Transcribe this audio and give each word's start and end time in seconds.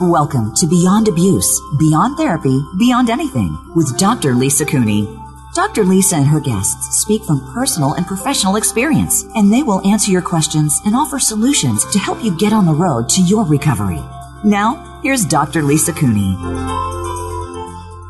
Welcome 0.00 0.52
to 0.56 0.66
Beyond 0.66 1.06
Abuse, 1.06 1.60
Beyond 1.78 2.16
Therapy, 2.16 2.60
Beyond 2.76 3.10
Anything 3.10 3.56
with 3.76 3.96
Dr. 3.96 4.34
Lisa 4.34 4.66
Cooney. 4.66 5.06
Dr. 5.54 5.84
Lisa 5.84 6.16
and 6.16 6.26
her 6.26 6.40
guests 6.40 6.98
speak 6.98 7.22
from 7.22 7.52
personal 7.54 7.92
and 7.92 8.04
professional 8.04 8.56
experience, 8.56 9.24
and 9.36 9.52
they 9.52 9.62
will 9.62 9.86
answer 9.86 10.10
your 10.10 10.20
questions 10.20 10.80
and 10.84 10.96
offer 10.96 11.20
solutions 11.20 11.84
to 11.92 12.00
help 12.00 12.24
you 12.24 12.36
get 12.36 12.52
on 12.52 12.66
the 12.66 12.74
road 12.74 13.08
to 13.10 13.22
your 13.22 13.44
recovery. 13.44 14.02
Now, 14.42 15.00
here's 15.04 15.24
Dr. 15.24 15.62
Lisa 15.62 15.92
Cooney. 15.92 16.34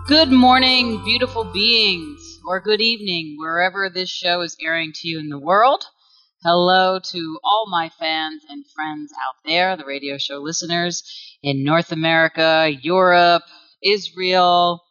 Good 0.06 0.32
morning, 0.32 1.04
beautiful 1.04 1.44
beings, 1.44 2.40
or 2.46 2.60
good 2.60 2.80
evening, 2.80 3.36
wherever 3.38 3.90
this 3.90 4.08
show 4.08 4.40
is 4.40 4.56
airing 4.58 4.92
to 4.94 5.08
you 5.08 5.18
in 5.18 5.28
the 5.28 5.38
world. 5.38 5.84
Hello 6.42 6.98
to 6.98 7.38
all 7.42 7.66
my 7.70 7.90
fans 7.98 8.42
and 8.48 8.66
friends 8.74 9.12
out 9.12 9.36
there, 9.46 9.76
the 9.76 9.84
radio 9.86 10.18
show 10.18 10.40
listeners 10.40 11.02
in 11.44 11.62
North 11.62 11.92
America, 11.92 12.74
Europe, 12.80 13.42
Israel, 13.82 14.82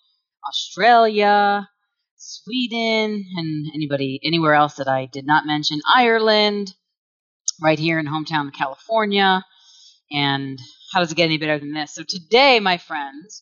Australia, 0.48 1.68
Sweden, 2.16 3.26
and 3.36 3.72
anybody 3.74 4.20
anywhere 4.24 4.54
else 4.54 4.76
that 4.76 4.88
I 4.88 5.08
did 5.12 5.26
not 5.26 5.48
mention, 5.48 5.80
Ireland, 5.94 6.76
right 7.60 7.80
here 7.80 7.98
in 7.98 8.06
hometown 8.06 8.54
California. 8.54 9.44
And 10.12 10.60
how 10.94 11.00
does 11.00 11.12
it 11.12 11.16
get 11.16 11.26
any 11.26 11.40
better 11.40 11.58
than 11.58 11.74
this? 11.74 11.96
So 11.96 12.04
today, 12.08 12.60
my 12.60 12.78
friends, 12.78 13.42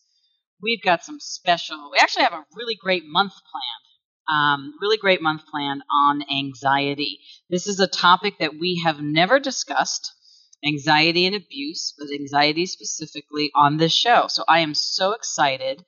we've 0.62 0.82
got 0.82 1.04
some 1.04 1.20
special. 1.20 1.90
We 1.92 1.98
actually 1.98 2.24
have 2.24 2.32
a 2.32 2.46
really 2.56 2.76
great 2.76 3.04
month 3.04 3.32
planned. 3.32 4.40
Um, 4.40 4.72
really 4.80 4.96
great 4.96 5.20
month 5.20 5.42
planned 5.50 5.82
on 5.94 6.22
anxiety. 6.30 7.18
This 7.50 7.66
is 7.66 7.78
a 7.78 7.86
topic 7.86 8.38
that 8.38 8.54
we 8.58 8.80
have 8.86 9.02
never 9.02 9.38
discussed 9.38 10.14
anxiety 10.64 11.26
and 11.26 11.34
abuse, 11.34 11.94
but 11.98 12.08
anxiety 12.12 12.66
specifically 12.66 13.50
on 13.54 13.76
this 13.76 13.92
show. 13.92 14.26
So 14.28 14.44
I 14.48 14.60
am 14.60 14.74
so 14.74 15.12
excited 15.12 15.84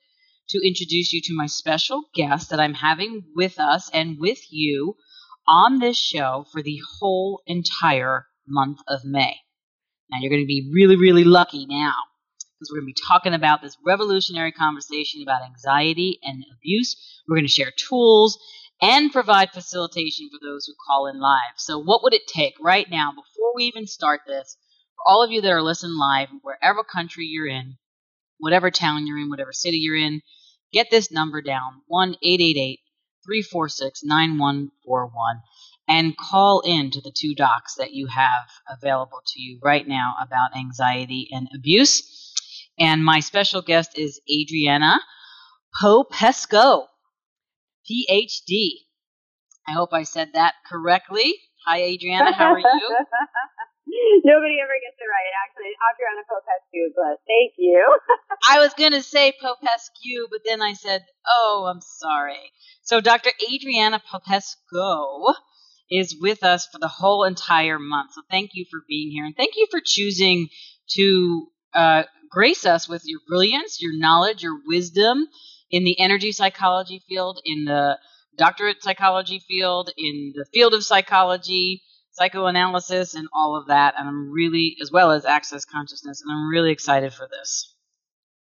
to 0.49 0.67
introduce 0.67 1.11
you 1.11 1.21
to 1.21 1.35
my 1.35 1.47
special 1.47 2.03
guest 2.13 2.49
that 2.49 2.59
I'm 2.59 2.73
having 2.73 3.23
with 3.35 3.59
us 3.59 3.89
and 3.93 4.17
with 4.19 4.39
you 4.51 4.95
on 5.47 5.79
this 5.79 5.97
show 5.97 6.45
for 6.51 6.61
the 6.61 6.79
whole 6.99 7.41
entire 7.47 8.27
month 8.47 8.79
of 8.87 9.05
May. 9.05 9.37
Now 10.11 10.17
you're 10.21 10.29
going 10.29 10.43
to 10.43 10.47
be 10.47 10.71
really, 10.73 10.97
really 10.97 11.23
lucky 11.23 11.65
now 11.65 11.95
because 12.37 12.69
we're 12.71 12.79
going 12.81 12.93
to 12.93 12.93
be 12.93 13.07
talking 13.07 13.33
about 13.33 13.61
this 13.61 13.77
revolutionary 13.85 14.51
conversation 14.51 15.21
about 15.23 15.41
anxiety 15.43 16.19
and 16.23 16.43
abuse. 16.57 16.95
We're 17.27 17.37
going 17.37 17.47
to 17.47 17.51
share 17.51 17.71
tools 17.71 18.37
and 18.81 19.11
provide 19.11 19.51
facilitation 19.51 20.29
for 20.29 20.39
those 20.45 20.65
who 20.65 20.73
call 20.87 21.07
in 21.07 21.19
live. 21.19 21.55
So, 21.57 21.79
what 21.79 22.03
would 22.03 22.13
it 22.13 22.27
take 22.27 22.53
right 22.61 22.87
now, 22.89 23.11
before 23.11 23.53
we 23.55 23.63
even 23.65 23.87
start 23.87 24.21
this, 24.27 24.57
all 25.05 25.23
of 25.23 25.31
you 25.31 25.41
that 25.41 25.51
are 25.51 25.61
listening 25.61 25.97
live, 25.97 26.29
wherever 26.41 26.83
country 26.83 27.25
you're 27.25 27.47
in, 27.47 27.77
whatever 28.37 28.71
town 28.71 29.07
you're 29.07 29.19
in, 29.19 29.29
whatever 29.29 29.53
city 29.53 29.77
you're 29.77 29.95
in, 29.95 30.21
get 30.71 30.89
this 30.91 31.11
number 31.11 31.41
down 31.41 31.81
1 31.87 32.15
346 33.25 34.03
9141 34.03 35.41
and 35.87 36.17
call 36.17 36.61
in 36.61 36.91
to 36.91 37.01
the 37.01 37.13
two 37.15 37.35
docs 37.35 37.75
that 37.75 37.93
you 37.93 38.07
have 38.07 38.49
available 38.69 39.21
to 39.27 39.41
you 39.41 39.59
right 39.63 39.87
now 39.87 40.15
about 40.21 40.55
anxiety 40.55 41.29
and 41.31 41.47
abuse. 41.53 42.33
And 42.79 43.03
my 43.03 43.19
special 43.19 43.61
guest 43.61 43.97
is 43.97 44.19
Adriana 44.31 44.99
Popesco, 45.81 46.85
PhD. 47.89 48.69
I 49.67 49.73
hope 49.73 49.93
I 49.93 50.03
said 50.03 50.29
that 50.33 50.53
correctly. 50.69 51.35
Hi, 51.65 51.81
Adriana. 51.81 52.33
How 52.33 52.53
are 52.53 52.59
you? 52.59 52.65
Nobody 53.87 54.57
ever 54.61 54.73
gets 54.81 54.97
it 54.97 55.09
right, 55.09 55.33
actually. 55.45 55.73
Adriana 55.77 56.23
Popescu, 56.25 56.93
but 56.95 57.21
thank 57.27 57.53
you. 57.57 57.85
I 58.49 58.59
was 58.59 58.73
going 58.73 58.93
to 58.93 59.03
say 59.03 59.33
Popescu, 59.39 60.27
but 60.31 60.41
then 60.45 60.61
I 60.61 60.73
said, 60.73 61.05
oh, 61.27 61.69
I'm 61.69 61.81
sorry. 61.81 62.51
So 62.81 63.01
Dr. 63.01 63.29
Adriana 63.51 64.01
Popescu 64.09 65.33
is 65.91 66.15
with 66.19 66.43
us 66.43 66.67
for 66.71 66.79
the 66.79 66.87
whole 66.87 67.23
entire 67.23 67.79
month. 67.79 68.13
So 68.13 68.21
thank 68.29 68.51
you 68.53 68.65
for 68.71 68.81
being 68.87 69.11
here, 69.11 69.25
and 69.25 69.35
thank 69.35 69.55
you 69.55 69.67
for 69.69 69.81
choosing 69.83 70.47
to 70.95 71.47
uh, 71.73 72.03
grace 72.31 72.65
us 72.65 72.89
with 72.89 73.03
your 73.05 73.19
brilliance, 73.27 73.81
your 73.81 73.97
knowledge, 73.97 74.41
your 74.41 74.59
wisdom 74.65 75.27
in 75.69 75.83
the 75.83 75.99
energy 75.99 76.31
psychology 76.31 77.03
field, 77.07 77.39
in 77.45 77.65
the 77.65 77.97
doctorate 78.37 78.83
psychology 78.83 79.39
field, 79.47 79.91
in 79.97 80.33
the 80.35 80.45
field 80.53 80.73
of 80.73 80.83
psychology 80.83 81.83
psychoanalysis 82.15 83.13
and 83.13 83.27
all 83.35 83.55
of 83.55 83.67
that. 83.67 83.95
And 83.97 84.07
I'm 84.07 84.31
really, 84.31 84.75
as 84.81 84.91
well 84.91 85.11
as 85.11 85.25
access 85.25 85.63
consciousness, 85.63 86.23
and 86.23 86.31
I'm 86.31 86.47
really 86.47 86.71
excited 86.71 87.13
for 87.13 87.27
this. 87.27 87.75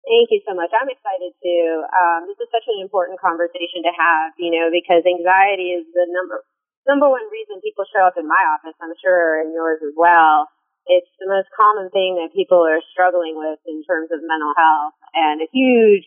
Thank 0.02 0.34
you 0.34 0.42
so 0.42 0.54
much. 0.58 0.74
I'm 0.74 0.90
excited 0.90 1.30
too. 1.38 1.66
Um, 1.86 2.26
this 2.26 2.38
is 2.42 2.50
such 2.50 2.66
an 2.66 2.82
important 2.82 3.22
conversation 3.22 3.86
to 3.86 3.92
have, 3.94 4.34
you 4.34 4.50
know, 4.50 4.66
because 4.74 5.06
anxiety 5.06 5.78
is 5.78 5.86
the 5.94 6.10
number 6.10 6.42
number 6.90 7.06
one 7.06 7.22
reason 7.30 7.62
people 7.62 7.86
show 7.86 8.02
up 8.02 8.18
in 8.18 8.26
my 8.26 8.42
office. 8.58 8.74
I'm 8.82 8.94
sure 8.98 9.38
in 9.38 9.54
yours 9.54 9.78
as 9.86 9.94
well. 9.94 10.50
It's 10.90 11.06
the 11.22 11.30
most 11.30 11.46
common 11.54 11.94
thing 11.94 12.18
that 12.18 12.34
people 12.34 12.58
are 12.66 12.82
struggling 12.90 13.38
with 13.38 13.62
in 13.70 13.86
terms 13.86 14.10
of 14.10 14.18
mental 14.26 14.50
health, 14.58 14.98
and 15.14 15.38
a 15.38 15.48
huge 15.54 16.02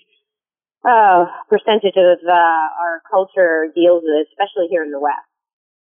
uh, 0.84 1.32
percentage 1.48 1.96
of 1.96 2.20
uh, 2.28 2.68
our 2.76 3.00
culture 3.08 3.72
deals 3.72 4.04
with, 4.04 4.28
especially 4.28 4.68
here 4.68 4.84
in 4.84 4.92
the 4.92 5.00
West. 5.00 5.35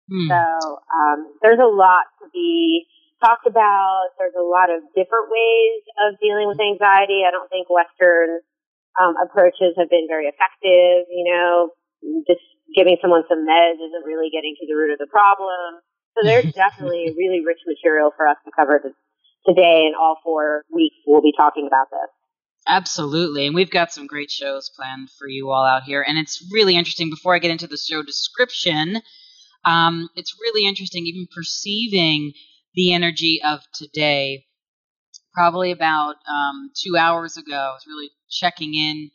Hmm. 0.09 0.29
So 0.29 0.41
um, 0.85 1.19
there's 1.41 1.59
a 1.59 1.69
lot 1.69 2.05
to 2.21 2.29
be 2.33 2.85
talked 3.23 3.47
about. 3.47 4.13
There's 4.19 4.37
a 4.37 4.45
lot 4.45 4.69
of 4.69 4.85
different 4.93 5.33
ways 5.33 5.81
of 6.05 6.19
dealing 6.21 6.47
with 6.47 6.61
anxiety. 6.61 7.25
I 7.25 7.31
don't 7.31 7.49
think 7.49 7.69
Western 7.69 8.41
um, 9.01 9.17
approaches 9.17 9.73
have 9.77 9.89
been 9.89 10.05
very 10.07 10.29
effective. 10.29 11.09
You 11.09 11.25
know, 11.25 11.73
just 12.27 12.43
giving 12.75 12.97
someone 13.01 13.23
some 13.29 13.45
meds 13.45 13.81
isn't 13.81 14.05
really 14.05 14.29
getting 14.29 14.53
to 14.61 14.65
the 14.67 14.77
root 14.77 14.93
of 14.93 14.99
the 14.99 15.09
problem. 15.09 15.81
So 16.13 16.23
there's 16.23 16.53
definitely 16.53 17.13
really 17.17 17.41
rich 17.41 17.61
material 17.65 18.11
for 18.15 18.27
us 18.27 18.37
to 18.45 18.51
cover 18.53 18.81
today, 19.45 19.89
and 19.89 19.95
all 19.95 20.17
four 20.23 20.63
weeks 20.73 20.95
we'll 21.05 21.25
be 21.25 21.33
talking 21.35 21.67
about 21.67 21.89
this. 21.89 22.09
Absolutely. 22.67 23.45
And 23.45 23.53
we've 23.53 23.69
got 23.69 23.91
some 23.91 24.07
great 24.07 24.31
shows 24.31 24.71
planned 24.75 25.09
for 25.19 25.27
you 25.27 25.51
all 25.51 25.65
out 25.65 25.83
here. 25.83 26.03
And 26.07 26.17
it's 26.17 26.43
really 26.51 26.75
interesting. 26.75 27.11
Before 27.11 27.35
I 27.35 27.39
get 27.39 27.51
into 27.51 27.67
the 27.67 27.77
show 27.77 28.01
description, 28.01 29.01
um, 29.65 30.09
it's 30.15 30.37
really 30.39 30.67
interesting, 30.67 31.05
even 31.05 31.27
perceiving 31.33 32.33
the 32.75 32.93
energy 32.93 33.41
of 33.43 33.61
today. 33.73 34.45
Probably 35.33 35.71
about 35.71 36.15
um, 36.29 36.71
two 36.75 36.95
hours 36.97 37.35
ago, 37.37 37.55
I 37.55 37.73
was 37.73 37.85
really 37.87 38.09
checking 38.29 38.73
in, 38.73 39.11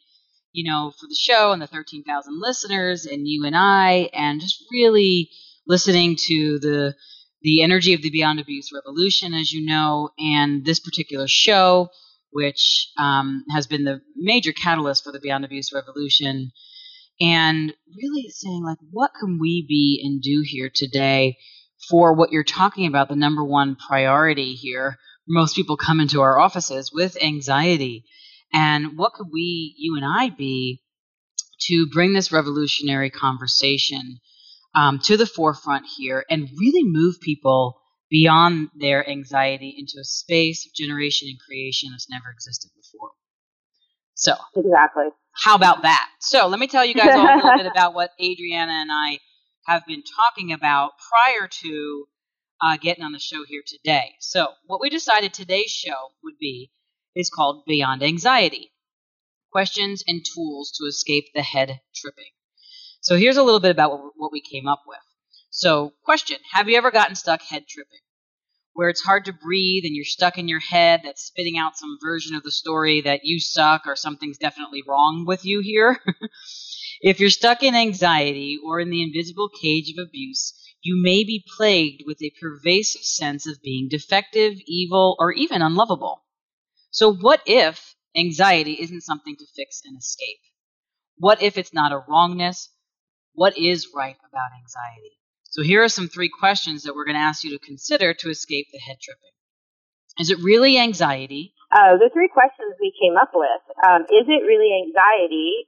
you 0.52 0.70
know, 0.70 0.92
for 0.98 1.06
the 1.06 1.16
show 1.18 1.52
and 1.52 1.62
the 1.62 1.66
13,000 1.66 2.40
listeners 2.40 3.06
and 3.06 3.26
you 3.26 3.44
and 3.46 3.56
I, 3.56 4.10
and 4.12 4.40
just 4.40 4.64
really 4.70 5.30
listening 5.66 6.16
to 6.16 6.58
the 6.58 6.94
the 7.42 7.62
energy 7.62 7.94
of 7.94 8.02
the 8.02 8.10
Beyond 8.10 8.38
Abuse 8.38 8.70
Revolution, 8.70 9.32
as 9.32 9.50
you 9.50 9.64
know, 9.64 10.10
and 10.18 10.62
this 10.62 10.78
particular 10.78 11.26
show, 11.26 11.88
which 12.32 12.90
um, 12.98 13.44
has 13.50 13.66
been 13.66 13.84
the 13.84 14.02
major 14.14 14.52
catalyst 14.52 15.04
for 15.04 15.12
the 15.12 15.20
Beyond 15.20 15.46
Abuse 15.46 15.72
Revolution 15.72 16.52
and 17.20 17.72
really 17.96 18.28
saying 18.30 18.62
like 18.64 18.78
what 18.90 19.10
can 19.18 19.38
we 19.38 19.64
be 19.66 20.00
and 20.04 20.22
do 20.22 20.42
here 20.44 20.70
today 20.72 21.36
for 21.88 22.14
what 22.14 22.30
you're 22.30 22.44
talking 22.44 22.86
about 22.86 23.08
the 23.08 23.16
number 23.16 23.44
one 23.44 23.76
priority 23.76 24.54
here 24.54 24.96
most 25.28 25.54
people 25.54 25.76
come 25.76 26.00
into 26.00 26.20
our 26.20 26.38
offices 26.38 26.90
with 26.92 27.22
anxiety 27.22 28.04
and 28.52 28.98
what 28.98 29.12
could 29.12 29.28
we 29.32 29.74
you 29.78 29.96
and 29.96 30.04
i 30.04 30.30
be 30.30 30.82
to 31.60 31.86
bring 31.92 32.12
this 32.12 32.32
revolutionary 32.32 33.10
conversation 33.10 34.18
um, 34.74 34.98
to 35.00 35.16
the 35.16 35.26
forefront 35.26 35.86
here 35.96 36.24
and 36.30 36.48
really 36.58 36.84
move 36.84 37.20
people 37.20 37.80
beyond 38.10 38.68
their 38.78 39.08
anxiety 39.08 39.74
into 39.78 39.94
a 40.00 40.04
space 40.04 40.66
of 40.66 40.74
generation 40.74 41.28
and 41.28 41.38
creation 41.40 41.90
that's 41.92 42.10
never 42.10 42.30
existed 42.30 42.70
before. 42.76 43.10
So, 44.14 44.34
exactly. 44.56 45.04
How 45.40 45.54
about 45.54 45.82
that? 45.82 46.08
So, 46.20 46.48
let 46.48 46.60
me 46.60 46.66
tell 46.66 46.84
you 46.84 46.94
guys 46.94 47.14
all 47.14 47.26
a 47.26 47.36
little 47.36 47.56
bit 47.56 47.66
about 47.72 47.94
what 47.94 48.10
Adriana 48.20 48.72
and 48.72 48.90
I 48.92 49.20
have 49.66 49.86
been 49.86 50.02
talking 50.02 50.52
about 50.52 50.92
prior 51.08 51.48
to 51.48 52.04
uh, 52.62 52.76
getting 52.76 53.04
on 53.04 53.12
the 53.12 53.18
show 53.18 53.44
here 53.46 53.62
today. 53.66 54.12
So, 54.20 54.48
what 54.66 54.82
we 54.82 54.90
decided 54.90 55.32
today's 55.32 55.70
show 55.70 56.12
would 56.22 56.38
be 56.38 56.70
is 57.16 57.30
called 57.30 57.64
Beyond 57.66 58.02
Anxiety 58.02 58.72
Questions 59.50 60.04
and 60.06 60.22
Tools 60.34 60.72
to 60.72 60.84
Escape 60.84 61.24
the 61.34 61.42
Head 61.42 61.80
Tripping. 61.94 62.32
So, 63.00 63.16
here's 63.16 63.38
a 63.38 63.42
little 63.42 63.60
bit 63.60 63.70
about 63.70 63.98
what 64.16 64.32
we 64.32 64.42
came 64.42 64.68
up 64.68 64.82
with. 64.86 64.98
So, 65.48 65.94
question 66.04 66.36
Have 66.52 66.68
you 66.68 66.76
ever 66.76 66.90
gotten 66.90 67.14
stuck 67.14 67.40
head 67.40 67.66
tripping? 67.66 68.00
Where 68.72 68.88
it's 68.88 69.02
hard 69.02 69.24
to 69.26 69.32
breathe 69.32 69.84
and 69.84 69.94
you're 69.94 70.04
stuck 70.04 70.38
in 70.38 70.48
your 70.48 70.60
head 70.60 71.00
that's 71.04 71.24
spitting 71.24 71.58
out 71.58 71.76
some 71.76 71.98
version 72.02 72.36
of 72.36 72.42
the 72.42 72.52
story 72.52 73.00
that 73.02 73.20
you 73.24 73.40
suck 73.40 73.82
or 73.86 73.96
something's 73.96 74.38
definitely 74.38 74.82
wrong 74.86 75.24
with 75.26 75.44
you 75.44 75.60
here? 75.60 75.98
if 77.00 77.20
you're 77.20 77.30
stuck 77.30 77.62
in 77.62 77.74
anxiety 77.74 78.58
or 78.64 78.80
in 78.80 78.90
the 78.90 79.02
invisible 79.02 79.48
cage 79.60 79.90
of 79.90 80.06
abuse, 80.06 80.54
you 80.82 81.00
may 81.02 81.24
be 81.24 81.44
plagued 81.56 82.04
with 82.06 82.22
a 82.22 82.32
pervasive 82.40 83.02
sense 83.02 83.46
of 83.46 83.60
being 83.62 83.88
defective, 83.88 84.54
evil, 84.66 85.16
or 85.18 85.32
even 85.32 85.60
unlovable. 85.62 86.22
So, 86.90 87.12
what 87.12 87.42
if 87.46 87.94
anxiety 88.16 88.80
isn't 88.80 89.02
something 89.02 89.36
to 89.36 89.46
fix 89.54 89.82
and 89.84 89.98
escape? 89.98 90.40
What 91.16 91.42
if 91.42 91.58
it's 91.58 91.74
not 91.74 91.92
a 91.92 92.02
wrongness? 92.08 92.70
What 93.34 93.58
is 93.58 93.88
right 93.94 94.16
about 94.28 94.50
anxiety? 94.58 95.19
So 95.50 95.62
here 95.62 95.82
are 95.82 95.88
some 95.88 96.06
three 96.06 96.30
questions 96.30 96.84
that 96.84 96.94
we're 96.94 97.04
going 97.04 97.18
to 97.18 97.26
ask 97.26 97.42
you 97.42 97.50
to 97.50 97.58
consider 97.58 98.14
to 98.14 98.30
escape 98.30 98.68
the 98.72 98.78
head 98.78 98.98
tripping. 99.02 99.34
Is 100.18 100.30
it 100.30 100.38
really 100.38 100.78
anxiety? 100.78 101.54
Uh, 101.72 101.98
the 101.98 102.08
three 102.12 102.28
questions 102.28 102.74
we 102.80 102.94
came 102.94 103.16
up 103.18 103.30
with 103.34 103.62
um, 103.82 104.02
is 104.02 104.30
it 104.30 104.46
really 104.46 104.70
anxiety, 104.86 105.66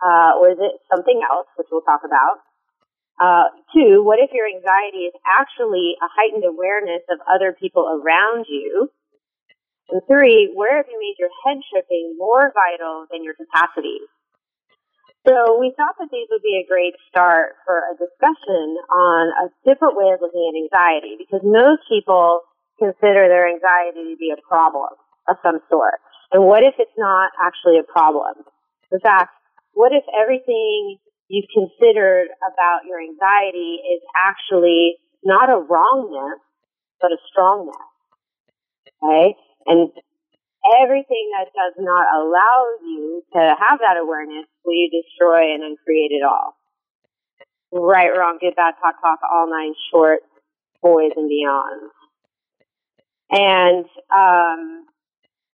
uh, 0.00 0.40
or 0.40 0.52
is 0.52 0.58
it 0.58 0.80
something 0.88 1.20
else, 1.20 1.48
which 1.56 1.68
we'll 1.70 1.84
talk 1.84 2.00
about? 2.04 2.40
Uh, 3.20 3.52
two, 3.76 4.02
what 4.02 4.18
if 4.20 4.32
your 4.32 4.48
anxiety 4.48 5.04
is 5.04 5.14
actually 5.28 5.96
a 6.00 6.08
heightened 6.08 6.44
awareness 6.44 7.04
of 7.12 7.20
other 7.28 7.52
people 7.52 7.84
around 7.84 8.46
you? 8.48 8.88
And 9.90 10.00
three, 10.08 10.50
where 10.54 10.76
have 10.78 10.86
you 10.88 10.96
made 10.96 11.20
your 11.20 11.30
head 11.44 11.60
tripping 11.68 12.16
more 12.16 12.52
vital 12.56 13.04
than 13.12 13.22
your 13.22 13.34
capacities? 13.34 14.08
So 15.24 15.56
we 15.56 15.72
thought 15.72 15.96
that 15.96 16.12
these 16.12 16.28
would 16.28 16.44
be 16.44 16.60
a 16.60 16.68
great 16.68 16.92
start 17.08 17.56
for 17.64 17.80
a 17.88 17.96
discussion 17.96 18.76
on 18.92 19.32
a 19.40 19.46
different 19.64 19.96
way 19.96 20.12
of 20.12 20.20
looking 20.20 20.44
at 20.44 20.56
anxiety 20.68 21.16
because 21.16 21.40
most 21.40 21.80
people 21.88 22.44
consider 22.76 23.24
their 23.32 23.48
anxiety 23.48 24.12
to 24.12 24.16
be 24.20 24.36
a 24.36 24.40
problem 24.44 24.92
of 25.28 25.40
some 25.40 25.64
sort. 25.72 25.96
And 26.32 26.44
what 26.44 26.60
if 26.60 26.74
it's 26.76 26.98
not 26.98 27.32
actually 27.40 27.80
a 27.80 27.88
problem? 27.88 28.44
In 28.92 29.00
fact, 29.00 29.32
what 29.72 29.92
if 29.96 30.04
everything 30.12 30.98
you've 31.28 31.48
considered 31.56 32.28
about 32.44 32.84
your 32.84 33.00
anxiety 33.00 33.80
is 33.80 34.04
actually 34.12 35.00
not 35.24 35.48
a 35.48 35.56
wrongness, 35.56 36.36
but 37.00 37.12
a 37.12 37.18
strongness? 37.32 37.80
Okay? 39.00 39.36
And 39.66 39.88
everything 40.64 41.30
that 41.36 41.52
does 41.52 41.76
not 41.76 42.06
allow 42.16 42.58
you 42.80 43.22
to 43.36 43.40
have 43.40 43.78
that 43.84 44.00
awareness 44.00 44.48
will 44.64 44.74
you 44.74 44.88
destroy 44.88 45.52
and 45.52 45.62
uncreate 45.62 46.12
it 46.12 46.24
all. 46.24 46.56
Right, 47.74 48.12
wrong, 48.14 48.38
good, 48.40 48.56
bad, 48.56 48.78
talk, 48.80 49.00
talk, 49.02 49.18
all 49.26 49.50
nine 49.50 49.74
short, 49.90 50.22
boys 50.80 51.12
and 51.16 51.28
beyond. 51.28 51.90
And 53.34 53.84
um, 54.14 54.86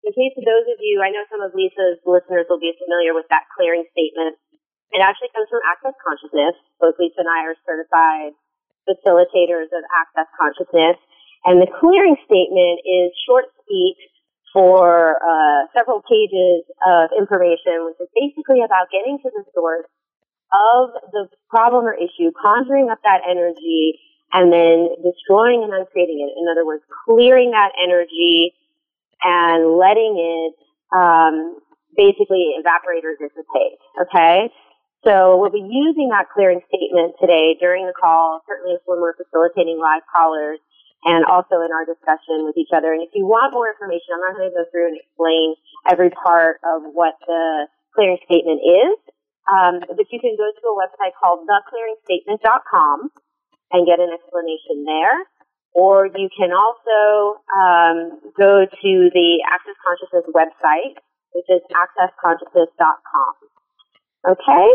in 0.04 0.10
case 0.12 0.36
of 0.36 0.44
those 0.44 0.68
of 0.68 0.78
you, 0.84 1.00
I 1.00 1.10
know 1.10 1.24
some 1.32 1.40
of 1.40 1.56
Lisa's 1.56 2.02
listeners 2.04 2.44
will 2.48 2.60
be 2.60 2.76
familiar 2.76 3.16
with 3.16 3.24
that 3.32 3.48
clearing 3.56 3.88
statement. 3.94 4.36
It 4.90 5.00
actually 5.00 5.30
comes 5.32 5.46
from 5.48 5.64
Access 5.64 5.96
Consciousness. 6.02 6.58
Both 6.82 6.98
Lisa 6.98 7.22
and 7.22 7.30
I 7.30 7.46
are 7.46 7.56
certified 7.62 8.34
facilitators 8.84 9.70
of 9.70 9.82
Access 9.94 10.28
Consciousness. 10.34 10.98
And 11.46 11.62
the 11.62 11.70
clearing 11.70 12.18
statement 12.26 12.84
is 12.84 13.14
short 13.24 13.48
speak 13.64 13.96
for 14.52 15.16
uh, 15.16 15.60
several 15.76 16.02
pages 16.02 16.66
of 16.86 17.10
information, 17.16 17.86
which 17.86 17.98
is 18.00 18.10
basically 18.14 18.62
about 18.66 18.90
getting 18.90 19.18
to 19.22 19.30
the 19.30 19.44
source 19.54 19.86
of 20.50 20.90
the 21.12 21.28
problem 21.48 21.86
or 21.86 21.94
issue, 21.94 22.34
conjuring 22.34 22.90
up 22.90 22.98
that 23.04 23.22
energy, 23.28 24.00
and 24.32 24.52
then 24.52 24.90
destroying 25.02 25.62
and 25.62 25.72
uncreating 25.74 26.22
it. 26.22 26.34
In 26.34 26.46
other 26.50 26.66
words, 26.66 26.82
clearing 27.06 27.50
that 27.50 27.70
energy 27.78 28.54
and 29.22 29.78
letting 29.78 30.18
it 30.18 30.54
um, 30.96 31.58
basically 31.96 32.54
evaporate 32.58 33.04
or 33.04 33.14
dissipate. 33.18 33.78
Okay? 34.02 34.50
So 35.04 35.38
we'll 35.38 35.54
be 35.54 35.64
using 35.64 36.10
that 36.10 36.28
clearing 36.34 36.60
statement 36.68 37.14
today 37.20 37.56
during 37.58 37.86
the 37.86 37.96
call, 37.96 38.42
certainly 38.46 38.76
when 38.84 39.00
we're 39.00 39.16
facilitating 39.16 39.78
live 39.80 40.02
callers 40.12 40.58
and 41.04 41.24
also 41.24 41.64
in 41.64 41.72
our 41.72 41.88
discussion 41.88 42.44
with 42.44 42.56
each 42.60 42.72
other. 42.76 42.92
And 42.92 43.00
if 43.00 43.10
you 43.16 43.24
want 43.24 43.56
more 43.56 43.72
information, 43.72 44.12
I'm 44.16 44.24
not 44.24 44.36
going 44.36 44.50
to 44.52 44.56
go 44.56 44.66
through 44.68 44.92
and 44.92 44.96
explain 45.00 45.56
every 45.88 46.12
part 46.12 46.60
of 46.60 46.84
what 46.92 47.16
the 47.24 47.68
clearing 47.96 48.20
statement 48.28 48.60
is, 48.60 48.96
um, 49.48 49.80
but 49.80 50.06
you 50.12 50.20
can 50.20 50.36
go 50.36 50.46
to 50.46 50.62
a 50.68 50.76
website 50.76 51.16
called 51.16 51.48
theclearingstatement.com 51.48 53.10
and 53.72 53.86
get 53.86 53.98
an 53.98 54.12
explanation 54.12 54.84
there. 54.84 55.26
Or 55.72 56.06
you 56.06 56.28
can 56.34 56.50
also 56.50 57.38
um, 57.54 58.18
go 58.34 58.66
to 58.66 58.92
the 59.14 59.30
Access 59.46 59.78
Consciousness 59.86 60.26
website, 60.34 60.98
which 61.32 61.46
is 61.48 61.62
accessconsciousness.com. 61.70 63.32
Okay? 64.34 64.68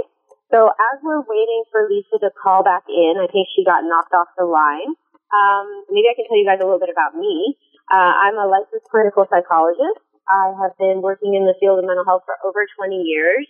So 0.52 0.72
as 0.72 0.96
we're 1.04 1.20
waiting 1.20 1.64
for 1.72 1.88
Lisa 1.90 2.20
to 2.24 2.32
call 2.32 2.64
back 2.64 2.84
in, 2.88 3.20
I 3.20 3.28
think 3.28 3.48
she 3.56 3.66
got 3.66 3.84
knocked 3.84 4.14
off 4.14 4.28
the 4.38 4.46
line. 4.46 4.96
Um, 5.34 5.66
maybe 5.90 6.10
I 6.10 6.16
can 6.18 6.26
tell 6.28 6.38
you 6.38 6.48
guys 6.48 6.62
a 6.62 6.68
little 6.68 6.82
bit 6.82 6.94
about 6.94 7.18
me. 7.18 7.58
Uh, 7.90 8.14
I'm 8.30 8.38
a 8.38 8.48
licensed 8.50 8.90
clinical 8.90 9.26
psychologist. 9.30 10.02
I 10.26 10.58
have 10.58 10.74
been 10.82 11.06
working 11.06 11.38
in 11.38 11.46
the 11.46 11.54
field 11.62 11.78
of 11.78 11.86
mental 11.86 12.06
health 12.06 12.26
for 12.26 12.38
over 12.42 12.66
20 12.66 12.98
years 12.98 13.46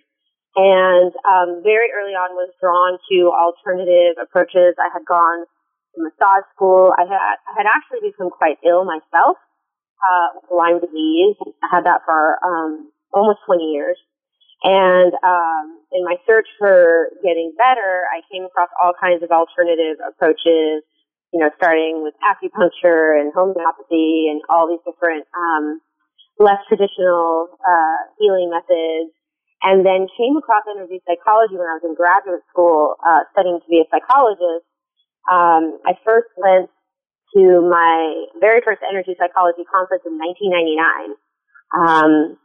and 0.55 1.11
um, 1.27 1.59
very 1.63 1.91
early 1.91 2.15
on 2.15 2.31
was 2.31 2.47
drawn 2.63 2.95
to 3.11 3.17
alternative 3.35 4.15
approaches. 4.15 4.79
I 4.79 4.87
had 4.87 5.03
gone 5.03 5.43
to 5.43 5.97
massage 5.99 6.47
school. 6.55 6.95
I 6.95 7.03
had, 7.03 7.35
I 7.43 7.53
had 7.59 7.67
actually 7.67 8.07
become 8.07 8.31
quite 8.31 8.55
ill 8.63 8.87
myself, 8.87 9.35
uh, 9.99 10.39
Lyme 10.55 10.79
disease. 10.79 11.35
I 11.59 11.67
had 11.67 11.83
that 11.83 12.07
for 12.07 12.39
um, 12.39 12.87
almost 13.11 13.43
20 13.45 13.75
years. 13.75 13.99
And 14.63 15.11
um, 15.27 15.83
in 15.91 16.07
my 16.07 16.15
search 16.23 16.47
for 16.57 17.11
getting 17.19 17.51
better, 17.59 18.07
I 18.07 18.23
came 18.31 18.47
across 18.47 18.71
all 18.79 18.95
kinds 18.95 19.21
of 19.23 19.35
alternative 19.35 19.99
approaches 19.99 20.87
you 21.33 21.39
know, 21.39 21.49
starting 21.57 22.03
with 22.03 22.13
acupuncture 22.21 23.19
and 23.19 23.33
homeopathy 23.33 24.29
and 24.29 24.41
all 24.49 24.67
these 24.69 24.83
different 24.85 25.25
um, 25.33 25.81
less 26.39 26.59
traditional 26.67 27.49
uh, 27.59 27.99
healing 28.19 28.51
methods, 28.51 29.11
and 29.63 29.85
then 29.85 30.07
came 30.17 30.37
across 30.37 30.63
energy 30.69 31.01
psychology 31.07 31.55
when 31.55 31.67
I 31.67 31.79
was 31.79 31.85
in 31.87 31.95
graduate 31.95 32.43
school 32.51 32.95
uh, 33.01 33.25
studying 33.31 33.59
to 33.59 33.67
be 33.69 33.81
a 33.81 33.87
psychologist. 33.89 34.67
Um, 35.25 35.81
I 35.87 35.97
first 36.05 36.29
went 36.37 36.69
to 37.35 37.65
my 37.65 38.29
very 38.39 38.61
first 38.63 38.81
energy 38.85 39.15
psychology 39.17 39.65
conference 39.67 40.03
in 40.05 40.15
1999. 40.15 41.17
Um, 41.75 42.37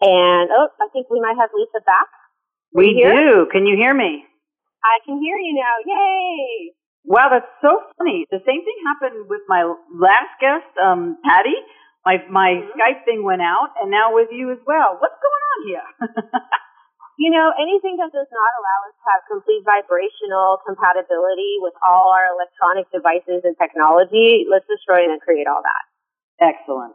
and 0.00 0.46
oh, 0.52 0.68
I 0.80 0.86
think 0.92 1.08
we 1.10 1.20
might 1.20 1.38
have 1.40 1.50
Lisa 1.54 1.80
back. 1.86 2.10
We 2.74 2.92
do. 2.92 3.46
Can 3.50 3.66
you 3.66 3.76
hear 3.76 3.94
me? 3.94 4.24
I 4.84 5.00
can 5.04 5.18
hear 5.18 5.36
you 5.36 5.54
now. 5.56 5.74
Yay! 5.86 6.77
Wow, 7.04 7.30
that's 7.30 7.48
so 7.62 7.82
funny. 7.96 8.26
The 8.30 8.42
same 8.44 8.62
thing 8.62 8.78
happened 8.84 9.28
with 9.30 9.42
my 9.48 9.64
last 9.94 10.34
guest, 10.40 10.68
um, 10.80 11.18
Patty. 11.24 11.56
My 12.04 12.22
my 12.30 12.50
mm-hmm. 12.62 12.72
Skype 12.74 13.04
thing 13.04 13.22
went 13.24 13.42
out, 13.42 13.74
and 13.80 13.90
now 13.90 14.14
with 14.14 14.28
you 14.32 14.50
as 14.52 14.62
well. 14.66 14.96
What's 14.98 15.18
going 15.18 15.44
on 15.52 15.58
here? 15.66 15.88
you 17.22 17.34
know, 17.34 17.50
anything 17.58 17.98
that 17.98 18.14
does 18.14 18.30
not 18.30 18.50
allow 18.62 18.78
us 18.86 18.94
to 18.94 19.04
have 19.10 19.22
complete 19.26 19.62
vibrational 19.66 20.62
compatibility 20.62 21.58
with 21.58 21.74
all 21.82 22.14
our 22.14 22.30
electronic 22.32 22.86
devices 22.94 23.42
and 23.42 23.58
technology, 23.58 24.46
let's 24.46 24.66
destroy 24.70 25.04
and 25.04 25.18
create 25.20 25.50
all 25.50 25.60
that. 25.60 25.84
Excellent. 26.38 26.94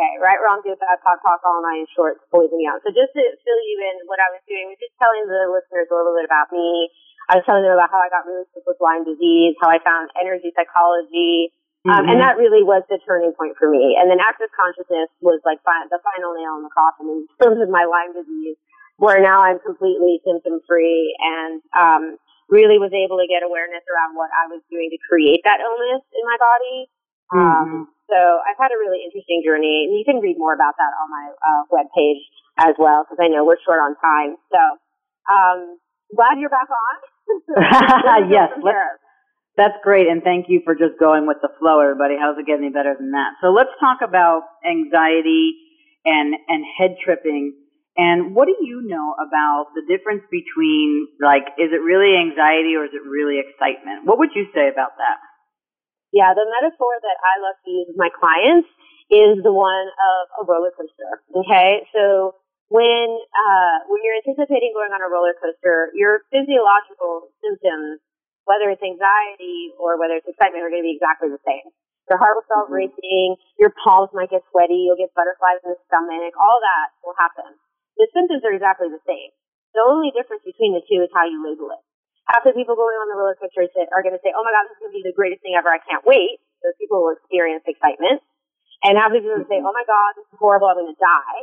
Okay, 0.00 0.16
right, 0.16 0.40
wrong, 0.40 0.64
good, 0.64 0.80
bad, 0.80 0.96
talk, 1.04 1.20
talk, 1.20 1.44
all 1.44 1.60
nine 1.60 1.84
shorts, 1.92 2.24
boys 2.32 2.48
and 2.48 2.56
beyond. 2.56 2.80
So 2.80 2.88
just 2.88 3.12
to 3.12 3.20
fill 3.20 3.62
you 3.68 3.76
in, 3.84 4.08
what 4.08 4.16
I 4.16 4.32
was 4.32 4.40
doing 4.48 4.72
was 4.72 4.80
just 4.80 4.96
telling 4.96 5.28
the 5.28 5.52
listeners 5.52 5.92
a 5.92 5.96
little 5.96 6.16
bit 6.16 6.24
about 6.24 6.48
me, 6.48 6.88
I 7.28 7.36
was 7.36 7.44
telling 7.44 7.68
them 7.68 7.76
about 7.76 7.92
how 7.92 8.00
I 8.00 8.08
got 8.08 8.24
really 8.24 8.48
sick 8.56 8.64
with 8.64 8.80
Lyme 8.80 9.04
disease, 9.04 9.60
how 9.60 9.68
I 9.68 9.76
found 9.84 10.08
energy 10.16 10.56
psychology, 10.56 11.52
um, 11.84 12.00
mm-hmm. 12.00 12.16
and 12.16 12.16
that 12.16 12.40
really 12.40 12.64
was 12.64 12.80
the 12.88 12.96
turning 13.04 13.36
point 13.36 13.60
for 13.60 13.68
me. 13.68 14.00
And 14.00 14.08
then 14.08 14.24
access 14.24 14.48
consciousness 14.56 15.12
was 15.20 15.44
like 15.44 15.60
fi- 15.68 15.84
the 15.92 16.00
final 16.00 16.32
nail 16.32 16.56
in 16.56 16.64
the 16.64 16.72
coffin 16.72 17.04
in 17.04 17.28
terms 17.36 17.60
of 17.60 17.68
my 17.68 17.84
Lyme 17.84 18.16
disease, 18.16 18.56
where 18.96 19.20
now 19.20 19.44
I'm 19.44 19.60
completely 19.60 20.24
symptom 20.24 20.64
free 20.64 21.12
and 21.20 21.60
um, 21.76 22.16
really 22.48 22.80
was 22.80 22.96
able 22.96 23.20
to 23.20 23.28
get 23.28 23.44
awareness 23.44 23.84
around 23.84 24.16
what 24.16 24.32
I 24.32 24.48
was 24.48 24.64
doing 24.72 24.88
to 24.88 24.98
create 25.04 25.44
that 25.44 25.60
illness 25.60 26.00
in 26.16 26.24
my 26.24 26.40
body. 26.40 26.88
Um, 27.36 27.44
Mm-hmm. 27.44 27.99
So 28.10 28.18
I've 28.44 28.58
had 28.58 28.74
a 28.74 28.78
really 28.78 29.00
interesting 29.06 29.40
journey, 29.46 29.86
and 29.88 29.94
you 29.96 30.02
can 30.04 30.18
read 30.20 30.36
more 30.36 30.52
about 30.52 30.74
that 30.76 30.92
on 30.98 31.06
my 31.08 31.26
uh, 31.30 31.62
webpage 31.70 32.20
as 32.58 32.74
well, 32.76 33.06
because 33.06 33.22
I 33.22 33.30
know 33.30 33.46
we're 33.46 33.62
short 33.64 33.78
on 33.80 33.94
time. 34.02 34.36
So 34.50 34.60
um, 35.30 35.58
glad 36.14 36.36
you're 36.42 36.52
back 36.52 36.68
on. 36.68 36.94
Yes, 38.28 38.50
From 38.54 38.62
let's- 38.66 38.74
here. 38.74 38.98
That's 39.56 39.76
great, 39.84 40.06
and 40.08 40.22
thank 40.22 40.46
you 40.48 40.62
for 40.64 40.74
just 40.74 40.96
going 40.98 41.26
with 41.26 41.38
the 41.42 41.50
flow, 41.60 41.80
everybody. 41.80 42.16
How's 42.18 42.38
it 42.38 42.46
get 42.46 42.58
any 42.58 42.70
better 42.70 42.94
than 42.98 43.10
that? 43.12 43.36
So 43.42 43.50
let's 43.52 43.70
talk 43.78 43.98
about 44.00 44.42
anxiety 44.64 45.52
and 46.06 46.32
and 46.48 46.64
head 46.78 46.96
tripping. 47.04 47.52
And 47.96 48.34
what 48.34 48.46
do 48.46 48.56
you 48.62 48.80
know 48.86 49.12
about 49.20 49.74
the 49.74 49.82
difference 49.84 50.22
between 50.30 51.08
like 51.20 51.44
is 51.60 51.74
it 51.76 51.82
really 51.82 52.16
anxiety 52.16 52.72
or 52.78 52.86
is 52.88 52.94
it 52.94 53.04
really 53.04 53.36
excitement? 53.42 54.06
What 54.08 54.18
would 54.18 54.30
you 54.34 54.46
say 54.54 54.70
about 54.72 54.96
that? 54.96 55.18
Yeah, 56.12 56.34
the 56.34 56.46
metaphor 56.46 56.98
that 57.02 57.18
I 57.22 57.38
love 57.38 57.56
to 57.64 57.70
use 57.70 57.86
with 57.90 57.98
my 57.98 58.10
clients 58.10 58.66
is 59.10 59.42
the 59.42 59.54
one 59.54 59.88
of 59.90 60.42
a 60.42 60.44
roller 60.46 60.70
coaster. 60.74 61.22
Okay, 61.34 61.86
so 61.94 62.34
when 62.70 63.06
uh, 63.34 63.76
when 63.90 64.02
you're 64.02 64.18
anticipating 64.22 64.74
going 64.74 64.90
on 64.94 65.02
a 65.02 65.10
roller 65.10 65.34
coaster, 65.38 65.90
your 65.94 66.26
physiological 66.30 67.30
symptoms, 67.42 68.02
whether 68.46 68.70
it's 68.70 68.82
anxiety 68.82 69.70
or 69.78 69.98
whether 69.98 70.18
it's 70.18 70.26
excitement, 70.26 70.62
are 70.66 70.70
going 70.70 70.82
to 70.82 70.90
be 70.90 70.98
exactly 70.98 71.30
the 71.30 71.42
same. 71.46 71.66
Your 72.10 72.18
heart 72.18 72.34
will 72.34 72.46
start 72.50 72.66
Mhm. 72.70 72.90
racing, 72.90 73.36
your 73.58 73.70
palms 73.70 74.10
might 74.12 74.30
get 74.30 74.42
sweaty, 74.50 74.82
you'll 74.82 74.98
get 74.98 75.14
butterflies 75.14 75.62
in 75.62 75.70
the 75.70 75.78
stomach, 75.86 76.34
all 76.34 76.58
that 76.58 76.90
will 77.06 77.14
happen. 77.14 77.54
The 77.98 78.08
symptoms 78.10 78.42
are 78.44 78.50
exactly 78.50 78.88
the 78.90 78.98
same. 79.06 79.30
The 79.74 79.82
only 79.86 80.10
difference 80.10 80.42
between 80.42 80.74
the 80.74 80.82
two 80.82 81.02
is 81.06 81.10
how 81.14 81.24
you 81.26 81.38
label 81.46 81.70
it. 81.70 81.82
Half 82.30 82.46
the 82.46 82.54
people 82.54 82.78
going 82.78 82.94
on 83.02 83.10
the 83.10 83.18
roller 83.18 83.34
coaster 83.34 83.66
are 83.66 84.02
going 84.06 84.14
to 84.14 84.22
say, 84.22 84.30
"Oh 84.30 84.46
my 84.46 84.54
God, 84.54 84.70
this 84.70 84.78
is 84.78 84.80
going 84.86 84.94
to 84.94 84.98
be 85.02 85.06
the 85.06 85.16
greatest 85.18 85.42
thing 85.42 85.58
ever! 85.58 85.66
I 85.66 85.82
can't 85.82 86.06
wait." 86.06 86.38
Those 86.62 86.78
people 86.78 87.02
will 87.02 87.16
experience 87.18 87.66
excitement, 87.66 88.22
and 88.86 88.94
half 88.94 89.10
the 89.10 89.18
people 89.18 89.42
will 89.42 89.50
say, 89.50 89.58
"Oh 89.58 89.74
my 89.74 89.82
God, 89.82 90.10
this 90.14 90.26
is 90.30 90.38
horrible! 90.38 90.70
I'm 90.70 90.78
going 90.78 90.94
to 90.94 91.00
die." 91.02 91.40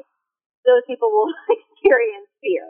Those 0.64 0.88
people 0.88 1.12
will 1.12 1.28
experience 1.60 2.32
fear. 2.40 2.66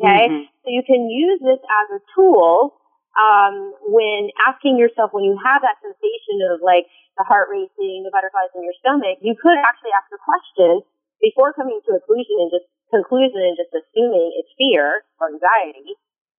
Okay, 0.00 0.24
Mhm. 0.32 0.48
so 0.64 0.66
you 0.72 0.82
can 0.88 1.12
use 1.12 1.40
this 1.44 1.60
as 1.60 1.86
a 1.96 2.00
tool 2.16 2.80
um, 3.20 3.76
when 3.92 4.32
asking 4.48 4.80
yourself 4.80 5.12
when 5.12 5.24
you 5.24 5.36
have 5.44 5.60
that 5.60 5.76
sensation 5.84 6.40
of 6.48 6.64
like 6.64 6.88
the 7.20 7.24
heart 7.28 7.52
racing, 7.52 8.00
the 8.00 8.10
butterflies 8.10 8.48
in 8.56 8.64
your 8.64 8.72
stomach. 8.80 9.20
You 9.20 9.36
could 9.36 9.58
actually 9.60 9.92
ask 9.92 10.08
a 10.08 10.20
question 10.24 10.80
before 11.20 11.52
coming 11.52 11.76
to 11.84 11.90
a 11.92 12.00
conclusion 12.00 12.36
and 12.40 12.50
just 12.50 12.64
conclusion 12.88 13.36
and 13.44 13.56
just 13.60 13.68
assuming 13.76 14.32
it's 14.40 14.48
fear 14.56 15.04
or 15.20 15.28
anxiety. 15.28 15.92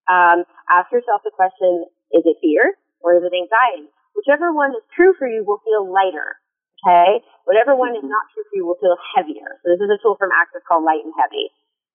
Um, 0.10 0.44
ask 0.70 0.92
yourself 0.92 1.22
the 1.24 1.32
question: 1.32 1.86
Is 2.12 2.24
it 2.26 2.38
fear 2.42 2.76
or 3.02 3.16
is 3.18 3.24
it 3.24 3.34
anxiety? 3.34 3.90
Whichever 4.16 4.54
one 4.54 4.72
is 4.78 4.86
true 4.96 5.14
for 5.18 5.28
you 5.28 5.44
will 5.44 5.62
feel 5.66 5.90
lighter. 5.90 6.38
Okay, 6.84 7.24
whatever 7.48 7.76
one 7.76 7.96
is 7.96 8.04
not 8.04 8.28
true 8.36 8.44
for 8.44 8.56
you 8.60 8.66
will 8.68 8.80
feel 8.80 9.00
heavier. 9.16 9.60
So 9.64 9.72
this 9.72 9.80
is 9.80 9.90
a 9.90 10.00
tool 10.04 10.20
from 10.20 10.36
Access 10.36 10.62
called 10.68 10.84
Light 10.84 11.02
and 11.04 11.16
Heavy. 11.16 11.48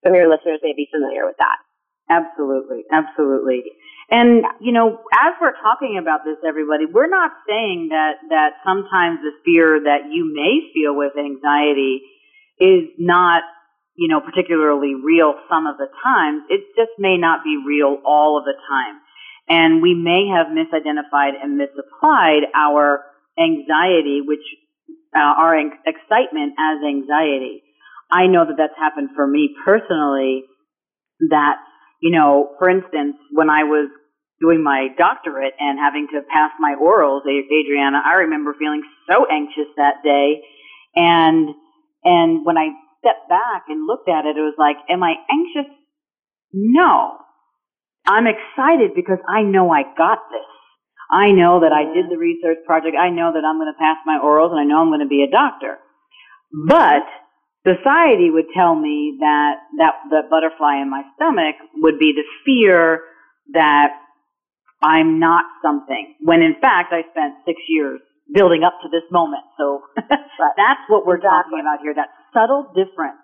Some 0.02 0.14
of 0.14 0.18
your 0.18 0.30
listeners 0.30 0.64
may 0.64 0.72
be 0.72 0.88
familiar 0.88 1.28
with 1.28 1.36
that. 1.38 1.60
Absolutely, 2.08 2.88
absolutely. 2.90 3.64
And 4.10 4.44
you 4.60 4.72
know, 4.72 5.04
as 5.12 5.36
we're 5.40 5.56
talking 5.60 6.00
about 6.00 6.24
this, 6.24 6.40
everybody, 6.46 6.86
we're 6.88 7.10
not 7.10 7.32
saying 7.46 7.88
that 7.92 8.24
that 8.30 8.64
sometimes 8.64 9.20
the 9.20 9.36
fear 9.44 9.84
that 9.84 10.08
you 10.08 10.32
may 10.32 10.64
feel 10.72 10.96
with 10.96 11.12
anxiety 11.20 12.00
is 12.58 12.88
not, 12.98 13.42
you 13.98 14.06
know, 14.06 14.20
particularly 14.22 14.94
real 14.94 15.34
some 15.50 15.66
of 15.66 15.76
the 15.76 15.90
times. 16.02 16.46
It 16.48 16.62
just 16.78 16.94
may 16.98 17.18
not 17.18 17.42
be 17.42 17.58
real 17.58 17.98
all 18.06 18.38
of 18.38 18.44
the 18.44 18.54
time. 18.54 19.02
And 19.48 19.82
we 19.82 19.94
may 19.94 20.30
have 20.30 20.54
misidentified 20.54 21.34
and 21.42 21.58
misapplied 21.58 22.46
our 22.54 23.02
anxiety, 23.34 24.22
which 24.22 24.44
uh, 25.16 25.18
our 25.18 25.58
excitement 25.58 26.54
as 26.54 26.78
anxiety. 26.86 27.64
I 28.10 28.26
know 28.26 28.46
that 28.46 28.54
that's 28.56 28.78
happened 28.78 29.10
for 29.16 29.26
me 29.26 29.50
personally. 29.64 30.44
That 31.30 31.56
you 32.00 32.12
know, 32.12 32.54
for 32.58 32.70
instance, 32.70 33.16
when 33.32 33.50
I 33.50 33.64
was 33.64 33.90
doing 34.40 34.62
my 34.62 34.88
doctorate 34.96 35.54
and 35.58 35.78
having 35.78 36.06
to 36.12 36.20
pass 36.30 36.50
my 36.60 36.76
orals, 36.80 37.26
Adriana, 37.26 37.98
I 38.04 38.22
remember 38.22 38.54
feeling 38.58 38.82
so 39.10 39.26
anxious 39.26 39.66
that 39.76 40.02
day. 40.04 40.42
And, 40.94 41.50
and 42.04 42.46
when 42.46 42.56
I 42.56 42.70
stepped 43.08 43.28
back 43.28 43.64
and 43.68 43.86
looked 43.86 44.08
at 44.08 44.26
it, 44.26 44.36
it 44.36 44.44
was 44.44 44.56
like, 44.58 44.76
am 44.90 45.02
I 45.02 45.14
anxious? 45.32 45.72
No. 46.52 47.16
I'm 48.06 48.26
excited 48.26 48.92
because 48.94 49.18
I 49.28 49.42
know 49.42 49.72
I 49.72 49.82
got 49.96 50.18
this. 50.30 50.48
I 51.10 51.32
know 51.32 51.60
that 51.60 51.72
I 51.72 51.88
did 51.92 52.10
the 52.10 52.18
research 52.20 52.58
project. 52.66 52.96
I 53.00 53.08
know 53.08 53.32
that 53.32 53.44
I'm 53.44 53.56
going 53.56 53.72
to 53.72 53.78
pass 53.78 53.96
my 54.04 54.20
orals 54.20 54.52
and 54.52 54.60
I 54.60 54.64
know 54.64 54.80
I'm 54.80 54.92
going 54.92 55.00
to 55.00 55.08
be 55.08 55.24
a 55.24 55.30
doctor. 55.30 55.78
But 56.52 57.04
society 57.64 58.28
would 58.28 58.52
tell 58.54 58.74
me 58.74 59.16
that 59.20 59.56
that 59.78 59.94
the 60.10 60.22
butterfly 60.28 60.80
in 60.80 60.90
my 60.90 61.02
stomach 61.16 61.56
would 61.80 61.98
be 61.98 62.12
the 62.12 62.24
fear 62.44 63.00
that 63.52 63.88
I'm 64.82 65.18
not 65.18 65.44
something. 65.62 66.14
When 66.20 66.40
in 66.40 66.56
fact 66.60 66.92
I 66.92 67.08
spent 67.10 67.44
six 67.44 67.60
years 67.68 68.00
building 68.32 68.62
up 68.64 68.76
to 68.82 68.88
this 68.88 69.04
moment. 69.10 69.44
So 69.56 69.82
that's 69.96 70.84
what 70.88 71.06
we're 71.06 71.20
talking 71.20 71.60
about 71.60 71.80
here. 71.80 71.94
That 71.94 72.08
subtle 72.32 72.72
difference. 72.74 73.22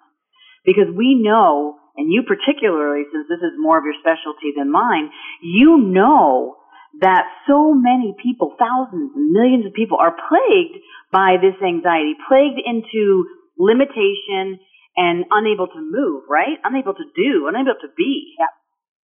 Because 0.64 0.88
we 0.96 1.20
know, 1.20 1.76
and 1.96 2.11
you 2.11 2.25
particularly, 2.25 3.04
since 3.12 3.28
this 3.28 3.44
is 3.44 3.54
more 3.61 3.76
of 3.76 3.84
your 3.84 3.96
specialty 4.00 4.56
than 4.56 4.73
mine, 4.73 5.12
you 5.42 5.76
know 5.78 6.56
that 7.00 7.26
so 7.46 7.75
many 7.75 8.14
people, 8.23 8.54
thousands 8.56 9.12
and 9.14 9.34
millions 9.34 9.66
of 9.66 9.75
people 9.75 9.99
are 9.99 10.14
plagued 10.14 10.78
by 11.11 11.37
this 11.42 11.58
anxiety, 11.61 12.14
plagued 12.28 12.62
into 12.62 13.26
limitation 13.58 14.62
and 14.96 15.26
unable 15.30 15.66
to 15.66 15.80
move, 15.82 16.23
right? 16.30 16.58
Unable 16.62 16.94
to 16.94 17.06
do, 17.18 17.50
unable 17.50 17.75
to 17.75 17.90
be. 17.96 18.34
Yep. 18.38 18.52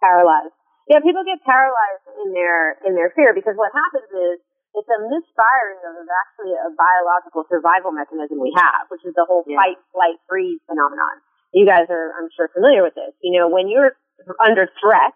Paralyzed. 0.00 0.54
Yeah, 0.88 0.98
people 1.02 1.22
get 1.22 1.42
paralyzed 1.46 2.06
in 2.24 2.34
their 2.34 2.74
in 2.82 2.98
their 2.98 3.14
fear 3.14 3.30
because 3.30 3.54
what 3.54 3.70
happens 3.70 4.10
is 4.10 4.42
it's 4.74 4.88
a 4.90 4.98
misfiring 5.10 5.80
of 5.82 6.06
actually 6.06 6.54
a 6.54 6.70
biological 6.74 7.42
survival 7.50 7.90
mechanism 7.90 8.38
we 8.38 8.54
have, 8.54 8.86
which 8.88 9.02
is 9.04 9.14
the 9.18 9.26
whole 9.26 9.42
Yeah. 9.46 9.58
fight, 9.58 9.78
flight, 9.92 10.18
freeze 10.28 10.60
phenomenon. 10.66 11.20
You 11.52 11.66
guys 11.66 11.90
are, 11.90 12.14
I'm 12.18 12.30
sure, 12.38 12.48
familiar 12.54 12.82
with 12.86 12.94
this. 12.94 13.10
You 13.22 13.38
know, 13.40 13.48
when 13.50 13.66
you're 13.66 13.98
under 14.38 14.70
threat, 14.78 15.14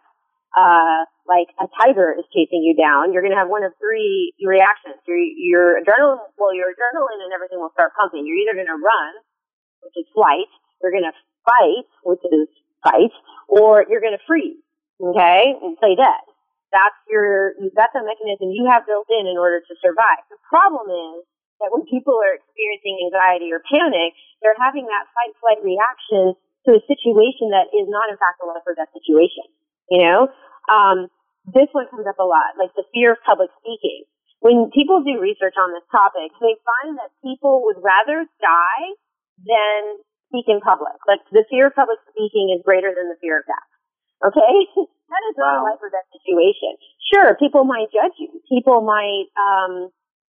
uh, 0.56 1.06
like 1.26 1.48
a 1.62 1.66
tiger 1.82 2.14
is 2.18 2.26
chasing 2.34 2.62
you 2.66 2.74
down, 2.74 3.12
you're 3.12 3.22
going 3.22 3.32
to 3.34 3.38
have 3.38 3.48
one 3.48 3.62
of 3.62 3.72
three 3.78 4.34
reactions. 4.42 4.98
Your, 5.06 5.18
your 5.18 5.66
adrenaline, 5.82 6.22
well, 6.38 6.54
your 6.54 6.74
adrenaline 6.74 7.22
and 7.22 7.32
everything 7.32 7.58
will 7.62 7.72
start 7.74 7.92
pumping. 7.94 8.26
You're 8.26 8.38
either 8.42 8.54
going 8.58 8.70
to 8.70 8.78
run, 8.82 9.12
which 9.82 9.94
is 9.96 10.06
flight, 10.14 10.50
you're 10.82 10.90
going 10.92 11.06
to 11.06 11.14
fight, 11.46 11.86
which 12.02 12.22
is 12.26 12.48
fight, 12.82 13.14
or 13.48 13.86
you're 13.88 14.00
going 14.02 14.16
to 14.18 14.24
freeze, 14.26 14.58
okay, 15.00 15.54
and 15.62 15.78
play 15.78 15.94
dead. 15.94 16.24
That's 16.74 16.98
your, 17.06 17.54
that's 17.78 17.94
a 17.94 18.02
mechanism 18.02 18.50
you 18.50 18.66
have 18.66 18.82
built 18.82 19.06
in 19.06 19.30
in 19.30 19.38
order 19.38 19.62
to 19.62 19.74
survive. 19.78 20.26
The 20.26 20.42
problem 20.50 20.90
is 20.90 21.22
that 21.62 21.70
when 21.70 21.86
people 21.86 22.18
are 22.18 22.34
experiencing 22.34 22.98
anxiety 23.06 23.54
or 23.54 23.62
panic, 23.62 24.18
they're 24.42 24.58
having 24.58 24.90
that 24.90 25.06
fight 25.14 25.34
flight 25.38 25.62
reaction 25.62 26.34
to 26.66 26.70
a 26.74 26.82
situation 26.90 27.54
that 27.54 27.70
is 27.70 27.86
not 27.86 28.10
in 28.10 28.18
fact 28.18 28.42
a 28.42 28.46
life 28.50 28.66
or 28.66 28.74
death 28.74 28.90
situation. 28.90 29.46
You 29.86 30.02
know, 30.02 30.20
um, 30.66 31.12
this 31.46 31.68
one 31.76 31.86
comes 31.92 32.08
up 32.08 32.18
a 32.18 32.26
lot, 32.26 32.56
like 32.56 32.72
the 32.74 32.88
fear 32.90 33.14
of 33.14 33.20
public 33.22 33.52
speaking. 33.60 34.08
When 34.40 34.72
people 34.72 35.00
do 35.04 35.20
research 35.20 35.56
on 35.56 35.72
this 35.72 35.84
topic, 35.92 36.32
they 36.40 36.56
find 36.64 37.00
that 37.00 37.12
people 37.20 37.64
would 37.68 37.80
rather 37.80 38.28
die 38.40 38.86
than 39.40 40.04
speak 40.28 40.48
in 40.48 40.60
public. 40.60 40.96
Like 41.08 41.20
the 41.32 41.44
fear 41.48 41.68
of 41.68 41.76
public 41.76 42.00
speaking 42.12 42.52
is 42.52 42.64
greater 42.64 42.92
than 42.92 43.12
the 43.12 43.18
fear 43.20 43.40
of 43.40 43.44
death. 43.48 43.70
Okay? 44.24 44.54
that 45.12 45.22
is 45.28 45.36
not 45.36 45.60
a 45.60 45.62
life 45.64 45.80
or 45.80 45.92
death 45.92 46.08
situation. 46.24 46.80
Sure, 47.12 47.36
people 47.36 47.68
might 47.68 47.92
judge 47.92 48.16
you. 48.16 48.32
People 48.48 48.80
might 48.80 49.28
um, 49.36 49.92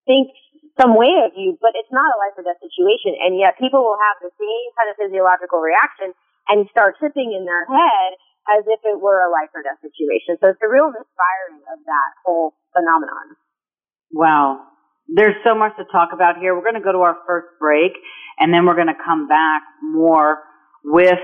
think 0.08 0.32
some 0.80 0.96
way 0.96 1.12
of 1.28 1.36
you, 1.36 1.60
but 1.60 1.76
it's 1.76 1.92
not 1.92 2.08
a 2.08 2.18
life 2.18 2.34
or 2.34 2.42
death 2.42 2.58
situation. 2.58 3.14
And 3.20 3.36
yet 3.36 3.60
people 3.60 3.84
will 3.84 4.00
have 4.00 4.16
the 4.24 4.32
same 4.34 4.68
kind 4.74 4.88
of 4.88 4.96
physiological 4.96 5.60
reaction 5.60 6.16
and 6.48 6.66
start 6.72 6.96
tripping 6.98 7.36
in 7.36 7.44
their 7.44 7.68
head 7.68 8.16
as 8.58 8.64
if 8.68 8.80
it 8.84 9.00
were 9.00 9.22
a 9.24 9.30
life 9.30 9.52
or 9.54 9.62
death 9.62 9.80
situation. 9.80 10.40
So 10.40 10.52
it's 10.52 10.60
a 10.64 10.68
real 10.68 10.88
misfiring 10.88 11.62
of 11.68 11.78
that 11.84 12.10
whole 12.24 12.56
phenomenon. 12.72 13.36
Wow. 14.12 14.66
There's 15.08 15.36
so 15.44 15.54
much 15.54 15.76
to 15.76 15.84
talk 15.92 16.10
about 16.12 16.40
here. 16.40 16.56
We're 16.56 16.66
going 16.66 16.80
to 16.80 16.84
go 16.84 16.92
to 16.92 17.04
our 17.04 17.16
first 17.26 17.48
break 17.60 17.92
and 18.38 18.52
then 18.52 18.66
we're 18.66 18.76
going 18.76 18.92
to 18.92 18.98
come 18.98 19.28
back 19.28 19.62
more 19.80 20.42
with 20.84 21.20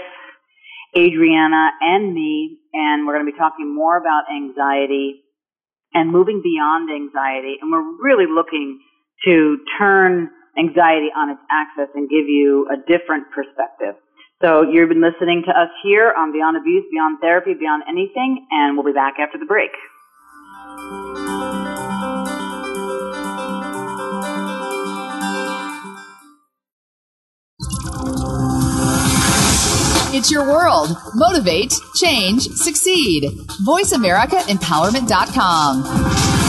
Adriana 0.97 1.71
and 1.81 2.15
me 2.15 2.59
and 2.73 3.07
we're 3.07 3.15
going 3.15 3.27
to 3.27 3.33
be 3.33 3.39
talking 3.39 3.75
more 3.75 3.97
about 3.97 4.31
anxiety 4.31 5.23
and 5.95 6.11
moving 6.11 6.43
beyond 6.43 6.91
anxiety 6.91 7.57
and 7.61 7.71
we're 7.71 7.85
really 8.03 8.27
looking 8.31 8.81
to 9.25 9.59
turn 9.79 10.31
anxiety 10.59 11.09
on 11.15 11.31
its 11.31 11.41
axis 11.51 11.91
and 11.95 12.09
give 12.09 12.27
you 12.27 12.67
a 12.73 12.77
different 12.77 13.31
perspective. 13.35 13.95
So 14.43 14.63
you've 14.63 14.89
been 14.89 15.03
listening 15.03 15.43
to 15.47 15.53
us 15.53 15.69
here 15.83 16.13
on 16.17 16.33
Beyond 16.33 16.57
Abuse, 16.57 16.85
Beyond 16.91 17.19
Therapy, 17.21 17.55
Beyond 17.55 17.85
Anything, 17.87 18.47
and 18.51 18.77
we'll 18.77 18.87
be 18.87 18.93
back 18.93 19.15
after 19.21 19.39
the 19.39 19.45
break. 19.45 19.71
Your 30.29 30.45
world. 30.45 30.97
Motivate, 31.15 31.73
change, 31.95 32.49
succeed. 32.49 33.31
VoiceAmericaEmpowerment.com. 33.65 36.41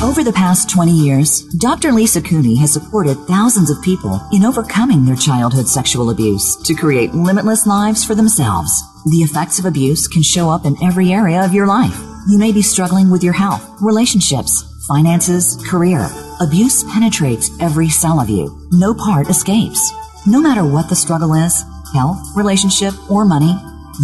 Over 0.00 0.22
the 0.22 0.32
past 0.32 0.70
20 0.70 0.92
years, 0.92 1.42
Dr. 1.58 1.90
Lisa 1.90 2.20
Cooney 2.20 2.56
has 2.58 2.72
supported 2.72 3.16
thousands 3.26 3.70
of 3.70 3.82
people 3.82 4.20
in 4.32 4.44
overcoming 4.44 5.04
their 5.04 5.16
childhood 5.16 5.66
sexual 5.66 6.10
abuse 6.10 6.54
to 6.66 6.74
create 6.74 7.14
limitless 7.14 7.66
lives 7.66 8.04
for 8.04 8.14
themselves. 8.14 8.80
The 9.10 9.22
effects 9.22 9.58
of 9.58 9.64
abuse 9.64 10.06
can 10.06 10.22
show 10.22 10.50
up 10.50 10.66
in 10.66 10.76
every 10.84 11.12
area 11.12 11.44
of 11.44 11.52
your 11.52 11.66
life. 11.66 11.98
You 12.28 12.38
may 12.38 12.52
be 12.52 12.62
struggling 12.62 13.10
with 13.10 13.24
your 13.24 13.32
health, 13.32 13.64
relationships, 13.80 14.62
finances, 14.88 15.62
career. 15.68 16.08
Abuse 16.40 16.82
penetrates 16.92 17.50
every 17.60 17.88
cell 17.88 18.18
of 18.18 18.28
you. 18.28 18.66
No 18.72 18.94
part 18.94 19.28
escapes. 19.28 19.92
No 20.26 20.40
matter 20.40 20.64
what 20.64 20.88
the 20.88 20.96
struggle 20.96 21.34
is, 21.34 21.62
health, 21.94 22.18
relationship, 22.34 22.94
or 23.10 23.24
money, 23.24 23.54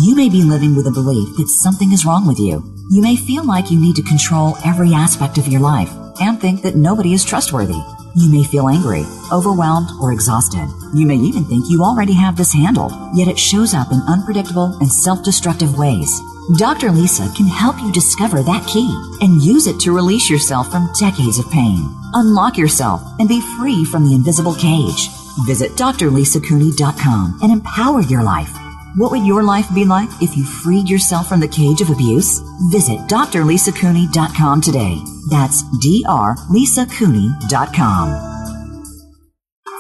you 0.01 0.15
may 0.15 0.29
be 0.29 0.43
living 0.43 0.77
with 0.77 0.87
a 0.87 0.93
belief 0.93 1.37
that 1.37 1.49
something 1.49 1.93
is 1.93 2.05
wrong 2.05 2.27
with 2.27 2.39
you. 2.39 2.63
You 2.91 3.01
may 3.01 3.17
feel 3.17 3.45
like 3.45 3.71
you 3.71 3.81
need 3.81 3.97
to 3.97 4.03
control 4.03 4.57
every 4.65 4.93
aspect 4.93 5.39
of 5.39 5.49
your 5.49 5.61
life 5.61 5.91
and 6.21 6.41
think 6.41 6.63
that 6.63 6.77
nobody 6.77 7.15
is 7.15 7.25
trustworthy. 7.25 7.81
You 8.15 8.31
may 8.31 8.45
feel 8.45 8.69
angry, 8.69 9.05
overwhelmed, 9.33 9.91
or 10.01 10.13
exhausted. 10.13 10.69
You 10.95 11.07
may 11.07 11.17
even 11.17 11.45
think 11.45 11.65
you 11.69 11.83
already 11.83 12.13
have 12.15 12.37
this 12.37 12.53
handled, 12.53 12.93
yet 13.15 13.29
it 13.29 13.39
shows 13.39 13.75
up 13.75 13.91
in 13.91 14.01
unpredictable 14.07 14.77
and 14.81 14.91
self-destructive 14.91 15.77
ways. 15.77 16.21
Dr. 16.53 16.93
Lisa 16.93 17.27
can 17.35 17.47
help 17.47 17.81
you 17.81 17.91
discover 17.91 18.43
that 18.43 18.67
key 18.67 18.95
and 19.23 19.43
use 19.43 19.67
it 19.67 19.81
to 19.81 19.93
release 19.93 20.29
yourself 20.29 20.71
from 20.71 20.93
decades 20.93 21.39
of 21.39 21.51
pain. 21.51 21.89
Unlock 22.13 22.59
yourself 22.59 23.01
and 23.19 23.27
be 23.29 23.41
free 23.59 23.83
from 23.87 24.05
the 24.05 24.15
invisible 24.15 24.55
cage. 24.55 25.09
Visit 25.47 25.73
drlisacooney.com 25.73 27.39
and 27.43 27.51
empower 27.51 28.03
your 28.03 28.23
life. 28.23 28.55
What 28.97 29.11
would 29.11 29.27
your 29.27 29.43
life 29.43 29.73
be 29.75 29.87
like 29.87 30.11
if 30.21 30.37
you 30.37 30.45
freed 30.45 30.89
yourself 30.89 31.29
from 31.29 31.41
the 31.41 31.49
cage 31.49 31.81
of 31.81 31.89
abuse? 31.89 32.41
Visit 32.71 32.99
drlisacooney.com 33.09 34.61
today. 34.61 34.99
That's 35.31 35.63
drlisacooney.com. 35.63 38.34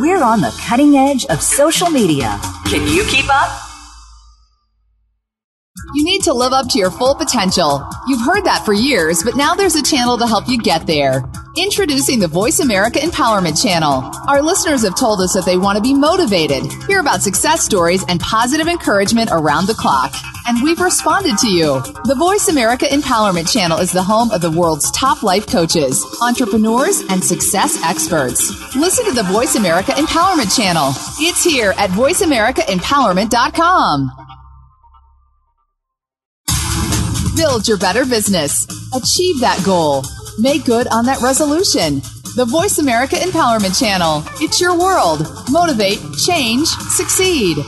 We're 0.00 0.22
on 0.22 0.40
the 0.40 0.52
cutting 0.66 0.96
edge 0.96 1.24
of 1.26 1.40
social 1.40 1.88
media. 1.88 2.40
Can 2.66 2.86
you 2.88 3.04
keep 3.04 3.26
up? 3.32 3.60
You 5.94 6.04
need 6.04 6.22
to 6.22 6.32
live 6.32 6.52
up 6.52 6.68
to 6.70 6.78
your 6.78 6.90
full 6.90 7.14
potential. 7.14 7.86
You've 8.08 8.22
heard 8.22 8.44
that 8.46 8.64
for 8.64 8.72
years, 8.72 9.22
but 9.22 9.36
now 9.36 9.54
there's 9.54 9.76
a 9.76 9.82
channel 9.82 10.18
to 10.18 10.26
help 10.26 10.48
you 10.48 10.58
get 10.58 10.86
there. 10.88 11.22
Introducing 11.56 12.18
the 12.18 12.26
Voice 12.26 12.58
America 12.58 12.98
Empowerment 12.98 13.62
Channel. 13.62 14.10
Our 14.26 14.42
listeners 14.42 14.82
have 14.82 14.98
told 14.98 15.20
us 15.20 15.34
that 15.34 15.44
they 15.44 15.56
want 15.56 15.76
to 15.76 15.82
be 15.82 15.94
motivated, 15.94 16.64
hear 16.88 16.98
about 16.98 17.22
success 17.22 17.64
stories, 17.64 18.02
and 18.08 18.18
positive 18.18 18.66
encouragement 18.66 19.30
around 19.30 19.68
the 19.68 19.74
clock. 19.74 20.12
And 20.48 20.60
we've 20.64 20.80
responded 20.80 21.38
to 21.38 21.48
you. 21.48 21.80
The 22.06 22.16
Voice 22.18 22.48
America 22.48 22.86
Empowerment 22.86 23.52
Channel 23.52 23.78
is 23.78 23.92
the 23.92 24.02
home 24.02 24.32
of 24.32 24.40
the 24.40 24.50
world's 24.50 24.90
top 24.90 25.22
life 25.22 25.46
coaches, 25.46 26.04
entrepreneurs, 26.20 27.02
and 27.08 27.22
success 27.22 27.80
experts. 27.84 28.74
Listen 28.74 29.04
to 29.04 29.12
the 29.12 29.22
Voice 29.22 29.54
America 29.54 29.92
Empowerment 29.92 30.56
Channel. 30.56 30.88
It's 31.20 31.44
here 31.44 31.72
at 31.78 31.90
VoiceAmericaEmpowerment.com. 31.90 34.10
Build 37.36 37.68
your 37.68 37.78
better 37.78 38.04
business. 38.04 38.66
Achieve 38.92 39.38
that 39.40 39.62
goal. 39.64 40.02
Make 40.38 40.64
good 40.64 40.88
on 40.88 41.06
that 41.06 41.20
resolution. 41.22 42.00
The 42.36 42.44
Voice 42.44 42.78
America 42.78 43.14
Empowerment 43.16 43.78
Channel. 43.78 44.24
It's 44.40 44.60
your 44.60 44.76
world. 44.76 45.26
Motivate, 45.50 46.00
change, 46.26 46.66
succeed. 46.66 47.58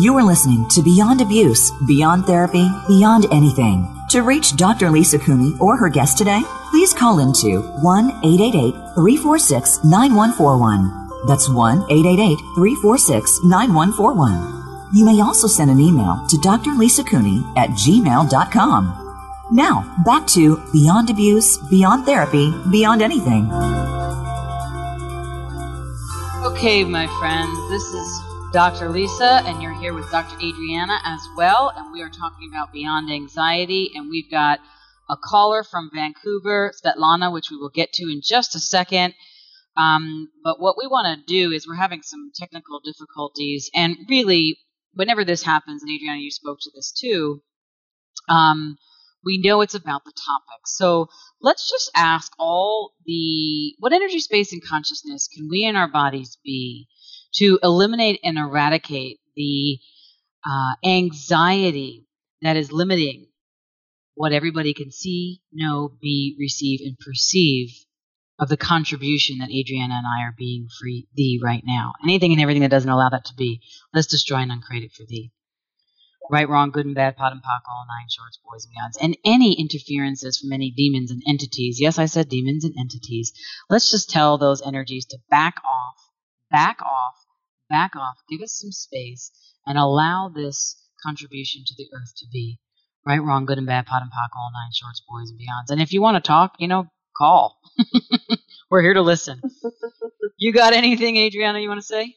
You 0.00 0.16
are 0.16 0.22
listening 0.22 0.66
to 0.70 0.82
Beyond 0.82 1.20
Abuse, 1.20 1.70
Beyond 1.86 2.24
Therapy, 2.24 2.68
Beyond 2.88 3.26
Anything. 3.30 3.88
To 4.10 4.22
reach 4.22 4.56
Dr. 4.56 4.90
Lisa 4.90 5.18
Cooney 5.18 5.54
or 5.60 5.76
her 5.76 5.90
guest 5.90 6.16
today, 6.16 6.40
please 6.70 6.94
call 6.94 7.18
into 7.18 7.60
1 7.82 8.10
888 8.24 8.72
346 8.94 9.84
9141. 9.84 11.26
That's 11.26 11.48
1 11.48 11.82
888 11.90 12.38
346 12.54 13.44
9141. 13.44 14.63
You 14.94 15.04
may 15.04 15.20
also 15.20 15.48
send 15.48 15.72
an 15.72 15.80
email 15.80 16.24
to 16.28 16.38
Dr. 16.38 16.70
Lisa 16.70 17.02
Cooney 17.02 17.42
at 17.56 17.70
gmail.com. 17.70 19.48
Now, 19.50 20.02
back 20.04 20.24
to 20.28 20.62
Beyond 20.72 21.10
Abuse, 21.10 21.58
Beyond 21.68 22.06
Therapy, 22.06 22.54
Beyond 22.70 23.02
Anything. 23.02 23.50
Okay, 26.44 26.84
my 26.84 27.08
friends, 27.18 27.58
this 27.70 27.82
is 27.82 28.22
Dr. 28.52 28.88
Lisa, 28.88 29.42
and 29.44 29.60
you're 29.60 29.74
here 29.74 29.94
with 29.94 30.08
Dr. 30.12 30.36
Adriana 30.36 31.00
as 31.04 31.18
well, 31.36 31.72
and 31.76 31.92
we 31.92 32.00
are 32.00 32.08
talking 32.08 32.48
about 32.48 32.72
Beyond 32.72 33.10
Anxiety, 33.10 33.90
and 33.96 34.08
we've 34.08 34.30
got 34.30 34.60
a 35.10 35.16
caller 35.16 35.64
from 35.64 35.90
Vancouver, 35.92 36.72
Svetlana, 36.72 37.32
which 37.32 37.50
we 37.50 37.56
will 37.56 37.68
get 37.68 37.92
to 37.94 38.04
in 38.04 38.20
just 38.22 38.54
a 38.54 38.60
second. 38.60 39.14
Um, 39.76 40.28
but 40.44 40.60
what 40.60 40.76
we 40.78 40.86
want 40.86 41.18
to 41.18 41.26
do 41.26 41.50
is 41.50 41.66
we're 41.66 41.74
having 41.74 42.02
some 42.02 42.30
technical 42.32 42.78
difficulties, 42.78 43.72
and 43.74 43.96
really, 44.08 44.56
whenever 44.94 45.24
this 45.24 45.42
happens, 45.42 45.82
and 45.82 45.90
Adriana, 45.90 46.18
you 46.20 46.30
spoke 46.30 46.58
to 46.62 46.70
this 46.74 46.92
too, 46.92 47.42
um, 48.28 48.76
we 49.24 49.38
know 49.38 49.60
it's 49.62 49.74
about 49.74 50.04
the 50.04 50.12
topic. 50.12 50.66
So 50.66 51.08
let's 51.40 51.70
just 51.70 51.90
ask 51.96 52.32
all 52.38 52.92
the 53.06 53.74
what 53.78 53.92
energy, 53.92 54.20
space, 54.20 54.52
and 54.52 54.62
consciousness 54.64 55.28
can 55.28 55.48
we 55.48 55.64
in 55.64 55.76
our 55.76 55.88
bodies 55.88 56.38
be 56.44 56.88
to 57.36 57.58
eliminate 57.62 58.20
and 58.22 58.38
eradicate 58.38 59.18
the 59.36 59.78
uh, 60.46 60.74
anxiety 60.84 62.06
that 62.42 62.56
is 62.56 62.70
limiting 62.70 63.26
what 64.14 64.32
everybody 64.32 64.74
can 64.74 64.92
see, 64.92 65.40
know, 65.52 65.92
be, 66.00 66.36
receive, 66.38 66.80
and 66.84 66.98
perceive 66.98 67.83
of 68.38 68.48
the 68.48 68.56
contribution 68.56 69.38
that 69.38 69.50
Adriana 69.50 69.94
and 69.94 70.06
I 70.06 70.26
are 70.26 70.34
being 70.36 70.68
for 70.68 70.88
thee 71.14 71.40
right 71.42 71.62
now. 71.64 71.92
Anything 72.02 72.32
and 72.32 72.40
everything 72.40 72.62
that 72.62 72.70
doesn't 72.70 72.90
allow 72.90 73.08
that 73.10 73.26
to 73.26 73.34
be, 73.34 73.60
let's 73.92 74.08
destroy 74.08 74.38
and 74.38 74.50
uncreate 74.50 74.84
it 74.84 74.92
for 74.92 75.04
thee. 75.04 75.30
Right, 76.30 76.48
wrong, 76.48 76.70
good 76.70 76.86
and 76.86 76.94
bad, 76.94 77.16
POD 77.16 77.32
and 77.32 77.42
POC, 77.42 77.60
all 77.68 77.84
nine 77.86 78.08
shorts, 78.08 78.38
boys 78.42 78.64
and 78.64 78.72
beyonds, 78.74 79.04
and 79.04 79.16
any 79.24 79.60
interferences 79.60 80.38
from 80.38 80.54
any 80.54 80.70
demons 80.70 81.10
and 81.10 81.22
entities. 81.28 81.78
Yes, 81.80 81.98
I 81.98 82.06
said 82.06 82.30
demons 82.30 82.64
and 82.64 82.74
entities. 82.78 83.32
Let's 83.68 83.90
just 83.90 84.08
tell 84.08 84.38
those 84.38 84.62
energies 84.62 85.04
to 85.06 85.18
back 85.28 85.56
off, 85.62 85.96
back 86.50 86.80
off, 86.80 87.14
back 87.68 87.94
off, 87.94 88.16
give 88.30 88.40
us 88.40 88.58
some 88.58 88.72
space, 88.72 89.30
and 89.66 89.76
allow 89.76 90.30
this 90.34 90.76
contribution 91.04 91.62
to 91.66 91.74
the 91.76 91.88
earth 91.94 92.14
to 92.16 92.26
be. 92.32 92.58
Right, 93.06 93.22
wrong, 93.22 93.44
good 93.44 93.58
and 93.58 93.66
bad, 93.66 93.84
POD 93.84 94.02
and 94.02 94.10
POC, 94.10 94.28
all 94.34 94.50
nine 94.50 94.72
shorts, 94.72 95.02
boys 95.06 95.28
and 95.28 95.38
beyonds. 95.38 95.70
And 95.70 95.82
if 95.82 95.92
you 95.92 96.00
want 96.00 96.16
to 96.16 96.26
talk, 96.26 96.54
you 96.58 96.68
know, 96.68 96.88
call. 97.16 97.58
We're 98.70 98.82
here 98.82 98.94
to 98.94 99.02
listen. 99.02 99.40
you 100.38 100.52
got 100.52 100.72
anything, 100.72 101.16
Adriana, 101.16 101.60
you 101.60 101.68
want 101.68 101.80
to 101.80 101.86
say? 101.86 102.16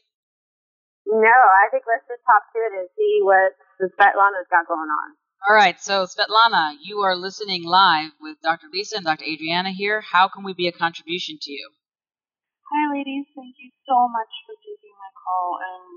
No, 1.06 1.18
I 1.24 1.70
think 1.70 1.84
let's 1.88 2.04
just 2.08 2.22
talk 2.26 2.44
to 2.52 2.58
it 2.68 2.72
and 2.80 2.88
see 2.96 3.20
what 3.22 3.56
Svetlana's 3.80 4.48
got 4.50 4.68
going 4.68 4.90
on. 4.90 5.16
All 5.48 5.54
right, 5.54 5.80
so 5.80 6.04
Svetlana, 6.04 6.76
you 6.82 7.00
are 7.00 7.16
listening 7.16 7.64
live 7.64 8.10
with 8.20 8.36
Dr. 8.42 8.66
Lisa 8.72 8.96
and 8.96 9.06
Dr. 9.06 9.24
Adriana 9.24 9.70
here. 9.70 10.02
How 10.02 10.28
can 10.28 10.44
we 10.44 10.52
be 10.52 10.68
a 10.68 10.72
contribution 10.72 11.38
to 11.40 11.50
you? 11.52 11.70
Hi, 12.68 12.92
ladies. 12.92 13.24
Thank 13.32 13.56
you 13.56 13.70
so 13.88 13.96
much 14.12 14.32
for 14.44 14.52
taking 14.60 14.92
my 14.98 15.10
call. 15.16 15.56
I'm 15.56 15.88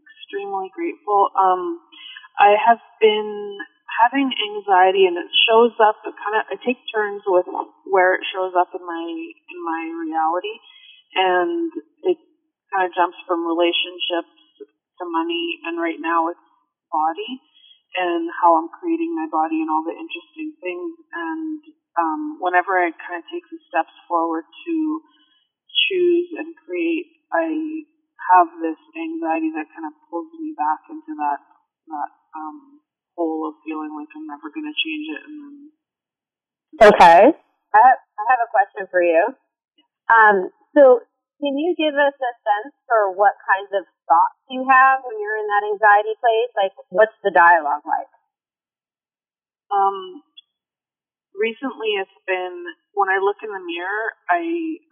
extremely 0.00 0.70
grateful. 0.72 1.28
Um, 1.36 1.80
I 2.38 2.56
have 2.56 2.80
been 3.00 3.58
having 4.02 4.28
anxiety, 4.28 5.06
and 5.06 5.16
it 5.16 5.30
shows 5.48 5.72
up. 5.80 6.00
It 6.04 6.14
kind 6.16 6.36
of 6.40 6.42
I 6.52 6.56
take 6.60 6.80
turns 6.92 7.22
with 7.26 7.46
where 7.88 8.14
it 8.16 8.24
shows 8.32 8.52
up 8.56 8.72
in 8.74 8.84
my 8.84 9.06
in 9.06 9.58
my 9.64 9.82
reality, 10.04 10.56
and 11.16 11.70
it 12.04 12.18
kind 12.72 12.84
of 12.88 12.96
jumps 12.96 13.16
from 13.24 13.46
relationships 13.46 14.32
to 15.00 15.04
money, 15.08 15.60
and 15.64 15.80
right 15.80 16.00
now 16.00 16.28
it's 16.28 16.46
body 16.92 17.40
and 17.96 18.28
how 18.42 18.60
I'm 18.60 18.68
creating 18.68 19.16
my 19.16 19.24
body 19.32 19.64
and 19.64 19.72
all 19.72 19.84
the 19.84 19.96
interesting 19.96 20.52
things. 20.60 20.92
And 21.12 21.60
um, 21.96 22.22
whenever 22.44 22.76
I 22.76 22.92
kind 22.92 23.24
of 23.24 23.26
take 23.32 23.44
the 23.48 23.60
steps 23.72 23.92
forward 24.04 24.44
to 24.44 24.74
choose 25.88 26.28
and 26.36 26.52
create, 26.66 27.08
I 27.32 27.48
have 28.36 28.48
this 28.60 28.80
anxiety 28.92 29.54
that 29.56 29.72
kind 29.72 29.88
of 29.88 29.94
pulls 30.10 30.28
me 30.36 30.52
back 30.52 30.84
into 30.92 31.14
that 31.16 31.40
that 31.86 32.10
um, 32.34 32.75
hole 33.16 33.48
of 33.48 33.58
feeling 33.64 33.90
like 33.96 34.12
I'm 34.12 34.28
never 34.28 34.52
going 34.52 34.68
to 34.68 34.76
change 34.76 35.06
it. 35.16 35.22
And 35.26 35.36
then 35.40 35.54
okay, 36.92 37.22
I 37.32 37.78
have, 37.80 37.98
I 37.98 38.22
have 38.30 38.42
a 38.44 38.52
question 38.52 38.84
for 38.92 39.00
you. 39.00 39.34
Um, 40.12 40.52
so 40.76 41.02
can 41.40 41.56
you 41.56 41.74
give 41.76 41.96
us 41.96 42.16
a 42.16 42.32
sense 42.44 42.72
for 42.86 43.12
what 43.12 43.36
kinds 43.44 43.72
of 43.74 43.84
thoughts 44.06 44.40
you 44.52 44.64
have 44.64 45.02
when 45.04 45.16
you're 45.20 45.40
in 45.40 45.48
that 45.48 45.64
anxiety 45.66 46.14
place? 46.20 46.52
Like, 46.56 46.74
what's 46.88 47.16
the 47.24 47.32
dialogue 47.34 47.84
like? 47.84 48.12
Um, 49.72 50.22
recently 51.36 52.00
it's 52.00 52.18
been 52.24 52.64
when 52.96 53.12
I 53.12 53.20
look 53.20 53.36
in 53.44 53.52
the 53.52 53.60
mirror, 53.60 54.16
I 54.32 54.40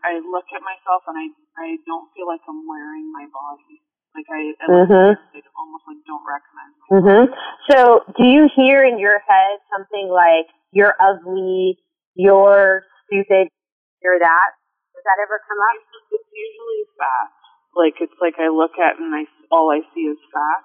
I 0.05 0.13
look 0.21 0.45
at 0.53 0.61
myself 0.61 1.09
and 1.09 1.17
I 1.17 1.27
I 1.57 1.69
don't 1.89 2.13
feel 2.13 2.29
like 2.29 2.45
I'm 2.45 2.69
wearing 2.69 3.09
my 3.09 3.25
body. 3.33 3.81
Like 4.15 4.31
I, 4.31 4.55
I 4.63 4.67
mm-hmm. 4.71 5.11
like, 5.35 5.49
almost 5.59 5.85
like 5.91 5.99
don't 6.07 6.23
recognize. 6.23 6.75
Mm-hmm. 6.87 7.25
So, 7.67 7.79
do 8.15 8.25
you 8.31 8.47
hear 8.55 8.87
in 8.87 9.03
your 9.03 9.19
head 9.19 9.59
something 9.75 10.07
like 10.07 10.47
"you're 10.71 10.95
ugly," 11.03 11.83
"you're 12.15 12.87
stupid," 13.07 13.51
"you're 13.99 14.23
that"? 14.23 14.51
Does 14.95 15.03
that 15.03 15.19
ever 15.19 15.43
come 15.43 15.59
up? 15.59 15.77
It's 16.15 16.31
usually 16.31 16.83
fat. 16.95 17.29
Like 17.75 17.99
it's 17.99 18.15
like 18.23 18.39
I 18.39 18.55
look 18.55 18.79
at 18.79 19.03
and 19.03 19.11
I 19.11 19.27
all 19.51 19.75
I 19.75 19.83
see 19.91 20.07
is 20.07 20.19
fat. 20.31 20.63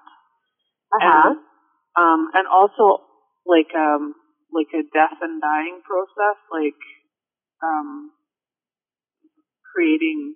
Uh 0.94 1.02
huh. 1.02 1.30
Um, 1.98 2.30
and 2.34 2.46
also 2.46 3.02
like 3.42 3.74
um 3.74 4.14
like 4.54 4.70
a 4.78 4.86
death 4.94 5.18
and 5.20 5.42
dying 5.42 5.82
process, 5.82 6.38
like 6.54 6.78
um 7.66 8.14
creating 9.74 10.34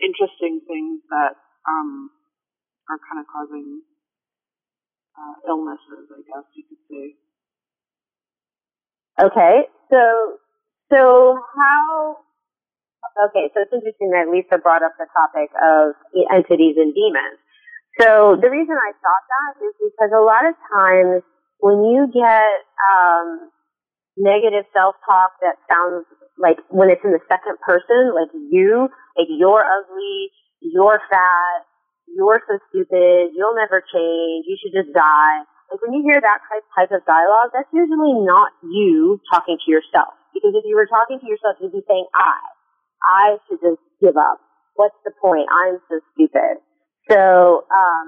interesting 0.00 0.64
things 0.64 1.04
that 1.12 1.36
um 1.68 2.08
are 2.90 3.00
kind 3.00 3.20
of 3.20 3.26
causing 3.30 3.82
uh, 5.16 5.34
illnesses, 5.48 6.10
I 6.10 6.20
guess 6.26 6.46
you 6.54 6.64
could 6.68 6.82
say. 6.90 7.04
Okay, 9.20 9.70
so 9.90 10.02
so 10.90 11.38
how 11.38 12.24
Okay, 13.14 13.46
so 13.54 13.62
it's 13.62 13.70
interesting 13.70 14.10
that 14.10 14.26
Lisa 14.26 14.58
brought 14.58 14.82
up 14.82 14.98
the 14.98 15.06
topic 15.14 15.46
of 15.54 15.94
entities 16.34 16.74
and 16.74 16.90
demons. 16.90 17.38
So 18.02 18.34
the 18.34 18.50
reason 18.50 18.74
I 18.74 18.90
thought 18.90 19.24
that 19.30 19.52
is 19.62 19.74
because 19.78 20.10
a 20.10 20.24
lot 20.24 20.42
of 20.42 20.58
times 20.74 21.22
when 21.62 21.86
you 21.94 22.10
get 22.10 22.66
um, 22.90 23.54
negative 24.18 24.66
self-talk 24.74 25.38
that 25.46 25.62
sounds 25.70 26.10
like 26.34 26.58
when 26.74 26.90
it's 26.90 27.06
in 27.06 27.14
the 27.14 27.22
second 27.30 27.54
person, 27.62 28.10
like 28.18 28.34
you, 28.50 28.90
like 29.14 29.30
you're 29.30 29.62
ugly, 29.62 30.34
you're 30.58 30.98
fat, 31.06 31.62
you're 32.08 32.42
so 32.46 32.58
stupid, 32.70 33.32
you'll 33.34 33.56
never 33.56 33.80
change, 33.80 34.46
you 34.46 34.56
should 34.60 34.74
just 34.74 34.92
die. 34.92 35.44
Like 35.72 35.80
when 35.80 35.96
you 35.96 36.04
hear 36.04 36.20
that 36.20 36.40
type, 36.46 36.66
type 36.76 36.92
of 36.92 37.02
dialogue, 37.08 37.50
that's 37.56 37.70
usually 37.72 38.14
not 38.22 38.52
you 38.62 39.20
talking 39.32 39.56
to 39.58 39.68
yourself. 39.70 40.14
Because 40.32 40.52
if 40.54 40.64
you 40.66 40.76
were 40.76 40.86
talking 40.86 41.18
to 41.18 41.26
yourself, 41.26 41.56
you'd 41.62 41.72
be 41.72 41.82
saying 41.86 42.06
I. 42.14 42.38
I 43.04 43.26
should 43.46 43.60
just 43.60 43.82
give 44.00 44.16
up. 44.16 44.40
What's 44.74 44.96
the 45.04 45.12
point? 45.22 45.46
I'm 45.48 45.78
so 45.88 46.02
stupid. 46.14 46.58
So, 47.10 47.68
um, 47.70 48.06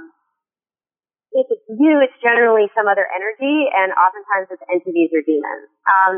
if 1.36 1.46
it's 1.52 1.66
you, 1.68 2.00
it's 2.00 2.16
generally 2.24 2.66
some 2.72 2.88
other 2.88 3.04
energy, 3.04 3.68
and 3.68 3.92
oftentimes 3.92 4.48
it's 4.48 4.64
entities 4.72 5.12
or 5.12 5.20
demons. 5.20 5.68
Um, 5.84 6.14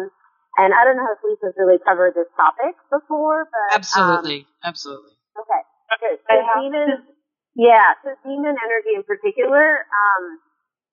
and 0.57 0.71
I 0.71 0.87
don't 0.87 0.95
know 0.95 1.11
if 1.11 1.21
Lisa's 1.27 1.59
really 1.59 1.83
covered 1.83 2.14
this 2.14 2.31
topic 2.38 2.79
before, 2.87 3.51
but 3.51 3.75
absolutely, 3.75 4.47
um, 4.62 4.71
absolutely. 4.75 5.14
Okay, 5.38 5.62
so 6.23 6.33
demons, 6.62 7.03
yeah, 7.59 7.99
so 8.07 8.14
demon 8.23 8.55
energy 8.55 8.94
in 8.94 9.03
particular, 9.03 9.83
um, 9.90 10.23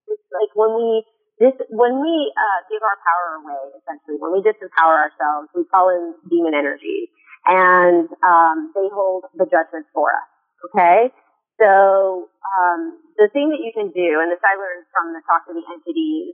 it's 0.09 0.25
like 0.33 0.49
when 0.57 0.73
we 0.73 1.05
this 1.37 1.53
when 1.69 2.01
we 2.01 2.15
uh, 2.33 2.59
give 2.71 2.81
our 2.81 2.97
power 3.05 3.27
away, 3.43 3.77
essentially, 3.77 4.17
when 4.17 4.33
we 4.33 4.41
disempower 4.41 5.05
ourselves, 5.05 5.51
we 5.53 5.67
call 5.69 5.93
in 5.93 6.17
demon 6.25 6.57
energy 6.57 7.13
and 7.45 8.09
um, 8.25 8.73
they 8.73 8.89
hold 8.89 9.29
the 9.37 9.45
judgment 9.45 9.85
for 9.93 10.09
us. 10.09 10.29
Okay, 10.71 11.13
so 11.61 12.33
um, 12.41 12.97
the 13.21 13.29
thing 13.29 13.53
that 13.53 13.61
you 13.61 13.69
can 13.69 13.93
do, 13.93 14.23
and 14.23 14.33
this 14.33 14.41
I 14.41 14.57
learned 14.57 14.89
from 14.89 15.13
the 15.13 15.21
Talk 15.29 15.45
to 15.45 15.53
the 15.53 15.61
Entities 15.69 16.33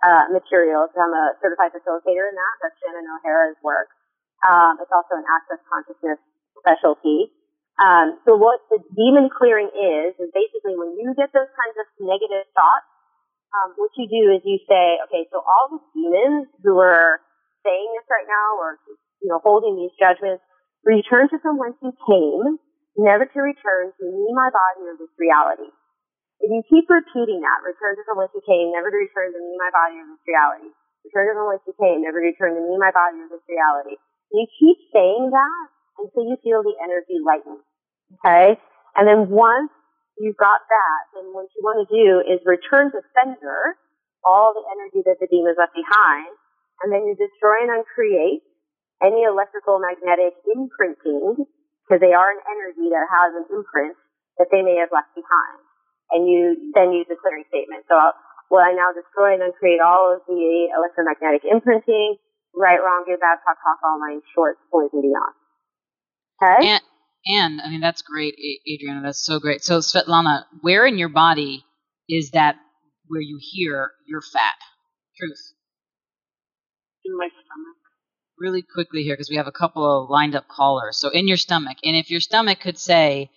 uh, 0.00 0.32
materials. 0.32 0.88
I'm 0.96 1.12
a 1.12 1.36
certified 1.44 1.76
facilitator 1.76 2.24
in 2.24 2.34
that. 2.34 2.54
That's 2.64 2.76
Shannon 2.80 3.04
O'Hara's 3.20 3.60
work. 3.60 3.92
Um, 4.46 4.80
it's 4.80 4.92
also 4.92 5.20
an 5.20 5.26
access 5.28 5.60
consciousness 5.68 6.20
specialty. 6.60 7.28
Um, 7.76 8.16
so 8.24 8.40
what 8.40 8.64
the 8.72 8.80
demon 8.96 9.28
clearing 9.28 9.68
is, 9.68 10.16
is 10.16 10.32
basically 10.32 10.76
when 10.80 10.96
you 10.96 11.12
get 11.12 11.32
those 11.36 11.50
kinds 11.52 11.76
of 11.76 11.86
negative 12.00 12.48
thoughts, 12.56 12.88
um, 13.52 13.76
what 13.76 13.92
you 14.00 14.08
do 14.08 14.32
is 14.32 14.40
you 14.44 14.60
say, 14.64 15.00
okay, 15.08 15.28
so 15.28 15.44
all 15.44 15.76
the 15.76 15.80
demons 15.92 16.48
who 16.64 16.80
are 16.80 17.20
saying 17.64 17.88
this 17.96 18.08
right 18.08 18.28
now 18.28 18.48
or 18.60 18.80
you 19.22 19.28
know, 19.28 19.40
holding 19.40 19.76
these 19.76 19.94
judgments, 19.96 20.44
return 20.84 21.28
to 21.32 21.36
from 21.40 21.58
whence 21.58 21.76
you 21.82 21.92
came, 22.06 22.62
never 22.96 23.26
to 23.26 23.40
return 23.40 23.92
to 23.96 24.04
me, 24.06 24.30
my 24.32 24.48
body, 24.52 24.86
or 24.86 24.96
this 24.96 25.12
reality. 25.18 25.68
If 26.40 26.52
you 26.52 26.62
keep 26.68 26.86
repeating 26.86 27.40
that, 27.40 27.64
return 27.64 27.96
to 27.96 28.04
from 28.04 28.20
whence 28.20 28.32
you 28.36 28.44
came, 28.44 28.72
never 28.72 28.92
to 28.92 28.98
return 28.98 29.32
to 29.32 29.40
me, 29.40 29.52
my 29.56 29.72
body, 29.72 29.98
or 29.98 30.06
this 30.06 30.24
reality. 30.28 30.70
Return 31.08 31.32
to 31.32 31.34
from 31.34 31.46
whence 31.48 31.64
you 31.64 31.74
came, 31.80 32.04
never 32.04 32.20
to 32.20 32.28
return 32.28 32.54
to 32.54 32.62
me, 32.62 32.76
my 32.76 32.92
body, 32.92 33.18
or 33.24 33.28
this 33.32 33.44
reality. 33.48 33.96
And 34.30 34.36
you 34.44 34.48
keep 34.60 34.78
saying 34.92 35.32
that 35.32 35.64
until 35.98 36.24
you 36.24 36.36
feel 36.44 36.62
the 36.62 36.76
energy 36.82 37.18
lighten. 37.20 37.60
Okay? 38.20 38.60
And 38.96 39.04
then 39.04 39.28
once 39.28 39.72
you've 40.16 40.40
got 40.40 40.64
that, 40.64 41.00
then 41.12 41.32
what 41.36 41.48
you 41.52 41.60
want 41.60 41.84
to 41.84 41.88
do 41.88 42.24
is 42.24 42.40
return 42.48 42.92
to 42.92 43.00
sender 43.12 43.76
all 44.24 44.56
the 44.56 44.64
energy 44.74 45.04
that 45.06 45.20
the 45.20 45.28
demons 45.30 45.60
left 45.60 45.76
behind, 45.76 46.32
and 46.82 46.90
then 46.90 47.06
you 47.06 47.14
destroy 47.14 47.62
and 47.62 47.70
uncreate 47.70 48.42
any 49.04 49.28
electrical 49.28 49.78
magnetic 49.78 50.34
imprinting, 50.48 51.44
because 51.84 52.02
they 52.02 52.16
are 52.16 52.32
an 52.32 52.42
energy 52.48 52.90
that 52.90 53.06
has 53.06 53.30
an 53.38 53.46
imprint 53.54 53.94
that 54.40 54.50
they 54.50 54.64
may 54.64 54.80
have 54.80 54.90
left 54.90 55.14
behind. 55.14 55.60
And 56.10 56.26
you 56.26 56.72
then 56.74 56.90
use 56.90 57.06
the 57.06 57.14
clearing 57.14 57.46
statement. 57.52 57.86
So 57.86 57.94
I'll, 57.94 58.16
I 58.56 58.74
now 58.74 58.90
destroy 58.90 59.38
and 59.38 59.42
uncreate 59.42 59.78
all 59.78 60.16
of 60.16 60.26
the 60.26 60.70
electromagnetic 60.74 61.46
imprinting, 61.46 62.18
right, 62.54 62.80
wrong, 62.82 63.04
good, 63.06 63.20
bad, 63.20 63.38
talk, 63.46 63.58
talk, 63.62 63.78
all 63.84 64.00
nine 64.02 64.22
shorts, 64.34 64.58
boys, 64.72 64.90
and 64.90 65.02
beyond. 65.02 65.34
Okay? 66.42 66.68
And, 66.68 66.82
and, 67.26 67.60
I 67.60 67.70
mean, 67.70 67.80
that's 67.80 68.02
great, 68.02 68.34
Adriana. 68.70 69.02
That's 69.02 69.24
so 69.24 69.40
great. 69.40 69.62
So, 69.64 69.78
Svetlana, 69.78 70.44
where 70.60 70.86
in 70.86 70.98
your 70.98 71.08
body 71.08 71.64
is 72.08 72.30
that 72.30 72.56
where 73.08 73.20
you 73.20 73.38
hear 73.40 73.92
you're 74.06 74.22
fat? 74.22 74.54
Truth. 75.18 75.54
In 77.04 77.16
my 77.16 77.28
stomach 77.28 77.76
really 78.38 78.62
quickly 78.62 79.02
here 79.02 79.14
because 79.14 79.30
we 79.30 79.36
have 79.36 79.46
a 79.46 79.52
couple 79.52 79.84
of 79.84 80.10
lined 80.10 80.34
up 80.34 80.48
callers. 80.48 80.98
So 80.98 81.10
in 81.10 81.28
your 81.28 81.36
stomach, 81.36 81.78
and 81.82 81.96
if 81.96 82.10
your 82.10 82.20
stomach 82.20 82.60
could 82.60 82.78
say, 82.78 83.30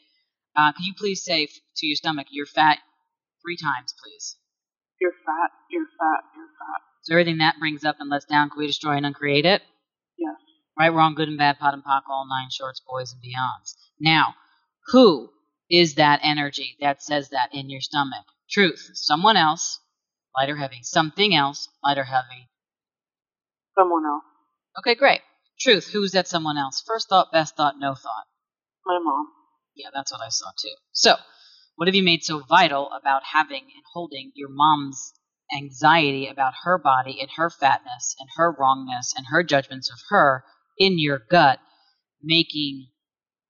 uh, 0.58 0.72
could 0.74 0.86
you 0.86 0.94
please 0.98 1.24
say 1.24 1.48
to 1.48 1.88
your 1.88 1.96
stomach, 1.96 2.28
"You're 2.32 2.46
fat," 2.46 2.80
three 3.42 3.58
times, 3.58 3.94
please. 4.04 4.38
You're 5.00 5.14
fat. 5.14 5.52
You're 5.70 5.88
fat. 5.88 6.24
You're 6.36 6.48
fat. 6.60 6.82
So 7.04 7.14
everything 7.14 7.38
that 7.38 7.60
brings 7.60 7.86
up 7.86 7.98
and 8.00 8.10
lets 8.10 8.26
down, 8.26 8.50
can 8.50 8.60
we 8.60 8.68
destroy 8.68 8.94
and 8.98 9.06
uncreate 9.06 9.46
it? 9.46 9.62
Right, 10.80 10.94
wrong, 10.94 11.14
good 11.14 11.28
and 11.28 11.38
bad, 11.38 11.60
POD 11.60 11.74
and 11.74 11.84
POC, 11.84 12.04
all 12.10 12.26
nine 12.26 12.48
shorts, 12.50 12.82
boys 12.88 13.12
and 13.12 13.22
beyonds. 13.22 13.76
Now, 14.00 14.34
who 14.88 15.30
is 15.70 15.96
that 15.96 16.22
energy 16.24 16.78
that 16.80 17.04
says 17.04 17.30
that 17.30 17.50
in 17.54 17.70
your 17.70 17.82
stomach? 17.82 18.26
Truth. 18.50 18.92
Someone 18.94 19.36
else, 19.36 19.82
light 20.38 20.50
or 20.50 20.56
heavy. 20.56 20.80
Something 20.84 21.36
else, 21.36 21.68
light 21.84 21.98
or 21.98 22.06
heavy. 22.06 22.48
Someone 23.78 24.06
else. 24.06 24.24
Okay, 24.80 24.96
great. 24.96 25.20
Truth, 25.60 25.90
who's 25.92 26.12
that 26.12 26.30
someone 26.30 26.58
else? 26.58 26.82
First 26.88 27.10
thought, 27.10 27.34
best 27.34 27.58
thought, 27.58 27.78
no 27.78 27.94
thought. 27.94 28.28
My 28.86 29.00
mom. 29.04 29.28
Yeah, 29.76 29.90
that's 29.94 30.14
what 30.14 30.22
I 30.22 30.30
saw 30.30 30.48
too. 30.62 30.74
So, 30.94 31.16
what 31.76 31.90
have 31.90 31.96
you 31.96 32.04
made 32.04 32.24
so 32.24 32.40
vital 32.40 32.90
about 32.92 33.24
having 33.34 33.64
and 33.64 33.84
holding 33.94 34.32
your 34.34 34.50
mom's 34.50 35.12
anxiety 35.54 36.28
about 36.28 36.54
her 36.64 36.78
body 36.78 37.18
and 37.20 37.30
her 37.36 37.50
fatness 37.50 38.16
and 38.18 38.30
her 38.38 38.56
wrongness 38.58 39.14
and 39.18 39.28
her 39.30 39.44
judgments 39.44 39.92
of 39.92 40.00
her 40.08 40.46
in 40.80 40.98
your 40.98 41.20
gut, 41.30 41.60
making 42.24 42.88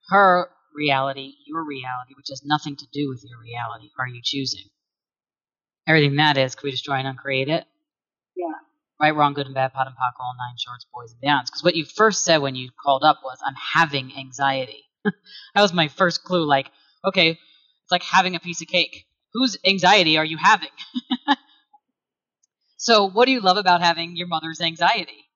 her 0.09 0.49
reality 0.75 1.33
your 1.47 1.63
reality, 1.63 2.13
which 2.15 2.29
has 2.29 2.41
nothing 2.43 2.75
to 2.75 2.87
do 2.91 3.09
with 3.09 3.23
your 3.27 3.39
reality? 3.39 3.89
Are 3.99 4.07
you 4.07 4.21
choosing? 4.23 4.65
Everything 5.87 6.17
that 6.17 6.37
is, 6.37 6.55
can 6.55 6.67
we 6.67 6.71
destroy 6.71 6.95
and 6.95 7.07
uncreate 7.07 7.49
it? 7.49 7.65
Yeah 8.35 8.53
right, 8.99 9.15
wrong, 9.15 9.33
good 9.33 9.45
and 9.45 9.55
bad, 9.55 9.73
POD 9.73 9.87
and 9.87 9.95
POC, 9.95 10.19
all 10.19 10.33
nine 10.37 10.57
shorts, 10.57 10.85
boys 10.93 11.13
and 11.13 11.21
beyonds. 11.21 11.45
Because 11.45 11.63
what 11.63 11.75
you 11.75 11.85
first 11.85 12.23
said 12.25 12.39
when 12.39 12.55
you 12.55 12.69
called 12.83 13.03
up 13.03 13.19
was, 13.23 13.39
I'm 13.45 13.55
having 13.73 14.11
anxiety. 14.17 14.83
that 15.03 15.61
was 15.61 15.73
my 15.73 15.87
first 15.87 16.23
clue. 16.23 16.45
Like, 16.45 16.69
Okay, 17.05 17.29
it's 17.29 17.91
like 17.91 18.03
having 18.03 18.35
a 18.35 18.39
piece 18.39 18.61
of 18.61 18.67
cake. 18.67 19.05
Whose 19.33 19.57
anxiety 19.65 20.17
are 20.17 20.25
you 20.25 20.37
having? 20.37 20.69
so, 22.77 23.09
what 23.09 23.25
do 23.25 23.31
you 23.31 23.39
love 23.39 23.55
about 23.55 23.81
having 23.81 24.17
your 24.17 24.27
mother's 24.27 24.59
anxiety? 24.59 25.28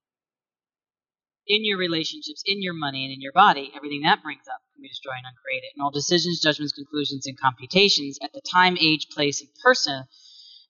In 1.47 1.65
your 1.65 1.77
relationships, 1.77 2.41
in 2.45 2.61
your 2.61 2.73
money, 2.73 3.03
and 3.03 3.13
in 3.13 3.21
your 3.21 3.33
body, 3.33 3.71
everything 3.75 4.01
that 4.03 4.23
brings 4.23 4.47
up 4.47 4.61
can 4.73 4.81
be 4.81 4.87
destroyed 4.87 5.17
and 5.17 5.27
uncreated. 5.27 5.71
And 5.75 5.83
all 5.83 5.91
decisions, 5.91 6.41
judgments, 6.41 6.73
conclusions, 6.73 7.27
and 7.27 7.37
computations 7.37 8.17
at 8.23 8.31
the 8.33 8.41
time, 8.41 8.77
age, 8.79 9.07
place, 9.11 9.41
and 9.41 9.49
person 9.61 10.03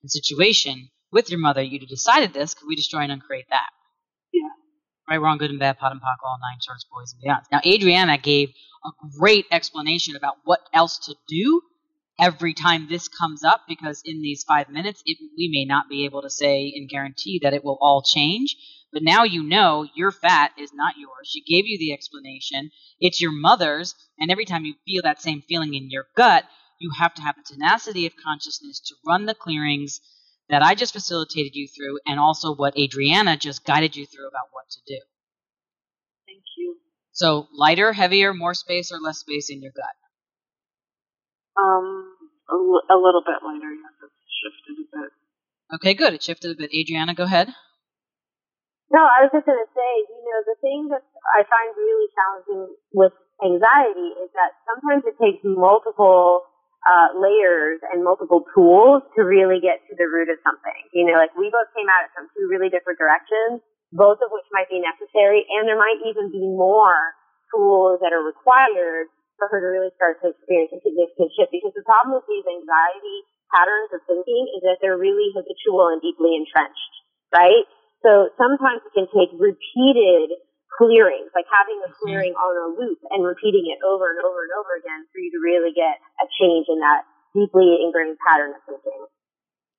and 0.02 0.10
situation 0.10 0.90
with 1.12 1.30
your 1.30 1.38
mother, 1.38 1.62
you'd 1.62 1.82
have 1.82 1.88
decided 1.88 2.34
this, 2.34 2.54
could 2.54 2.66
we 2.66 2.74
destroy 2.74 3.00
and 3.00 3.12
uncreate 3.12 3.46
that? 3.50 3.70
Yeah. 4.32 4.48
Right, 5.08 5.20
wrong, 5.20 5.38
good 5.38 5.50
and 5.50 5.60
bad, 5.60 5.78
POD 5.78 5.92
and 5.92 6.00
POC, 6.00 6.16
all 6.24 6.38
nine 6.42 6.58
shorts, 6.66 6.84
boys 6.92 7.12
and 7.12 7.22
beyond. 7.22 7.44
Now, 7.52 7.60
Adriana 7.64 8.18
gave 8.18 8.50
a 8.84 8.90
great 9.18 9.46
explanation 9.52 10.16
about 10.16 10.36
what 10.44 10.60
else 10.74 10.98
to 11.06 11.14
do 11.28 11.62
every 12.20 12.54
time 12.54 12.86
this 12.88 13.08
comes 13.08 13.44
up 13.44 13.62
because 13.68 14.02
in 14.04 14.22
these 14.22 14.44
five 14.46 14.68
minutes, 14.68 15.02
it, 15.06 15.18
we 15.36 15.48
may 15.52 15.64
not 15.64 15.88
be 15.88 16.04
able 16.04 16.22
to 16.22 16.30
say 16.30 16.72
and 16.74 16.88
guarantee 16.88 17.40
that 17.42 17.54
it 17.54 17.64
will 17.64 17.78
all 17.80 18.02
change. 18.02 18.56
But 18.94 19.02
now 19.02 19.24
you 19.24 19.42
know 19.42 19.86
your 19.96 20.12
fat 20.12 20.52
is 20.58 20.72
not 20.72 20.94
yours. 20.96 21.28
She 21.28 21.42
gave 21.42 21.66
you 21.66 21.78
the 21.78 21.92
explanation. 21.92 22.70
It's 23.00 23.20
your 23.20 23.32
mother's. 23.32 23.94
And 24.18 24.30
every 24.30 24.46
time 24.46 24.64
you 24.64 24.76
feel 24.86 25.02
that 25.04 25.20
same 25.20 25.42
feeling 25.42 25.74
in 25.74 25.90
your 25.90 26.06
gut, 26.16 26.44
you 26.80 26.92
have 26.98 27.12
to 27.14 27.22
have 27.22 27.36
the 27.36 27.54
tenacity 27.54 28.06
of 28.06 28.14
consciousness 28.24 28.80
to 28.86 28.94
run 29.06 29.26
the 29.26 29.34
clearings 29.34 30.00
that 30.48 30.62
I 30.62 30.74
just 30.76 30.94
facilitated 30.94 31.54
you 31.56 31.68
through 31.68 31.98
and 32.06 32.20
also 32.20 32.54
what 32.54 32.78
Adriana 32.78 33.36
just 33.36 33.64
guided 33.66 33.96
you 33.96 34.06
through 34.06 34.28
about 34.28 34.48
what 34.52 34.70
to 34.70 34.78
do. 34.86 35.00
Thank 36.26 36.44
you. 36.56 36.76
So 37.12 37.48
lighter, 37.52 37.92
heavier, 37.92 38.34
more 38.34 38.54
space 38.54 38.92
or 38.92 38.98
less 39.00 39.18
space 39.18 39.50
in 39.50 39.62
your 39.62 39.72
gut? 39.74 39.84
Um, 41.56 42.14
a, 42.50 42.54
l- 42.54 42.82
a 42.90 42.96
little 42.96 43.22
bit 43.24 43.42
lighter. 43.44 43.72
Yes, 43.72 43.94
it's 44.02 44.14
shifted 44.42 44.84
a 44.84 45.02
bit. 45.02 45.10
Okay, 45.76 45.94
good. 45.94 46.14
It 46.14 46.22
shifted 46.22 46.50
a 46.52 46.54
bit. 46.54 46.70
Adriana, 46.74 47.14
go 47.14 47.24
ahead. 47.24 47.48
No, 48.94 49.02
I 49.02 49.26
was 49.26 49.34
just 49.34 49.42
going 49.42 49.58
to 49.58 49.72
say, 49.74 49.90
you 50.06 50.22
know, 50.22 50.40
the 50.46 50.58
thing 50.62 50.86
that 50.94 51.02
I 51.34 51.42
find 51.50 51.74
really 51.74 52.06
challenging 52.14 52.62
with 52.94 53.10
anxiety 53.42 54.14
is 54.22 54.30
that 54.38 54.54
sometimes 54.70 55.02
it 55.02 55.18
takes 55.18 55.42
multiple 55.42 56.46
uh, 56.86 57.10
layers 57.18 57.82
and 57.90 58.06
multiple 58.06 58.46
tools 58.54 59.02
to 59.18 59.26
really 59.26 59.58
get 59.58 59.82
to 59.90 59.98
the 59.98 60.06
root 60.06 60.30
of 60.30 60.38
something. 60.46 60.78
You 60.94 61.10
know, 61.10 61.18
like 61.18 61.34
we 61.34 61.50
both 61.50 61.74
came 61.74 61.90
at 61.90 62.06
it 62.06 62.14
from 62.14 62.30
two 62.38 62.46
really 62.46 62.70
different 62.70 63.02
directions, 63.02 63.66
both 63.90 64.22
of 64.22 64.30
which 64.30 64.46
might 64.54 64.70
be 64.70 64.78
necessary, 64.78 65.42
and 65.58 65.66
there 65.66 65.80
might 65.80 65.98
even 66.06 66.30
be 66.30 66.46
more 66.54 67.18
tools 67.50 67.98
that 67.98 68.14
are 68.14 68.22
required 68.22 69.10
for 69.42 69.50
her 69.50 69.58
to 69.58 69.68
really 69.74 69.90
start 69.98 70.22
to 70.22 70.30
experience 70.30 70.70
a 70.70 70.78
significant 70.86 71.34
shift. 71.34 71.50
Because 71.50 71.74
the 71.74 71.82
problem 71.82 72.14
with 72.14 72.30
these 72.30 72.46
anxiety 72.46 73.18
patterns 73.50 73.90
of 73.90 74.06
thinking 74.06 74.54
is 74.54 74.62
that 74.62 74.78
they're 74.78 75.00
really 75.00 75.34
habitual 75.34 75.90
and 75.90 75.98
deeply 75.98 76.38
entrenched, 76.38 76.94
right? 77.34 77.66
So 78.04 78.28
sometimes 78.36 78.84
it 78.84 78.92
can 78.92 79.08
take 79.08 79.32
repeated 79.32 80.36
clearings, 80.76 81.32
like 81.32 81.48
having 81.48 81.80
a 81.88 81.90
clearing 82.04 82.36
on 82.36 82.52
a 82.52 82.68
loop 82.76 82.98
and 83.10 83.24
repeating 83.24 83.72
it 83.72 83.80
over 83.80 84.10
and 84.12 84.20
over 84.20 84.44
and 84.44 84.52
over 84.60 84.76
again 84.76 85.08
for 85.08 85.18
you 85.18 85.32
to 85.32 85.40
really 85.40 85.72
get 85.72 85.96
a 86.20 86.28
change 86.36 86.66
in 86.68 86.78
that 86.84 87.08
deeply 87.32 87.80
ingrained 87.80 88.18
pattern 88.20 88.52
of 88.52 88.60
thinking. 88.68 89.06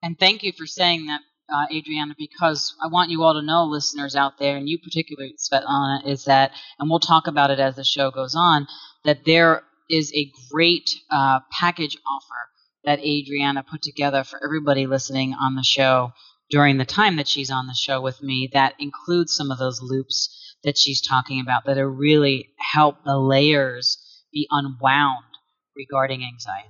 And 0.02 0.18
thank 0.18 0.42
you 0.42 0.54
for 0.58 0.66
saying 0.66 1.06
that, 1.06 1.22
uh, 1.54 1.66
Adriana, 1.72 2.16
because 2.18 2.76
I 2.84 2.88
want 2.88 3.12
you 3.12 3.22
all 3.24 3.34
to 3.34 3.46
know, 3.46 3.66
listeners 3.66 4.16
out 4.16 4.40
there, 4.40 4.58
and 4.58 4.68
you 4.68 4.80
particularly, 4.80 5.36
Svetlana, 5.38 6.08
is 6.08 6.26
that, 6.26 6.52
and 6.80 6.90
we'll 6.90 7.00
talk 7.00 7.28
about 7.28 7.52
it 7.52 7.60
as 7.60 7.76
the 7.76 7.84
show 7.84 8.10
goes 8.10 8.36
on, 8.36 8.68
that 9.04 9.26
there 9.26 9.64
is 9.90 10.12
a 10.16 10.32
great 10.52 10.90
uh, 11.12 11.42
package 11.52 11.98
offer 12.08 12.50
that 12.86 13.00
Adriana 13.00 13.64
put 13.64 13.82
together 13.82 14.24
for 14.24 14.44
everybody 14.44 14.88
listening 14.88 15.34
on 15.34 15.56
the 15.56 15.64
show 15.64 16.12
during 16.49 16.77
the 16.77 16.86
time 16.86 17.15
that 17.17 17.27
she's 17.27 17.51
on 17.51 17.67
the 17.67 17.73
show 17.73 18.01
with 18.01 18.21
me 18.21 18.49
that 18.53 18.75
includes 18.79 19.36
some 19.36 19.51
of 19.51 19.58
those 19.58 19.81
loops 19.81 20.55
that 20.63 20.77
she's 20.77 21.01
talking 21.01 21.39
about 21.39 21.65
that 21.65 21.77
are 21.77 21.89
really 21.89 22.49
help 22.73 23.03
the 23.03 23.17
layers 23.17 23.97
be 24.31 24.47
unwound 24.51 25.25
regarding 25.75 26.23
anxiety. 26.23 26.69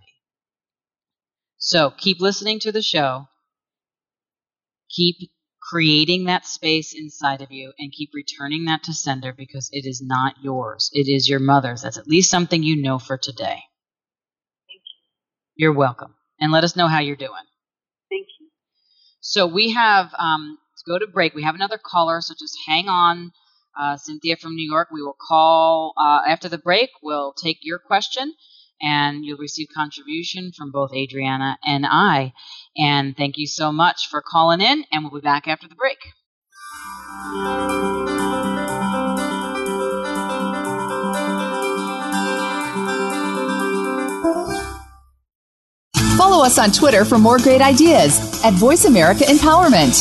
So 1.58 1.92
keep 1.92 2.20
listening 2.20 2.60
to 2.62 2.72
the 2.72 2.82
show. 2.82 3.28
Keep 4.90 5.32
creating 5.62 6.26
that 6.26 6.46
space 6.46 6.94
inside 6.94 7.42
of 7.42 7.52
you 7.52 7.74
and 7.80 7.92
keep 7.92 8.12
returning 8.14 8.66
that 8.66 8.84
to 8.84 8.94
sender 8.94 9.34
because 9.34 9.70
it 9.72 9.88
is 9.88 10.02
not 10.04 10.36
yours. 10.44 10.90
It 10.94 11.12
is 11.12 11.28
your 11.28 11.40
mother's. 11.40 11.82
That's 11.82 11.98
at 11.98 12.08
least 12.08 12.30
something 12.30 12.62
you 12.62 12.82
know 12.82 13.00
for 13.00 13.18
today. 13.18 13.64
Thank 14.68 14.82
you. 14.86 14.96
You're 15.56 15.74
welcome. 15.74 16.14
And 16.40 16.52
let 16.52 16.64
us 16.64 16.76
know 16.76 16.88
how 16.88 17.00
you're 17.00 17.16
doing. 17.16 17.32
So 19.28 19.48
we 19.48 19.74
have 19.74 20.14
um, 20.20 20.60
to 20.78 20.84
go 20.86 21.00
to 21.00 21.08
break. 21.08 21.34
We 21.34 21.42
have 21.42 21.56
another 21.56 21.80
caller, 21.84 22.22
so 22.22 22.36
just 22.40 22.56
hang 22.68 22.88
on. 22.88 23.32
Uh, 23.78 23.98
Cynthia 23.98 24.38
from 24.38 24.56
New 24.56 24.72
York, 24.72 24.90
we 24.92 25.02
will 25.02 25.18
call 25.20 25.96
uh, 25.98 26.22
after 26.28 26.48
the 26.48 26.60
break. 26.60 26.92
We'll 27.02 27.34
take 27.34 27.58
your 27.64 27.80
question, 27.80 28.36
and 28.80 29.26
you'll 29.26 29.40
receive 29.40 29.68
contribution 29.76 30.52
from 30.56 30.72
both 30.72 30.94
Adriana 30.94 31.58
and 31.66 31.88
I. 31.88 32.34
And 32.78 33.18
thank 33.18 33.38
you 33.38 33.48
so 33.48 33.72
much 33.72 34.08
for 34.08 34.22
calling 34.22 34.62
in, 34.62 34.86
and 34.92 35.04
we'll 35.04 35.20
be 35.20 35.26
back 35.26 35.48
after 35.48 35.68
the 35.68 35.74
break. 35.74 35.98
Follow 46.18 46.46
us 46.46 46.58
on 46.58 46.72
Twitter 46.72 47.04
for 47.04 47.18
more 47.18 47.38
great 47.38 47.62
ideas 47.62 48.42
at 48.46 48.54
Voice 48.54 48.86
America 48.86 49.26
Empowerment. 49.26 49.94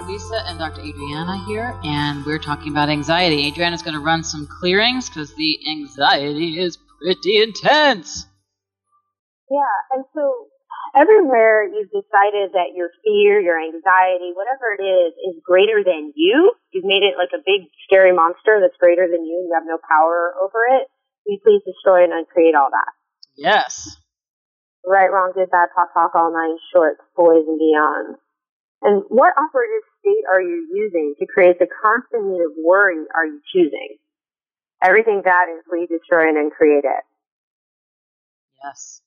Lisa 0.31 0.47
and 0.47 0.59
Dr. 0.59 0.81
Adriana 0.81 1.43
here, 1.45 1.75
and 1.83 2.25
we're 2.25 2.39
talking 2.39 2.71
about 2.71 2.87
anxiety. 2.89 3.47
Adriana's 3.47 3.81
going 3.81 3.95
to 3.95 3.99
run 3.99 4.23
some 4.23 4.47
clearings 4.47 5.09
because 5.09 5.33
the 5.35 5.59
anxiety 5.69 6.59
is 6.59 6.77
pretty 6.99 7.41
intense. 7.41 8.27
Yeah, 9.49 9.75
and 9.91 10.05
so 10.15 10.47
everywhere 10.95 11.67
you've 11.67 11.91
decided 11.91 12.55
that 12.55 12.71
your 12.75 12.89
fear, 13.03 13.41
your 13.41 13.59
anxiety, 13.59 14.31
whatever 14.31 14.71
it 14.79 14.83
is, 14.83 15.11
is 15.35 15.43
greater 15.43 15.83
than 15.83 16.13
you, 16.15 16.53
you've 16.71 16.85
made 16.85 17.03
it 17.03 17.19
like 17.19 17.35
a 17.35 17.43
big 17.43 17.67
scary 17.83 18.13
monster 18.15 18.59
that's 18.61 18.79
greater 18.79 19.07
than 19.11 19.25
you, 19.25 19.35
and 19.35 19.47
you 19.51 19.53
have 19.53 19.67
no 19.67 19.79
power 19.83 20.33
over 20.39 20.63
it, 20.79 20.87
you 21.27 21.39
please 21.43 21.61
destroy 21.67 22.05
and 22.05 22.13
uncreate 22.13 22.55
all 22.55 22.69
that? 22.71 22.91
Yes. 23.35 23.97
Right, 24.85 25.11
wrong, 25.11 25.33
good, 25.35 25.51
bad, 25.51 25.75
talk, 25.75 25.93
talk, 25.93 26.15
all 26.15 26.31
nine 26.31 26.57
shorts, 26.71 27.01
boys 27.17 27.43
and 27.47 27.59
beyond. 27.59 28.15
And 28.81 29.03
what 29.09 29.33
operative 29.37 29.85
state 29.99 30.25
are 30.31 30.41
you 30.41 30.67
using 30.73 31.13
to 31.19 31.25
create 31.25 31.59
the 31.59 31.67
constant 31.69 32.25
need 32.25 32.41
of 32.41 32.51
worry 32.57 33.05
are 33.13 33.25
you 33.25 33.41
choosing? 33.53 33.97
Everything 34.83 35.21
that 35.25 35.45
is, 35.53 35.63
we 35.71 35.85
destroy 35.85 36.27
and 36.27 36.37
then 36.37 36.49
create 36.49 36.83
it. 36.83 37.03
Yes 38.63 39.01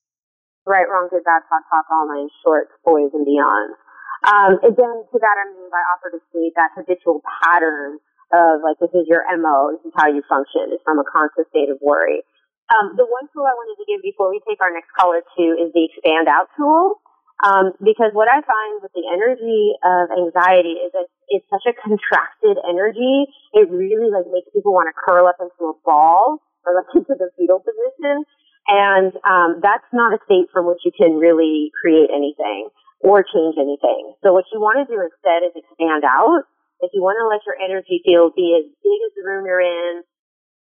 right, 0.65 0.85
wrong, 0.89 1.07
good, 1.09 1.23
bad, 1.23 1.45
POD, 1.47 1.63
POC, 1.69 1.85
all 1.93 2.05
nine 2.09 2.29
shorts, 2.43 2.73
boys 2.83 3.13
and 3.13 3.25
beyond. 3.25 3.77
Um, 4.25 4.57
again, 4.65 5.05
to 5.05 5.17
that 5.21 5.37
I 5.37 5.45
mean 5.53 5.69
by 5.69 5.81
operative 5.93 6.25
state, 6.33 6.57
that 6.57 6.73
habitual 6.73 7.21
pattern 7.21 8.01
of 8.33 8.65
like 8.65 8.81
this 8.81 8.89
is 8.97 9.05
your 9.05 9.21
MO, 9.37 9.77
this 9.77 9.85
is 9.85 9.93
how 9.93 10.09
you 10.09 10.25
function, 10.25 10.73
is 10.73 10.81
from 10.81 10.97
a 10.97 11.05
constant 11.05 11.45
state 11.53 11.69
of 11.69 11.77
worry. 11.81 12.25
Um, 12.73 12.97
the 12.97 13.05
one 13.05 13.29
tool 13.29 13.45
I 13.45 13.53
wanted 13.53 13.77
to 13.77 13.85
give 13.85 14.01
before 14.01 14.33
we 14.33 14.41
take 14.49 14.57
our 14.65 14.73
next 14.73 14.89
caller 14.97 15.21
to 15.21 15.45
is 15.61 15.69
the 15.77 15.85
expand 15.85 16.25
out 16.25 16.49
tool. 16.57 16.97
Um, 17.43 17.75
because 17.83 18.15
what 18.15 18.31
I 18.31 18.39
find 18.39 18.79
with 18.79 18.95
the 18.95 19.03
energy 19.11 19.75
of 19.83 20.07
anxiety 20.13 20.79
is 20.79 20.95
that 20.95 21.11
it's 21.27 21.45
such 21.51 21.67
a 21.67 21.75
contracted 21.75 22.55
energy. 22.63 23.27
It 23.51 23.67
really 23.67 24.07
like 24.07 24.29
makes 24.31 24.47
people 24.55 24.71
want 24.71 24.87
to 24.87 24.95
curl 24.95 25.27
up 25.27 25.43
into 25.43 25.67
a 25.67 25.75
ball 25.83 26.39
or 26.63 26.79
like 26.79 26.87
into 26.95 27.15
the 27.19 27.29
fetal 27.35 27.59
position. 27.59 28.23
And 28.65 29.13
um, 29.27 29.59
that's 29.61 29.85
not 29.91 30.15
a 30.15 30.19
state 30.25 30.49
from 30.49 30.65
which 30.65 30.81
you 30.87 30.95
can 30.95 31.19
really 31.19 31.69
create 31.75 32.09
anything 32.09 32.71
or 33.03 33.21
change 33.21 33.59
anything. 33.59 34.15
So 34.23 34.33
what 34.33 34.49
you 34.49 34.57
want 34.57 34.81
to 34.81 34.87
do 34.89 34.97
instead 34.97 35.45
is 35.45 35.53
expand 35.53 36.07
out. 36.07 36.47
If 36.81 36.95
you 36.95 37.03
want 37.03 37.19
to 37.21 37.27
let 37.29 37.45
your 37.45 37.59
energy 37.59 38.01
field 38.01 38.33
be 38.33 38.57
as 38.57 38.65
big 38.81 38.99
as 39.05 39.11
the 39.13 39.27
room 39.27 39.45
you're 39.45 39.61
in, 39.61 40.03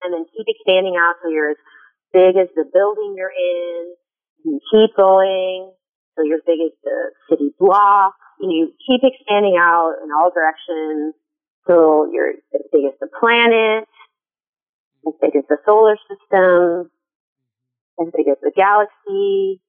and 0.03 0.13
then 0.13 0.27
keep 0.35 0.47
expanding 0.49 0.99
out 0.99 1.15
so 1.23 1.31
you're 1.31 1.55
as 1.55 1.63
big 2.13 2.35
as 2.35 2.51
the 2.59 2.67
building 2.67 3.15
you're 3.17 3.31
in, 3.31 3.95
you 4.45 4.59
keep 4.71 4.97
going 4.97 5.71
so 6.17 6.23
you're 6.23 6.45
big 6.47 6.61
as 6.61 6.75
the 6.85 6.99
city 7.31 7.55
block, 7.59 8.15
and 8.41 8.53
you 8.53 8.73
keep 8.87 9.01
expanding 9.03 9.57
out 9.59 9.95
in 10.03 10.11
all 10.11 10.31
directions 10.31 11.15
so 11.67 12.11
you're 12.11 12.31
as 12.31 12.67
big 12.73 12.85
as 12.87 12.99
the 13.01 13.07
planet, 13.07 13.87
as 15.07 15.15
big 15.21 15.37
as 15.37 15.45
the 15.49 15.59
solar 15.65 15.97
system, 16.11 16.91
as 18.01 18.09
big 18.17 18.27
as 18.27 18.39
the 18.43 18.53
galaxy. 18.55 19.63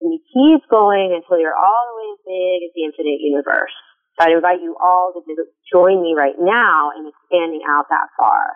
And 0.00 0.12
you 0.12 0.20
keep 0.20 0.68
going 0.68 1.16
until 1.16 1.40
you're 1.40 1.56
all 1.56 1.84
the 1.88 1.96
way 1.96 2.08
as 2.12 2.20
big 2.28 2.58
as 2.68 2.72
the 2.74 2.84
infinite 2.84 3.20
universe. 3.20 3.72
So 4.20 4.28
I 4.28 4.36
invite 4.36 4.60
you 4.60 4.76
all 4.76 5.12
to 5.14 5.44
join 5.72 6.02
me 6.02 6.14
right 6.16 6.36
now 6.38 6.90
in 6.96 7.08
expanding 7.08 7.62
out 7.68 7.86
that 7.88 8.08
far. 8.18 8.52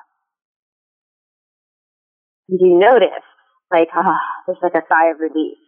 And 2.49 2.61
you 2.61 2.79
notice, 2.79 3.25
like, 3.73 3.89
ah, 3.95 4.05
oh, 4.05 4.43
there's 4.47 4.59
like 4.63 4.75
a 4.75 4.87
sigh 4.89 5.11
of 5.11 5.21
relief. 5.21 5.59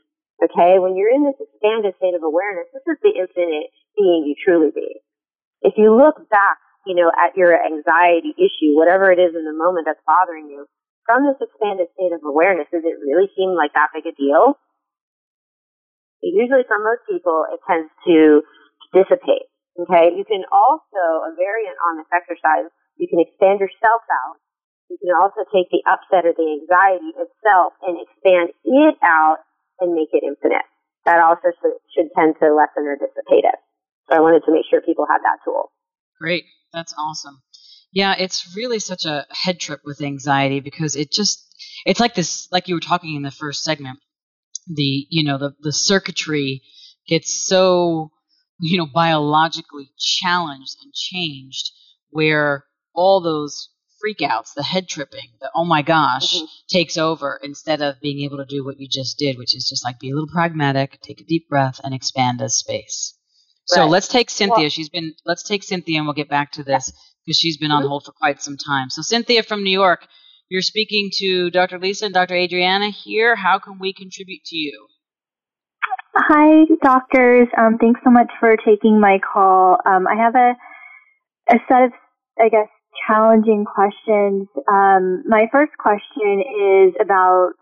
Okay? 0.40 0.81
When 0.81 0.96
you're 0.96 1.12
in 1.12 1.24
this 1.24 1.37
expanded 1.37 1.94
state 2.00 2.16
of 2.16 2.24
awareness, 2.24 2.72
this 2.72 2.85
is 2.88 2.98
the 3.05 3.12
infinite 3.12 3.68
being 3.96 4.24
you 4.24 4.35
truly 4.40 4.72
be. 4.72 5.00
If 5.61 5.76
you 5.76 5.92
look 5.92 6.16
back, 6.33 6.57
you 6.88 6.96
know, 6.96 7.12
at 7.12 7.37
your 7.37 7.53
anxiety 7.53 8.33
issue, 8.40 8.72
whatever 8.72 9.12
it 9.12 9.20
is 9.20 9.37
in 9.37 9.44
the 9.44 9.53
moment 9.53 9.85
that's 9.85 10.00
bothering 10.09 10.48
you, 10.48 10.64
from 11.05 11.29
this 11.29 11.37
expanded 11.40 11.92
state 11.92 12.16
of 12.16 12.24
awareness, 12.24 12.68
does 12.72 12.85
it 12.85 12.96
really 13.05 13.29
seem 13.37 13.53
like 13.53 13.76
that 13.76 13.92
big 13.92 14.09
a 14.09 14.14
deal? 14.16 14.57
Usually 16.22 16.64
for 16.68 16.81
most 16.81 17.05
people, 17.09 17.44
it 17.53 17.61
tends 17.68 17.92
to 18.09 18.44
dissipate. 18.92 19.48
Okay. 19.76 20.12
You 20.16 20.24
can 20.24 20.44
also, 20.53 21.03
a 21.29 21.33
variant 21.37 21.76
on 21.88 22.00
this 22.00 22.09
exercise, 22.12 22.68
you 22.96 23.09
can 23.09 23.20
expand 23.20 23.61
yourself 23.61 24.05
out. 24.09 24.37
You 24.92 24.98
can 25.00 25.14
also 25.16 25.46
take 25.48 25.70
the 25.72 25.81
upset 25.87 26.26
or 26.26 26.35
the 26.35 26.48
anxiety 26.61 27.14
itself 27.16 27.72
and 27.85 27.96
expand 27.96 28.53
it 28.64 28.96
out 29.00 29.40
and 29.80 29.94
make 29.94 30.10
it 30.12 30.22
infinite. 30.24 30.66
That 31.06 31.20
also 31.20 31.48
should, 31.94 32.08
tend 32.16 32.36
to 32.40 32.54
lessen 32.54 32.86
or 32.86 32.96
dissipate 32.96 33.44
it. 33.44 33.58
So 34.08 34.16
I 34.16 34.20
wanted 34.20 34.44
to 34.44 34.52
make 34.52 34.64
sure 34.68 34.80
people 34.80 35.06
had 35.08 35.18
that 35.22 35.38
tool. 35.44 35.72
Great. 36.20 36.44
That's 36.72 36.94
awesome. 36.98 37.42
Yeah, 37.92 38.14
it's 38.18 38.54
really 38.56 38.78
such 38.78 39.04
a 39.04 39.26
head 39.30 39.58
trip 39.58 39.80
with 39.84 40.02
anxiety 40.02 40.60
because 40.60 40.94
it 40.94 41.10
just 41.10 41.44
it's 41.84 41.98
like 41.98 42.14
this 42.14 42.46
like 42.52 42.68
you 42.68 42.74
were 42.74 42.80
talking 42.80 43.16
in 43.16 43.22
the 43.22 43.30
first 43.30 43.64
segment. 43.64 43.98
The 44.68 45.06
you 45.08 45.24
know, 45.24 45.38
the 45.38 45.54
the 45.60 45.72
circuitry 45.72 46.62
gets 47.08 47.46
so 47.48 48.12
you 48.60 48.78
know 48.78 48.86
biologically 48.86 49.90
challenged 49.98 50.76
and 50.84 50.92
changed 50.94 51.72
where 52.10 52.64
all 52.94 53.20
those 53.20 53.70
freakouts, 54.00 54.54
the 54.54 54.62
head 54.62 54.88
tripping, 54.88 55.28
the 55.40 55.50
oh 55.54 55.64
my 55.64 55.82
gosh, 55.82 56.34
mm-hmm. 56.34 56.46
takes 56.68 56.96
over 56.96 57.38
instead 57.42 57.82
of 57.82 58.00
being 58.00 58.20
able 58.20 58.38
to 58.38 58.44
do 58.44 58.64
what 58.64 58.78
you 58.80 58.88
just 58.88 59.18
did, 59.18 59.38
which 59.38 59.54
is 59.54 59.68
just 59.68 59.84
like 59.84 59.98
be 59.98 60.10
a 60.10 60.14
little 60.14 60.28
pragmatic, 60.28 61.00
take 61.02 61.20
a 61.20 61.24
deep 61.24 61.48
breath, 61.48 61.80
and 61.82 61.94
expand 61.94 62.40
as 62.40 62.54
space. 62.54 63.14
Right. 63.70 63.76
So 63.76 63.86
let's 63.86 64.08
take 64.08 64.30
Cynthia. 64.30 64.62
Well, 64.62 64.68
She's 64.68 64.88
been. 64.88 65.14
Let's 65.24 65.42
take 65.42 65.62
Cynthia, 65.62 65.98
and 65.98 66.06
we'll 66.06 66.14
get 66.14 66.28
back 66.28 66.52
to 66.52 66.64
this 66.64 66.92
because 67.24 67.38
she's 67.38 67.56
been 67.56 67.70
on 67.70 67.82
mm-hmm. 67.82 67.88
hold 67.88 68.04
for 68.04 68.12
quite 68.12 68.42
some 68.42 68.56
time. 68.56 68.90
So, 68.90 69.02
Cynthia 69.02 69.42
from 69.42 69.62
New 69.62 69.78
York, 69.78 70.06
you're 70.48 70.62
speaking 70.62 71.10
to 71.18 71.50
Dr. 71.50 71.78
Lisa 71.78 72.06
and 72.06 72.14
Dr. 72.14 72.34
Adriana 72.34 72.90
here. 72.90 73.36
How 73.36 73.58
can 73.58 73.78
we 73.78 73.92
contribute 73.92 74.44
to 74.46 74.56
you? 74.56 74.86
Hi, 76.16 76.64
doctors. 76.82 77.48
Um, 77.56 77.78
thanks 77.78 78.00
so 78.02 78.10
much 78.10 78.30
for 78.40 78.56
taking 78.56 79.00
my 79.00 79.18
call. 79.20 79.76
Um, 79.86 80.06
I 80.08 80.16
have 80.16 80.34
a 80.34 80.54
a 81.50 81.58
set 81.68 81.82
of, 81.82 81.92
I 82.38 82.48
guess, 82.48 82.68
challenging 83.07 83.64
questions. 83.64 84.48
Um, 84.68 85.22
my 85.26 85.46
first 85.53 85.72
question 85.79 86.42
is 86.42 86.94
about 87.00 87.53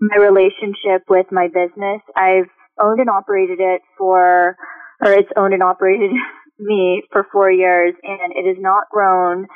my 0.00 0.16
relationship 0.16 1.02
with 1.08 1.26
my 1.30 1.48
business. 1.48 2.00
I've 2.16 2.50
owned 2.80 3.00
and 3.00 3.10
operated 3.10 3.60
it 3.60 3.82
for, 3.96 4.56
or 5.00 5.12
it's 5.12 5.30
owned 5.36 5.54
and 5.54 5.62
operated 5.62 6.10
me 6.58 7.02
for 7.12 7.26
four 7.32 7.50
years 7.50 7.94
and 8.02 8.32
it 8.34 8.46
has 8.46 8.56
not 8.60 8.84
grown. 8.90 9.46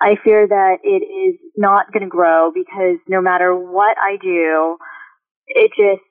I 0.00 0.14
fear 0.22 0.46
that 0.46 0.76
it 0.84 1.02
is 1.02 1.40
not 1.56 1.92
going 1.92 2.04
to 2.04 2.08
grow 2.08 2.52
because 2.54 2.98
no 3.08 3.20
matter 3.20 3.54
what 3.54 3.96
I 3.98 4.16
do, 4.22 4.76
it 5.48 5.70
just, 5.70 6.06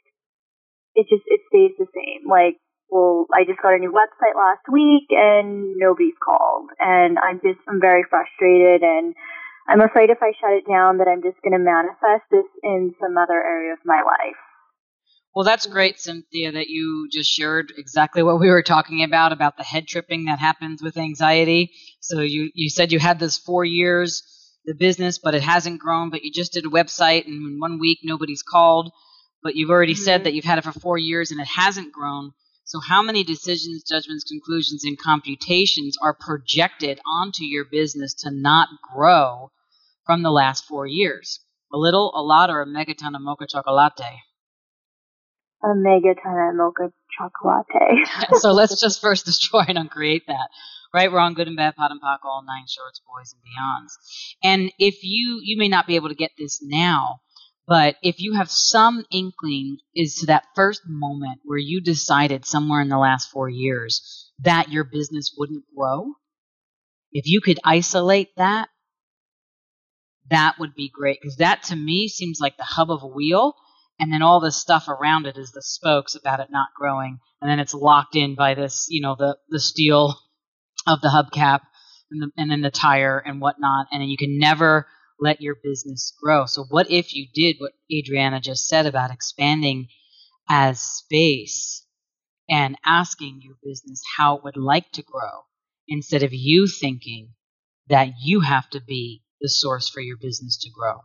it 0.96 1.08
just, 1.10 1.24
it 1.28 1.42
stays 1.48 1.72
the 1.78 1.88
same. 1.96 2.30
Like, 2.30 2.58
well, 2.90 3.26
I 3.34 3.44
just 3.44 3.62
got 3.62 3.76
a 3.76 3.80
new 3.80 3.92
website 3.92 4.36
last 4.36 4.66
week 4.72 5.08
and 5.12 5.76
nobody's 5.78 6.18
called 6.24 6.70
and 6.80 7.18
I'm 7.20 7.40
just, 7.44 7.60
I'm 7.68 7.82
very 7.82 8.04
frustrated 8.10 8.82
and 8.82 9.16
I'm 9.68 9.82
afraid 9.82 10.10
if 10.10 10.20
I 10.22 10.32
shut 10.40 10.56
it 10.56 10.68
down 10.68 10.98
that 10.98 11.08
I'm 11.08 11.22
just 11.22 11.42
going 11.44 11.58
to 11.58 11.60
manifest 11.60 12.24
this 12.32 12.48
in 12.64 12.96
some 13.02 13.18
other 13.18 13.36
area 13.36 13.74
of 13.74 13.80
my 13.84 14.02
life. 14.02 14.40
Well, 15.36 15.44
that's 15.44 15.68
great, 15.68 16.00
Cynthia, 16.00 16.54
that 16.54 16.68
you 16.68 17.10
just 17.12 17.30
shared 17.30 17.72
exactly 17.78 18.24
what 18.24 18.40
we 18.40 18.50
were 18.50 18.64
talking 18.64 19.04
about 19.04 19.34
about 19.34 19.58
the 19.58 19.64
head 19.64 19.86
tripping 19.88 20.26
that 20.26 20.40
happens 20.40 20.82
with 20.82 20.98
anxiety. 20.98 21.72
So 22.00 22.22
you 22.22 22.50
you 22.56 22.72
said 22.72 22.92
you 22.92 22.98
had 22.98 23.20
this 23.20 23.38
four 23.38 23.64
years 23.64 24.24
the 24.66 24.74
business, 24.74 25.18
but 25.18 25.36
it 25.36 25.44
hasn't 25.44 25.80
grown. 25.80 26.10
But 26.10 26.24
you 26.24 26.32
just 26.32 26.54
did 26.54 26.66
a 26.66 26.70
website, 26.70 27.26
and 27.26 27.36
in 27.36 27.60
one 27.60 27.80
week 27.80 28.00
nobody's 28.04 28.44
called. 28.44 28.92
But 29.44 29.56
you've 29.56 29.70
already 29.70 29.94
mm-hmm. 29.94 30.04
said 30.04 30.24
that 30.24 30.34
you've 30.34 30.46
had 30.46 30.58
it 30.58 30.64
for 30.64 30.72
four 30.72 30.98
years 30.98 31.32
and 31.32 31.40
it 31.40 31.48
hasn't 31.48 31.94
grown. 31.94 32.32
So 32.68 32.82
how 32.82 33.02
many 33.02 33.24
decisions, 33.24 33.84
judgments, 33.84 34.26
conclusions, 34.26 34.84
and 34.84 35.00
computations 35.00 35.98
are 36.04 36.14
projected 36.14 37.00
onto 37.10 37.46
your 37.46 37.64
business 37.64 38.14
to 38.16 38.30
not 38.30 38.68
grow 38.94 39.52
from 40.06 40.22
the 40.22 40.32
last 40.32 40.66
four 40.66 40.86
years? 40.86 41.40
A 41.74 41.78
little, 41.78 42.12
a 42.14 42.22
lot, 42.22 42.50
or 42.50 42.62
a 42.62 42.66
megaton 42.66 43.16
of 43.16 43.22
mocha 43.22 43.48
chocolate? 43.48 43.94
a 45.64 45.68
megaton 45.68 46.50
of 46.50 46.56
mocha 46.56 46.92
chocolate. 47.18 48.08
so 48.42 48.52
let's 48.52 48.80
just 48.80 49.02
first 49.02 49.26
destroy 49.26 49.64
and 49.70 49.78
uncreate 49.78 50.28
that. 50.28 50.50
Right, 50.94 51.12
wrong, 51.12 51.36
good 51.36 51.48
and 51.48 51.56
bad, 51.56 51.76
POD 51.76 51.92
and 51.92 52.02
POC, 52.02 52.18
all 52.26 52.44
nine 52.46 52.66
shorts, 52.68 53.02
boys 53.08 53.34
and 53.34 53.42
beyonds. 53.42 53.92
And 54.44 54.74
if 54.78 55.04
you, 55.04 55.40
you 55.42 55.58
may 55.58 55.70
not 55.70 55.88
be 55.88 55.96
able 55.96 56.10
to 56.10 56.16
get 56.16 56.32
this 56.38 56.60
now, 56.62 57.20
but 57.68 57.96
if 58.02 58.20
you 58.20 58.34
have 58.34 58.50
some 58.50 59.06
inkling 59.12 59.78
is 59.96 60.16
to 60.16 60.28
that 60.28 60.46
first 60.56 60.82
moment 60.88 61.42
where 61.44 61.58
you 61.58 61.82
decided 61.82 62.46
somewhere 62.46 62.82
in 62.82 62.90
the 62.90 62.98
last 62.98 63.30
four 63.30 63.50
years 63.50 64.32
that 64.40 64.72
your 64.72 64.84
business 64.84 65.34
wouldn't 65.38 65.66
grow, 65.76 66.14
if 67.12 67.28
you 67.28 67.42
could 67.42 67.60
isolate 67.64 68.30
that, 68.38 68.70
that 70.30 70.56
would 70.60 70.76
be 70.76 70.90
great. 70.90 71.20
Because 71.22 71.38
that 71.38 71.64
to 71.64 71.76
me 71.76 72.08
seems 72.08 72.40
like 72.40 72.58
the 72.58 72.64
hub 72.64 72.92
of 72.92 73.04
a 73.04 73.08
wheel 73.08 73.54
and 74.00 74.12
then 74.12 74.22
all 74.22 74.40
this 74.40 74.56
stuff 74.56 74.88
around 74.88 75.26
it 75.26 75.38
is 75.38 75.52
the 75.52 75.62
spokes 75.62 76.16
about 76.16 76.40
it 76.40 76.50
not 76.52 76.68
growing 76.76 77.20
and 77.42 77.50
then 77.50 77.60
it's 77.60 77.74
locked 77.74 78.16
in 78.16 78.36
by 78.36 78.54
this 78.54 78.86
you 78.90 79.02
know 79.02 79.16
the 79.18 79.36
the 79.50 79.60
steel 79.60 80.16
of 80.86 81.02
the 81.02 81.08
hubcap 81.08 81.62
and, 82.12 82.22
the, 82.22 82.32
and 82.38 82.50
then 82.50 82.62
the 82.62 82.72
tire 82.72 83.20
and 83.20 83.42
whatnot, 83.42 83.88
and 83.92 84.02
then 84.02 84.10
you 84.10 84.18
can 84.18 84.38
never 84.40 84.88
let 85.20 85.42
your 85.42 85.56
business 85.64 86.14
grow. 86.22 86.46
So, 86.46 86.66
what 86.70 86.90
if 86.92 87.14
you 87.16 87.28
did 87.34 87.58
what 87.60 87.74
Adriana 87.92 88.40
just 88.42 88.68
said 88.68 88.86
about 88.86 89.12
expanding 89.12 89.88
as 90.50 90.82
space 90.82 91.86
and 92.50 92.78
asking 92.86 93.42
your 93.44 93.56
business 93.64 94.02
how 94.18 94.38
it 94.38 94.44
would 94.44 94.58
like 94.58 94.92
to 94.94 95.04
grow 95.04 95.46
instead 95.88 96.24
of 96.24 96.34
you 96.34 96.68
thinking 96.68 97.30
that 97.90 98.10
you 98.22 98.42
have 98.42 98.70
to 98.72 98.82
be 98.82 99.24
the 99.42 99.50
source 99.50 99.90
for 99.90 100.02
your 100.02 100.18
business 100.18 100.58
to 100.64 100.70
grow? 100.72 101.04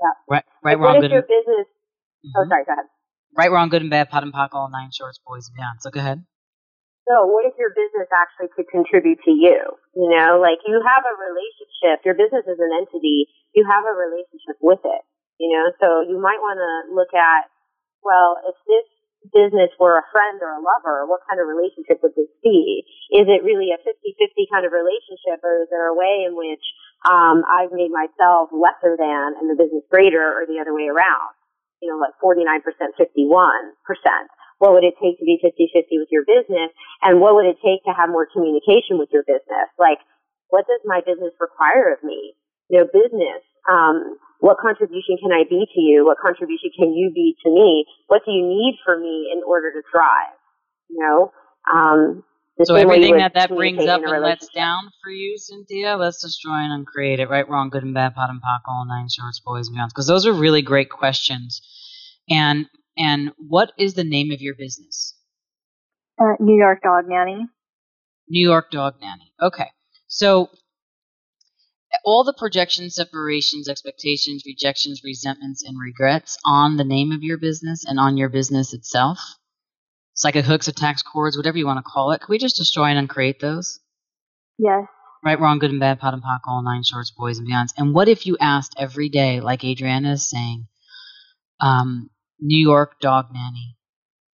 Yeah. 0.00 0.10
Right, 0.28 0.44
right, 0.64 0.78
wrong, 0.78 1.00
good. 1.00 1.10
your 1.12 1.22
business? 1.22 1.66
Mhm. 2.26 2.32
Oh, 2.36 2.48
sorry. 2.48 2.64
Go 2.64 2.72
ahead. 2.72 2.84
Right, 3.36 3.50
wrong, 3.50 3.68
good 3.68 3.82
and 3.82 3.90
bad, 3.90 4.10
POD 4.10 4.24
and 4.24 4.32
POC, 4.32 4.50
all 4.54 4.70
nine 4.70 4.90
shorts, 4.92 5.18
boys 5.26 5.48
and 5.48 5.56
beyond. 5.56 5.80
So 5.80 5.90
go 5.90 6.00
ahead. 6.00 6.24
So 7.10 7.26
what 7.26 7.42
if 7.42 7.58
your 7.58 7.74
business 7.74 8.06
actually 8.14 8.54
could 8.54 8.70
contribute 8.70 9.18
to 9.26 9.34
you? 9.34 9.58
You 9.98 10.08
know, 10.14 10.38
like 10.38 10.62
you 10.62 10.78
have 10.78 11.02
a 11.02 11.14
relationship, 11.18 12.06
your 12.06 12.14
business 12.14 12.46
is 12.46 12.62
an 12.62 12.70
entity, 12.78 13.26
you 13.58 13.66
have 13.66 13.82
a 13.82 13.94
relationship 13.94 14.56
with 14.62 14.78
it, 14.86 15.02
you 15.42 15.50
know, 15.50 15.74
so 15.82 16.06
you 16.06 16.22
might 16.22 16.38
want 16.38 16.62
to 16.62 16.94
look 16.94 17.10
at, 17.10 17.50
well, 18.06 18.38
if 18.46 18.54
this 18.70 18.86
business 19.34 19.74
were 19.82 19.98
a 19.98 20.06
friend 20.14 20.38
or 20.42 20.54
a 20.54 20.62
lover, 20.62 21.06
what 21.10 21.26
kind 21.26 21.42
of 21.42 21.50
relationship 21.50 21.98
would 22.06 22.14
this 22.14 22.30
be? 22.42 22.86
Is 23.10 23.26
it 23.26 23.42
really 23.42 23.74
a 23.74 23.82
50-50 23.82 24.50
kind 24.50 24.62
of 24.66 24.70
relationship 24.70 25.42
or 25.42 25.66
is 25.66 25.70
there 25.74 25.90
a 25.90 25.98
way 25.98 26.22
in 26.26 26.38
which, 26.38 26.62
um, 27.02 27.42
I've 27.50 27.74
made 27.74 27.90
myself 27.90 28.54
lesser 28.54 28.94
than 28.94 29.42
and 29.42 29.50
the 29.50 29.58
business 29.58 29.82
greater 29.90 30.22
or 30.22 30.46
the 30.46 30.62
other 30.62 30.74
way 30.74 30.86
around? 30.86 31.34
You 31.82 31.90
know, 31.90 31.98
like 31.98 32.14
49%, 32.22 32.62
51% 32.94 33.02
what 34.62 34.78
would 34.78 34.86
it 34.86 34.94
take 35.02 35.18
to 35.18 35.26
be 35.26 35.42
50-50 35.42 35.98
with 35.98 36.14
your 36.14 36.22
business? 36.22 36.70
And 37.02 37.18
what 37.18 37.34
would 37.34 37.50
it 37.50 37.58
take 37.58 37.82
to 37.82 37.90
have 37.90 38.06
more 38.14 38.30
communication 38.30 38.94
with 38.94 39.10
your 39.10 39.26
business? 39.26 39.66
Like 39.74 39.98
what 40.54 40.70
does 40.70 40.78
my 40.86 41.02
business 41.02 41.34
require 41.42 41.90
of 41.90 41.98
me? 42.06 42.38
You 42.70 42.78
know 42.78 42.86
business. 42.86 43.42
Um, 43.66 44.22
what 44.38 44.58
contribution 44.62 45.18
can 45.18 45.34
i 45.34 45.42
be 45.48 45.66
to 45.66 45.80
you? 45.80 46.06
What 46.06 46.18
contribution 46.22 46.70
can 46.78 46.94
you 46.94 47.10
be 47.14 47.34
to 47.42 47.50
me? 47.50 47.86
What 48.06 48.22
do 48.24 48.30
you 48.30 48.46
need 48.46 48.78
from 48.86 49.02
me 49.02 49.34
in 49.34 49.42
order 49.42 49.72
to 49.72 49.82
thrive? 49.90 50.38
You 50.90 50.98
know? 51.02 51.32
Um, 51.66 52.22
So 52.62 52.74
everything 52.76 53.18
that 53.18 53.34
that 53.34 53.50
brings 53.50 53.84
up 53.86 54.02
and 54.04 54.22
lets 54.22 54.48
down 54.48 54.90
for 55.02 55.10
you, 55.10 55.38
Cynthia, 55.38 55.96
let's 55.96 56.22
destroy 56.22 56.54
and 56.62 56.72
uncreate 56.72 57.18
it. 57.18 57.30
Right, 57.30 57.48
wrong, 57.48 57.70
good 57.70 57.82
and 57.82 57.94
bad, 57.94 58.14
POD 58.14 58.30
and 58.30 58.40
POC, 58.40 58.60
all 58.68 58.84
nine 58.86 59.08
shorts, 59.08 59.40
boys 59.40 59.68
and 59.68 59.76
beyonds. 59.76 59.88
Because 59.88 60.06
those 60.06 60.26
are 60.26 60.32
really 60.32 60.62
great 60.62 60.90
questions. 60.90 61.62
And 62.28 62.66
and 62.96 63.32
what 63.38 63.72
is 63.78 63.94
the 63.94 64.04
name 64.04 64.30
of 64.30 64.40
your 64.40 64.54
business? 64.54 65.14
Uh, 66.20 66.34
New 66.40 66.56
York 66.56 66.82
Dog 66.82 67.04
Nanny. 67.08 67.46
New 68.28 68.48
York 68.48 68.70
Dog 68.70 68.94
Nanny. 69.00 69.32
Okay. 69.40 69.68
So 70.08 70.50
all 72.04 72.24
the 72.24 72.34
projections, 72.36 72.94
separations, 72.94 73.68
expectations, 73.68 74.42
rejections, 74.46 75.02
resentments, 75.04 75.62
and 75.62 75.78
regrets 75.78 76.38
on 76.44 76.76
the 76.76 76.84
name 76.84 77.12
of 77.12 77.22
your 77.22 77.38
business 77.38 77.84
and 77.86 77.98
on 77.98 78.16
your 78.16 78.28
business 78.28 78.72
itself. 78.72 79.18
Psychic 80.14 80.44
hooks, 80.44 80.68
attacks, 80.68 81.02
cords, 81.02 81.36
whatever 81.36 81.58
you 81.58 81.66
want 81.66 81.78
to 81.78 81.90
call 81.90 82.12
it. 82.12 82.20
Can 82.20 82.30
we 82.30 82.38
just 82.38 82.56
destroy 82.56 82.86
and 82.86 82.98
uncreate 82.98 83.40
those? 83.40 83.80
Yes. 84.58 84.84
Right, 85.24 85.38
wrong, 85.38 85.58
good 85.58 85.70
and 85.70 85.80
bad, 85.80 86.00
POD 86.00 86.14
and 86.14 86.22
POC, 86.22 86.40
all 86.46 86.62
nine 86.62 86.82
shorts, 86.82 87.12
boys 87.12 87.38
and 87.38 87.48
beyonds. 87.48 87.72
And 87.76 87.94
what 87.94 88.08
if 88.08 88.26
you 88.26 88.36
asked 88.40 88.74
every 88.76 89.08
day, 89.08 89.40
like 89.40 89.64
Adriana 89.64 90.12
is 90.12 90.28
saying, 90.28 90.66
um, 91.60 92.10
New 92.42 92.58
York 92.58 93.00
dog 93.00 93.26
nanny, 93.32 93.76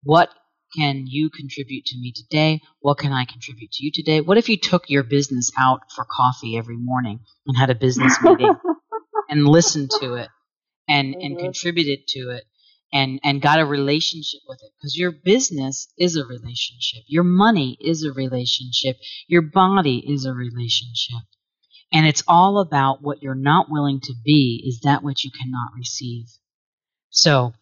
what 0.03 0.29
can 0.75 1.05
you 1.07 1.29
contribute 1.29 1.85
to 1.87 1.97
me 1.99 2.13
today? 2.13 2.61
What 2.81 2.97
can 2.99 3.11
I 3.13 3.25
contribute 3.25 3.71
to 3.73 3.85
you 3.85 3.91
today? 3.93 4.21
What 4.21 4.37
if 4.37 4.49
you 4.49 4.57
took 4.57 4.89
your 4.89 5.03
business 5.03 5.51
out 5.57 5.81
for 5.95 6.05
coffee 6.05 6.57
every 6.57 6.77
morning 6.77 7.19
and 7.45 7.57
had 7.57 7.69
a 7.69 7.75
business 7.75 8.17
meeting 8.23 8.57
and 9.29 9.45
listened 9.47 9.91
to 9.99 10.15
it 10.15 10.29
and, 10.89 11.15
and 11.21 11.37
Mhm. 11.37 11.41
contributed 11.41 12.07
to 12.09 12.31
it 12.31 12.45
and, 12.93 13.19
and 13.23 13.41
got 13.41 13.59
a 13.59 13.65
relationship 13.65 14.41
with 14.47 14.59
it? 14.63 14.71
Because 14.77 14.97
your 14.97 15.11
business 15.11 15.87
is 15.97 16.15
a 16.17 16.25
relationship. 16.25 17.03
Your 17.07 17.25
money 17.25 17.77
is 17.81 18.03
a 18.03 18.13
relationship. 18.13 18.97
Your 19.27 19.43
body 19.43 20.03
is 20.07 20.25
a 20.25 20.33
relationship. 20.33 21.23
And 21.93 22.05
it's 22.05 22.23
all 22.27 22.59
about 22.59 23.01
what 23.01 23.23
you're 23.23 23.35
not 23.35 23.67
willing 23.69 24.01
to 24.01 24.13
be 24.25 24.63
is 24.67 24.81
that 24.81 25.03
which 25.03 25.23
you 25.25 25.31
cannot 25.31 25.73
receive. 25.75 26.27
So, 27.09 27.53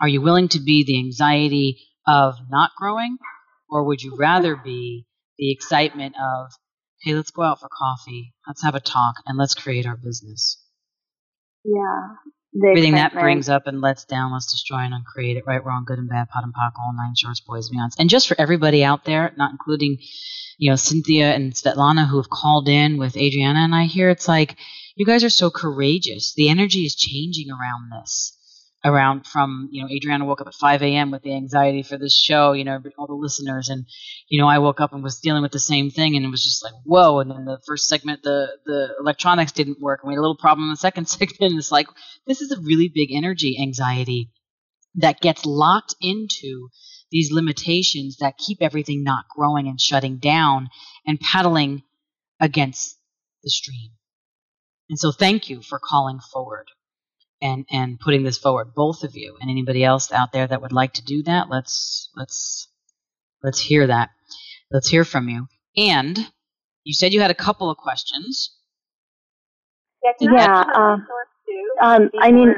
are 0.00 0.08
you 0.08 0.20
willing 0.20 0.48
to 0.48 0.60
be 0.60 0.84
the 0.84 0.98
anxiety 0.98 1.78
of 2.06 2.34
not 2.50 2.70
growing? 2.76 3.16
Or 3.68 3.84
would 3.84 4.02
you 4.02 4.16
rather 4.16 4.56
be 4.56 5.06
the 5.38 5.50
excitement 5.50 6.14
of, 6.20 6.52
hey, 7.00 7.14
let's 7.14 7.30
go 7.30 7.42
out 7.42 7.60
for 7.60 7.68
coffee, 7.68 8.34
let's 8.46 8.62
have 8.62 8.74
a 8.74 8.80
talk, 8.80 9.16
and 9.26 9.38
let's 9.38 9.54
create 9.54 9.86
our 9.86 9.96
business? 9.96 10.62
Yeah. 11.64 12.16
Everything 12.70 12.94
that 12.94 13.14
brings 13.14 13.48
up 13.48 13.66
and 13.66 13.80
lets 13.80 14.04
down, 14.04 14.32
let's 14.32 14.52
destroy 14.52 14.78
and 14.78 14.94
uncreate 14.94 15.36
it. 15.36 15.44
Right, 15.44 15.64
wrong, 15.64 15.84
good 15.84 15.98
and 15.98 16.08
bad, 16.08 16.28
POD 16.28 16.44
and 16.44 16.54
POC, 16.54 16.72
all 16.78 16.94
nine 16.96 17.14
shorts, 17.16 17.40
boys 17.40 17.68
and 17.68 17.78
beyonds. 17.78 17.98
And 17.98 18.08
just 18.08 18.28
for 18.28 18.36
everybody 18.38 18.84
out 18.84 19.04
there, 19.04 19.32
not 19.36 19.50
including, 19.50 19.98
you 20.58 20.70
know, 20.70 20.76
Cynthia 20.76 21.34
and 21.34 21.52
Svetlana 21.52 22.06
who 22.06 22.18
have 22.18 22.30
called 22.30 22.68
in 22.68 22.96
with 22.96 23.16
Adriana 23.16 23.58
and 23.60 23.74
I 23.74 23.84
here, 23.84 24.08
it's 24.08 24.28
like, 24.28 24.56
you 24.94 25.04
guys 25.04 25.24
are 25.24 25.30
so 25.30 25.50
courageous. 25.50 26.34
The 26.34 26.48
energy 26.48 26.80
is 26.80 26.94
changing 26.94 27.50
around 27.50 27.90
this. 27.90 28.38
Around 28.86 29.26
from, 29.26 29.70
you 29.72 29.82
know, 29.82 29.88
Adriana 29.90 30.26
woke 30.26 30.42
up 30.42 30.46
at 30.46 30.54
5 30.54 30.82
a.m. 30.82 31.10
with 31.10 31.22
the 31.22 31.34
anxiety 31.34 31.82
for 31.82 31.96
this 31.96 32.14
show, 32.14 32.52
you 32.52 32.64
know, 32.64 32.82
all 32.98 33.06
the 33.06 33.14
listeners. 33.14 33.70
And, 33.70 33.86
you 34.28 34.38
know, 34.38 34.46
I 34.46 34.58
woke 34.58 34.78
up 34.78 34.92
and 34.92 35.02
was 35.02 35.20
dealing 35.20 35.40
with 35.40 35.52
the 35.52 35.58
same 35.58 35.90
thing 35.90 36.16
and 36.16 36.24
it 36.24 36.28
was 36.28 36.44
just 36.44 36.62
like, 36.62 36.74
whoa. 36.84 37.20
And 37.20 37.30
then 37.30 37.46
the 37.46 37.60
first 37.66 37.88
segment, 37.88 38.22
the, 38.22 38.46
the 38.66 38.94
electronics 39.00 39.52
didn't 39.52 39.80
work 39.80 40.00
and 40.02 40.08
we 40.08 40.14
had 40.14 40.18
a 40.18 40.20
little 40.20 40.36
problem 40.36 40.66
in 40.66 40.70
the 40.70 40.76
second 40.88 41.08
segment. 41.08 41.52
And 41.52 41.58
it's 41.58 41.72
like, 41.72 41.86
this 42.26 42.42
is 42.42 42.52
a 42.52 42.60
really 42.60 42.92
big 42.94 43.10
energy 43.10 43.58
anxiety 43.58 44.30
that 44.96 45.20
gets 45.20 45.46
locked 45.46 45.94
into 46.02 46.68
these 47.10 47.32
limitations 47.32 48.18
that 48.18 48.36
keep 48.36 48.58
everything 48.60 49.02
not 49.02 49.24
growing 49.34 49.66
and 49.66 49.80
shutting 49.80 50.18
down 50.18 50.68
and 51.06 51.18
paddling 51.18 51.82
against 52.38 52.98
the 53.42 53.50
stream. 53.50 53.92
And 54.90 54.98
so 54.98 55.10
thank 55.10 55.48
you 55.48 55.62
for 55.62 55.78
calling 55.78 56.18
forward 56.32 56.68
and, 57.44 57.66
and 57.70 58.00
putting 58.00 58.24
this 58.24 58.38
forward, 58.38 58.74
both 58.74 59.04
of 59.04 59.14
you 59.14 59.36
and 59.40 59.50
anybody 59.50 59.84
else 59.84 60.10
out 60.10 60.32
there 60.32 60.46
that 60.46 60.62
would 60.62 60.72
like 60.72 60.94
to 60.94 61.04
do 61.04 61.22
that. 61.24 61.50
Let's, 61.50 62.08
let's, 62.16 62.68
let's 63.42 63.60
hear 63.60 63.86
that. 63.86 64.10
Let's 64.72 64.88
hear 64.88 65.04
from 65.04 65.28
you. 65.28 65.46
And 65.76 66.18
you 66.84 66.94
said 66.94 67.12
you 67.12 67.20
had 67.20 67.30
a 67.30 67.34
couple 67.36 67.70
of 67.70 67.76
questions. 67.76 68.56
Yeah, 70.02 70.12
can 70.18 70.28
I 70.30 70.40
Yeah, 70.40 70.48
ask 70.48 70.66
you 70.66 70.82
um, 70.82 71.00
resource 71.00 71.32
too? 71.46 71.66
Um, 71.80 72.02
I 72.20 72.32
mean, 72.32 72.48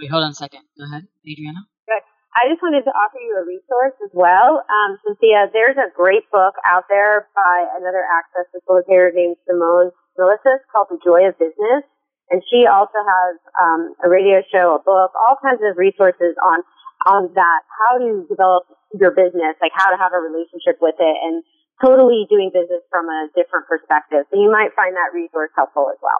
Wait, 0.00 0.10
hold 0.10 0.24
on 0.24 0.30
a 0.30 0.34
second. 0.34 0.60
Go 0.76 0.84
ahead, 0.84 1.06
Adriana. 1.24 1.64
Good. 1.86 2.02
I 2.36 2.50
just 2.52 2.60
wanted 2.60 2.84
to 2.84 2.92
offer 2.92 3.16
you 3.16 3.32
a 3.40 3.44
resource 3.46 3.96
as 4.04 4.10
well. 4.12 4.60
Um, 4.60 4.98
Cynthia, 5.06 5.48
there's 5.54 5.78
a 5.78 5.88
great 5.96 6.28
book 6.30 6.54
out 6.68 6.84
there 6.90 7.28
by 7.32 7.56
another 7.80 8.04
access 8.04 8.44
facilitator 8.52 9.08
named 9.14 9.36
Simone 9.48 9.90
Milasas 10.18 10.60
called 10.68 10.88
The 10.90 10.98
Joy 11.00 11.24
of 11.30 11.38
Business. 11.38 11.86
And 12.30 12.42
she 12.50 12.66
also 12.66 12.98
has 12.98 13.32
um, 13.60 13.94
a 14.02 14.08
radio 14.08 14.42
show, 14.50 14.74
a 14.74 14.82
book, 14.82 15.14
all 15.14 15.38
kinds 15.38 15.62
of 15.62 15.78
resources 15.78 16.34
on 16.42 16.62
on 17.06 17.30
that, 17.38 17.60
how 17.70 18.02
to 18.02 18.26
develop 18.26 18.66
your 18.98 19.14
business, 19.14 19.54
like 19.62 19.70
how 19.74 19.94
to 19.94 19.96
have 19.96 20.10
a 20.10 20.18
relationship 20.18 20.82
with 20.82 20.98
it, 20.98 21.16
and 21.22 21.44
totally 21.78 22.26
doing 22.28 22.50
business 22.50 22.82
from 22.90 23.06
a 23.06 23.28
different 23.36 23.70
perspective. 23.70 24.26
So 24.32 24.40
you 24.40 24.50
might 24.50 24.74
find 24.74 24.96
that 24.96 25.14
resource 25.14 25.54
helpful 25.54 25.86
as 25.92 26.00
well. 26.02 26.18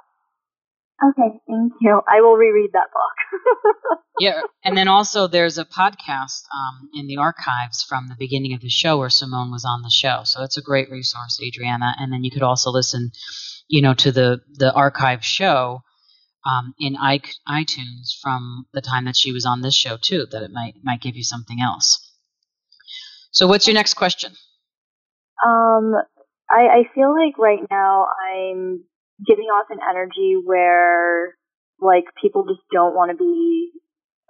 okay, 1.11 1.43
thank 1.49 1.73
you. 1.81 2.01
I 2.07 2.21
will 2.21 2.37
reread 2.37 2.71
that 2.73 2.89
book. 2.95 3.99
Yeah, 4.19 4.41
and 4.65 4.77
then 4.77 4.89
also 4.89 5.27
there's 5.27 5.59
a 5.59 5.67
podcast 5.67 6.45
um, 6.49 6.89
in 6.95 7.07
the 7.07 7.19
archives 7.19 7.85
from 7.87 8.09
the 8.09 8.17
beginning 8.19 8.55
of 8.55 8.63
the 8.63 8.71
show 8.71 8.97
where 8.97 9.11
Simone 9.11 9.51
was 9.51 9.67
on 9.67 9.83
the 9.83 9.91
show. 9.91 10.23
So 10.25 10.43
it's 10.43 10.57
a 10.57 10.63
great 10.63 10.91
resource, 10.91 11.39
Adriana. 11.47 11.95
And 11.99 12.11
then 12.11 12.25
you 12.25 12.31
could 12.31 12.43
also 12.43 12.71
listen, 12.71 13.11
you 13.69 13.83
know, 13.83 13.93
to 13.93 14.13
the 14.13 14.41
the 14.55 14.73
archive 14.73 15.23
show 15.23 15.83
um, 16.47 16.75
in 16.79 16.97
I- 16.97 17.21
iTunes 17.49 18.19
from 18.23 18.67
the 18.73 18.81
time 18.81 19.07
that 19.07 19.17
she 19.17 19.33
was 19.33 19.45
on 19.45 19.63
this 19.63 19.75
show 19.75 19.97
too. 20.01 20.27
That 20.31 20.43
it 20.43 20.53
might 20.53 20.75
might 20.83 21.01
give 21.01 21.17
you 21.17 21.25
something 21.25 21.59
else. 21.61 22.03
So 23.33 23.47
what's 23.47 23.67
your 23.67 23.75
next 23.75 23.95
question? 23.95 24.33
Um, 25.45 25.95
I, 26.49 26.69
I 26.69 26.83
feel 26.95 27.13
like 27.13 27.37
right 27.39 27.61
now 27.71 28.07
I'm 28.33 28.85
giving 29.27 29.47
off 29.47 29.67
an 29.71 29.79
energy 29.89 30.37
where 30.45 31.37
like 31.81 32.05
people 32.23 32.45
just 32.45 32.63
don't 32.73 32.95
want 32.95 33.11
to 33.11 33.17
be 33.17 33.71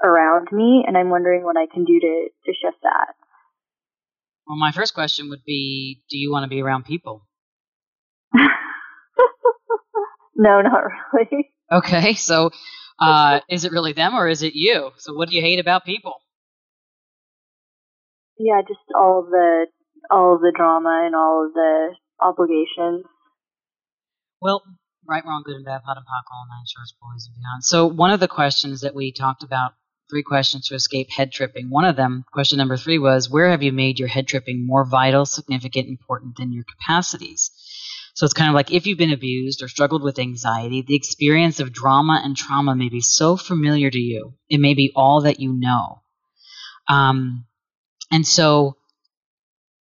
around 0.03 0.49
me, 0.51 0.85
and 0.87 0.97
I'm 0.97 1.11
wondering 1.11 1.45
what 1.45 1.57
I 1.57 1.67
can 1.73 1.85
do 1.85 2.01
to 2.01 2.29
to 2.47 2.53
shift 2.53 2.83
that. 2.83 3.15
Well, 4.47 4.57
my 4.57 4.73
first 4.73 4.95
question 4.95 5.29
would 5.31 5.45
be, 5.45 6.03
do 6.09 6.17
you 6.17 6.31
want 6.31 6.45
to 6.45 6.49
be 6.49 6.63
around 6.63 6.85
people? 6.85 7.27
no, 10.37 10.61
not 10.63 10.85
really. 11.13 11.51
Okay, 11.71 12.15
so 12.15 12.51
uh, 13.01 13.41
is 13.51 13.65
it 13.65 13.73
really 13.73 13.93
them 13.93 14.15
or 14.15 14.29
is 14.29 14.43
it 14.43 14.55
you? 14.55 14.91
So 14.99 15.15
what 15.15 15.29
do 15.29 15.37
you 15.37 15.43
hate 15.43 15.59
about 15.59 15.85
people? 15.85 16.15
Yeah, 18.39 18.61
just 18.67 18.81
all 18.97 19.27
the 19.29 19.67
all 20.11 20.39
the 20.39 20.53
drama 20.55 21.03
and 21.07 21.15
all 21.15 21.47
of 21.47 21.55
the 21.55 21.95
obligations. 22.21 23.05
Well, 24.41 24.63
right, 25.09 25.25
wrong, 25.25 25.43
good 25.45 25.57
and 25.57 25.65
bad, 25.65 25.83
POD 25.83 25.97
and 25.97 26.07
POC, 26.07 26.33
all 26.33 26.47
nine 26.49 26.65
shorts, 26.67 26.95
boys 27.01 27.27
and 27.27 27.35
beyond. 27.35 27.65
So 27.65 27.87
one 27.87 28.11
of 28.11 28.21
the 28.21 28.29
questions 28.29 28.83
that 28.83 28.95
we 28.95 29.11
talked 29.11 29.43
about, 29.43 29.73
three 30.11 30.23
questions 30.23 30.69
to 30.69 30.75
escape 30.75 31.11
head 31.11 31.33
tripping. 31.33 31.71
One 31.71 31.85
of 31.85 31.97
them, 31.97 32.25
question 32.33 32.59
number 32.59 32.77
three, 32.77 32.99
was 32.99 33.31
where 33.31 33.51
have 33.51 33.63
you 33.63 33.73
made 33.73 33.99
your 33.99 34.09
head 34.09 34.29
tripping 34.29 34.67
more 34.67 34.85
vital, 34.85 35.25
significant, 35.25 35.89
important 35.89 36.37
than 36.37 36.53
your 36.53 36.65
capacities? 36.65 37.51
So 38.17 38.25
it's 38.25 38.33
kind 38.33 38.49
of 38.49 38.55
like 38.55 38.73
if 38.73 38.87
you've 38.87 38.97
been 38.97 39.13
abused 39.13 39.63
or 39.63 39.69
struggled 39.69 40.03
with 40.03 40.19
anxiety, 40.19 40.81
the 40.81 40.97
experience 40.97 41.61
of 41.61 41.71
drama 41.71 42.23
and 42.25 42.35
trauma 42.35 42.75
may 42.75 42.89
be 42.89 43.03
so 43.03 43.37
familiar 43.37 43.91
to 43.91 43.99
you. 43.99 44.33
It 44.49 44.59
may 44.59 44.73
be 44.73 44.91
all 44.97 45.21
that 45.23 45.39
you 45.39 45.53
know. 45.53 46.01
Um, 46.89 47.45
and 48.11 48.27
so 48.27 48.79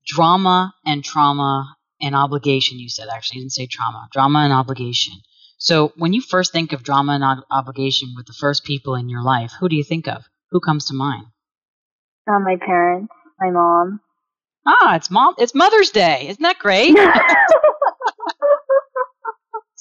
drama 0.08 0.74
and 0.86 1.04
trauma 1.04 1.76
and 2.00 2.16
obligation, 2.16 2.80
you 2.80 2.88
said 2.88 3.10
actually, 3.14 3.40
you 3.40 3.44
didn't 3.44 3.52
say 3.52 3.68
trauma, 3.68 4.08
drama 4.14 4.40
and 4.40 4.54
obligation. 4.54 5.16
So 5.58 5.92
when 5.98 6.14
you 6.14 6.22
first 6.22 6.54
think 6.54 6.72
of 6.72 6.84
drama 6.84 7.16
and 7.16 7.24
ob- 7.26 7.44
obligation 7.52 8.14
with 8.16 8.28
the 8.28 8.34
first 8.40 8.64
people 8.64 8.96
in 8.96 9.10
your 9.10 9.24
life, 9.24 9.52
who 9.60 9.68
do 9.68 9.76
you 9.76 9.84
think 9.84 10.08
of? 10.08 10.24
Who 10.52 10.62
comes 10.62 10.86
to 10.86 10.94
mind? 10.94 11.26
Uh, 12.32 12.40
my 12.40 12.56
parents, 12.66 13.12
my 13.42 13.50
mom. 13.50 14.00
Ah, 14.66 14.96
it's 14.96 15.12
mom. 15.12 15.36
It's 15.38 15.54
Mother's 15.54 15.90
Day. 15.90 16.28
Isn't 16.30 16.44
that 16.44 16.60
great? 16.60 16.96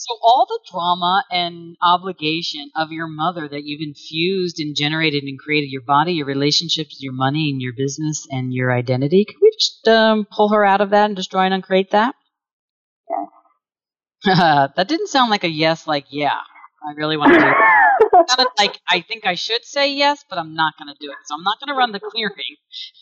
so 0.01 0.16
all 0.22 0.46
the 0.48 0.59
drama 0.72 1.24
and 1.30 1.76
obligation 1.82 2.70
of 2.74 2.90
your 2.90 3.07
mother 3.07 3.46
that 3.46 3.64
you've 3.64 3.86
infused 3.86 4.59
and 4.59 4.74
generated 4.74 5.24
and 5.24 5.38
created 5.38 5.70
your 5.70 5.82
body, 5.82 6.14
your 6.14 6.26
relationships, 6.26 7.03
your 7.03 7.12
money, 7.12 7.51
and 7.51 7.61
your 7.61 7.74
business 7.76 8.26
and 8.30 8.51
your 8.51 8.72
identity. 8.72 9.26
Can 9.26 9.36
we 9.42 9.51
just 9.53 9.86
um, 9.88 10.26
pull 10.30 10.48
her 10.48 10.64
out 10.64 10.80
of 10.80 10.90
that 10.90 11.05
and 11.05 11.16
destroy 11.16 11.42
and 11.42 11.53
uncreate 11.53 11.90
that? 11.90 12.14
Yes. 14.24 14.72
that 14.76 14.88
didn't 14.88 15.09
sound 15.09 15.30
like 15.30 15.44
a 15.44 15.51
yes. 15.51 15.86
Like 15.86 16.07
yeah, 16.09 16.38
I 16.88 16.92
really 16.96 17.18
want 17.18 17.34
to 17.34 17.38
do 17.38 17.46
it. 17.46 18.30
Sounded 18.30 18.53
like 18.59 18.80
I 18.88 19.03
think 19.03 19.26
I 19.26 19.34
should 19.34 19.66
say 19.66 19.92
yes, 19.92 20.24
but 20.30 20.38
I'm 20.38 20.55
not 20.55 20.78
going 20.78 20.88
to 20.88 20.98
do 20.98 21.11
it. 21.11 21.18
So 21.26 21.34
I'm 21.34 21.44
not 21.44 21.61
going 21.61 21.68
to 21.68 21.78
run 21.78 21.92
the 21.92 22.01
clearing. 22.01 22.57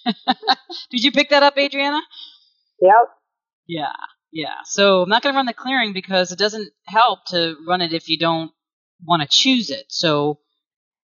Did 0.90 1.04
you 1.04 1.12
pick 1.12 1.30
that 1.30 1.44
up, 1.44 1.56
Adriana? 1.56 2.00
Yep. 2.82 2.92
Yeah, 3.68 3.92
yeah. 4.32 4.56
So 4.64 5.02
I'm 5.02 5.08
not 5.08 5.22
going 5.22 5.32
to 5.34 5.36
run 5.36 5.46
the 5.46 5.52
clearing 5.54 5.92
because 5.92 6.32
it 6.32 6.38
doesn't 6.38 6.70
help 6.86 7.20
to 7.28 7.56
run 7.66 7.80
it 7.80 7.92
if 7.92 8.08
you 8.08 8.18
don't 8.18 8.50
want 9.04 9.22
to 9.22 9.28
choose 9.28 9.70
it. 9.70 9.86
So 9.88 10.38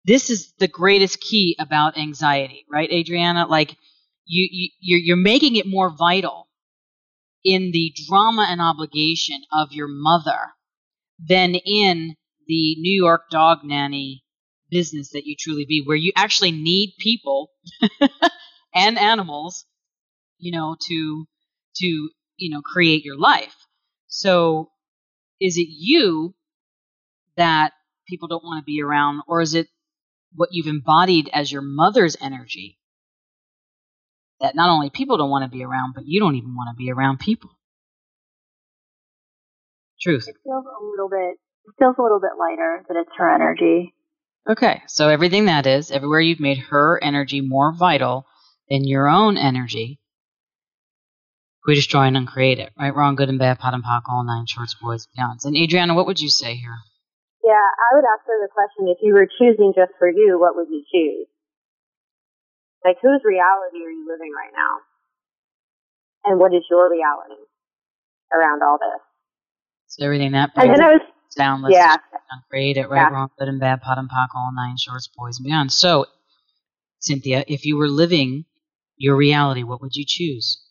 this 0.06 0.30
is 0.30 0.54
the 0.60 0.68
greatest 0.68 1.22
key 1.22 1.56
about 1.60 1.98
anxiety, 1.98 2.66
right, 2.72 2.92
Adriana? 2.92 3.48
Like 3.48 3.72
you, 4.26 4.48
you 4.52 4.70
you're, 4.82 5.00
you're 5.00 5.18
making 5.18 5.56
it 5.58 5.68
more 5.68 5.90
vital 5.96 6.50
in 7.44 7.72
the 7.72 7.94
drama 8.08 8.48
and 8.50 8.62
obligation 8.62 9.42
of 9.54 9.72
your 9.72 9.88
mother 9.88 10.54
than 11.20 11.56
in 11.56 12.16
the 12.48 12.76
New 12.80 13.04
York 13.04 13.24
dog 13.32 13.60
nanny 13.64 14.24
business 14.72 15.12
that 15.12 15.26
you 15.26 15.36
truly 15.40 15.66
be, 15.66 15.82
where 15.86 15.98
you 15.98 16.12
actually 16.16 16.52
need 16.52 16.94
people 17.00 17.52
and 18.76 18.98
animals, 18.98 19.66
you 20.40 20.52
know, 20.52 20.76
to 20.88 21.26
to 21.78 22.10
you 22.44 22.50
know 22.50 22.62
create 22.62 23.06
your 23.06 23.18
life. 23.18 23.56
So, 24.08 24.70
is 25.40 25.58
it 25.58 25.68
you 25.70 26.36
that 27.38 27.72
people 28.08 28.28
don't 28.28 28.44
want 28.44 28.62
to 28.62 28.66
be 28.66 28.82
around, 28.84 29.22
or 29.28 29.42
is 29.42 29.54
it 29.56 29.68
what 30.36 30.50
you've 30.52 30.68
embodied 30.68 31.30
as 31.34 31.52
your 31.52 31.62
mother's 31.62 32.18
energy 32.22 32.78
that 34.42 34.56
not 34.56 34.70
only 34.70 34.90
people 34.90 35.18
don't 35.18 35.30
want 35.30 35.50
to 35.50 35.58
be 35.58 35.64
around, 35.64 35.94
but 35.96 36.04
you 36.06 36.20
don't 36.20 36.36
even 36.36 36.54
want 36.54 36.76
to 36.76 36.78
be 36.78 36.92
around 36.92 37.20
people? 37.20 37.52
Truth. 40.02 40.28
It 40.28 40.36
feels 40.44 40.66
a 40.66 40.86
little 40.86 41.10
bit. 41.10 41.40
It 41.66 41.76
feels 41.80 41.96
a 41.98 42.02
little 42.02 42.20
bit 42.20 42.32
lighter 42.38 42.84
that 42.90 42.98
it's 42.98 43.18
her 43.18 43.34
energy. 43.34 43.96
Okay, 44.50 44.82
so 44.88 45.08
everything 45.08 45.46
that 45.46 45.66
is, 45.66 45.90
everywhere 45.92 46.20
you've 46.20 46.42
made 46.42 46.58
her 46.58 47.02
energy 47.02 47.40
more 47.40 47.74
vital 47.74 48.26
than 48.70 48.86
your 48.86 49.08
own 49.08 49.38
energy, 49.38 50.02
we 51.66 51.76
destroy 51.76 52.04
and 52.04 52.18
uncreate 52.18 52.60
it. 52.60 52.72
Right, 52.78 52.96
wrong, 52.96 53.16
good 53.16 53.30
and 53.30 53.40
bad, 53.40 53.60
POD 53.60 53.76
and 53.76 53.84
POC, 53.84 54.02
all 54.10 54.24
nine 54.24 54.46
shorts, 54.48 54.76
boys, 54.76 55.08
beyonds. 55.18 55.46
And 55.46 55.56
Adriana, 55.56 55.94
what 55.94 56.06
would 56.08 56.20
you 56.20 56.30
say 56.30 56.56
here? 56.56 56.76
Yeah, 57.44 57.54
I 57.54 57.96
would 57.96 58.06
ask 58.06 58.26
her 58.28 58.40
the 58.42 58.52
question: 58.52 58.88
If 58.88 59.00
you 59.02 59.14
were 59.14 59.28
choosing 59.28 59.74
just 59.76 59.92
for 60.00 60.10
you, 60.10 60.38
what 60.40 60.56
would 60.56 60.70
you 60.70 60.84
choose? 60.92 61.28
Like, 62.84 62.98
whose 63.02 63.22
reality 63.24 63.84
are 63.86 63.92
you 63.92 64.06
living 64.10 64.32
right 64.36 64.52
now? 64.56 64.80
And 66.26 66.40
what 66.40 66.54
is 66.54 66.64
your 66.70 66.90
reality 66.92 67.42
around 68.34 68.62
all 68.64 68.78
this? 68.78 69.02
So 69.88 70.06
everything 70.06 70.32
that 70.34 70.52
And 70.56 70.70
then 70.74 70.82
I 70.82 70.94
was, 70.94 71.02
down, 71.38 71.62
let's 71.62 71.76
yeah, 71.76 71.96
create 72.50 72.78
it. 72.78 72.90
Right, 72.90 73.02
Yeah. 73.02 73.10
wrong, 73.10 73.30
good 73.38 73.48
and 73.48 73.60
bad, 73.60 73.82
POD 73.82 73.98
and 74.00 74.10
POC, 74.10 74.28
all 74.36 74.52
nine 74.56 74.78
shorts, 74.78 75.10
boys, 75.16 75.38
and 75.40 75.46
beyond. 75.46 75.72
So, 75.72 76.06
Cynthia, 77.00 77.44
if 77.48 77.66
you 77.66 77.78
were 77.78 77.88
living 77.90 78.46
your 78.98 79.16
reality, 79.16 79.64
what 79.64 79.82
would 79.82 79.96
you 79.96 80.06
choose? 80.08 80.63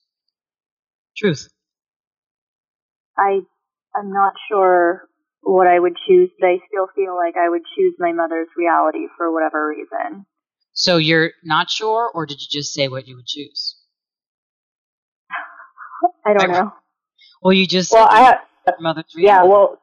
Truth. 1.23 1.51
I 3.17 3.43
I'm 3.95 4.13
not 4.13 4.33
sure 4.51 5.09
what 5.43 5.69
I 5.69 5.79
would 5.79 5.97
choose, 6.09 6.31
but 6.41 6.49
I 6.49 6.57
still 6.67 6.89
feel 6.97 7.15
like 7.15 7.37
I 7.37 7.49
would 7.49 7.63
choose 7.77 7.95
my 8.01 8.13
mother's 8.13 8.49
reality 8.57 9.07
for 9.17 9.33
whatever 9.33 9.69
reason. 9.69 10.27
So 10.73 10.97
you're 10.97 11.31
not 11.45 11.71
sure, 11.71 12.11
or 12.13 12.27
did 12.27 12.41
you 12.41 12.49
just 12.51 12.75
say 12.75 12.89
what 12.89 13.07
you 13.07 13.15
would 13.15 13.27
choose? 13.27 13.77
I 16.27 16.33
don't 16.35 16.49
Right. 16.49 16.51
know. 16.51 16.73
Well, 17.41 17.53
you 17.53 17.69
just 17.69 17.93
well, 17.93 18.09
said 18.09 18.11
I 18.11 18.23
have, 18.23 18.39
your 18.67 18.81
mother's 18.81 19.15
yeah, 19.17 19.43
reality. 19.43 19.49
well, 19.49 19.79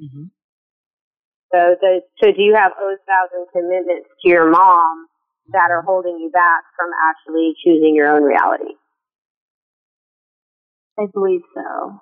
hmm 0.00 0.24
so 1.52 1.76
the, 1.80 2.00
so 2.20 2.32
do 2.32 2.42
you 2.42 2.56
have 2.56 2.72
those 2.80 2.98
vows, 3.06 3.30
and 3.32 3.46
commitments 3.52 4.08
to 4.22 4.28
your 4.28 4.50
mom 4.50 5.06
that 5.52 5.70
are 5.70 5.82
holding 5.82 6.18
you 6.18 6.30
back 6.32 6.64
from 6.76 6.90
actually 7.10 7.54
choosing 7.64 7.94
your 7.94 8.08
own 8.08 8.24
reality? 8.24 8.74
I 10.98 11.06
believe 11.12 11.42
so. 11.54 12.00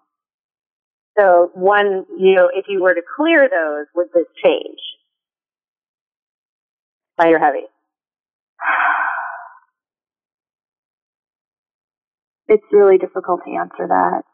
So 1.19 1.51
one, 1.55 2.07
you 2.19 2.35
know, 2.37 2.49
if 2.53 2.67
you 2.69 2.83
were 2.83 2.95
to 2.95 3.03
clear 3.17 3.49
those, 3.49 3.87
would 3.95 4.09
this 4.15 4.29
change? 4.43 4.81
Light 7.19 7.33
or 7.33 7.39
heavy? 7.39 7.67
It's 12.49 12.65
really 12.73 12.99
difficult 12.99 13.41
to 13.45 13.51
answer 13.57 13.89
that. 13.89 14.25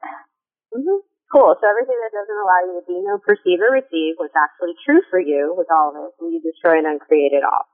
Mm-hmm. 0.74 1.06
Cool. 1.30 1.54
So 1.60 1.64
everything 1.68 1.98
that 2.02 2.10
doesn't 2.10 2.40
allow 2.40 2.60
you 2.66 2.74
to 2.80 2.84
be, 2.88 2.98
know, 3.04 3.20
perceive, 3.20 3.60
or 3.60 3.70
receive 3.70 4.16
what's 4.16 4.34
actually 4.34 4.74
true 4.82 5.02
for 5.10 5.20
you 5.20 5.54
with 5.54 5.68
all 5.70 5.92
of 5.92 5.94
it, 5.94 6.16
will 6.18 6.32
you 6.32 6.40
destroy 6.40 6.78
and 6.82 6.88
uncreate 6.88 7.36
it 7.36 7.44
all? 7.44 7.68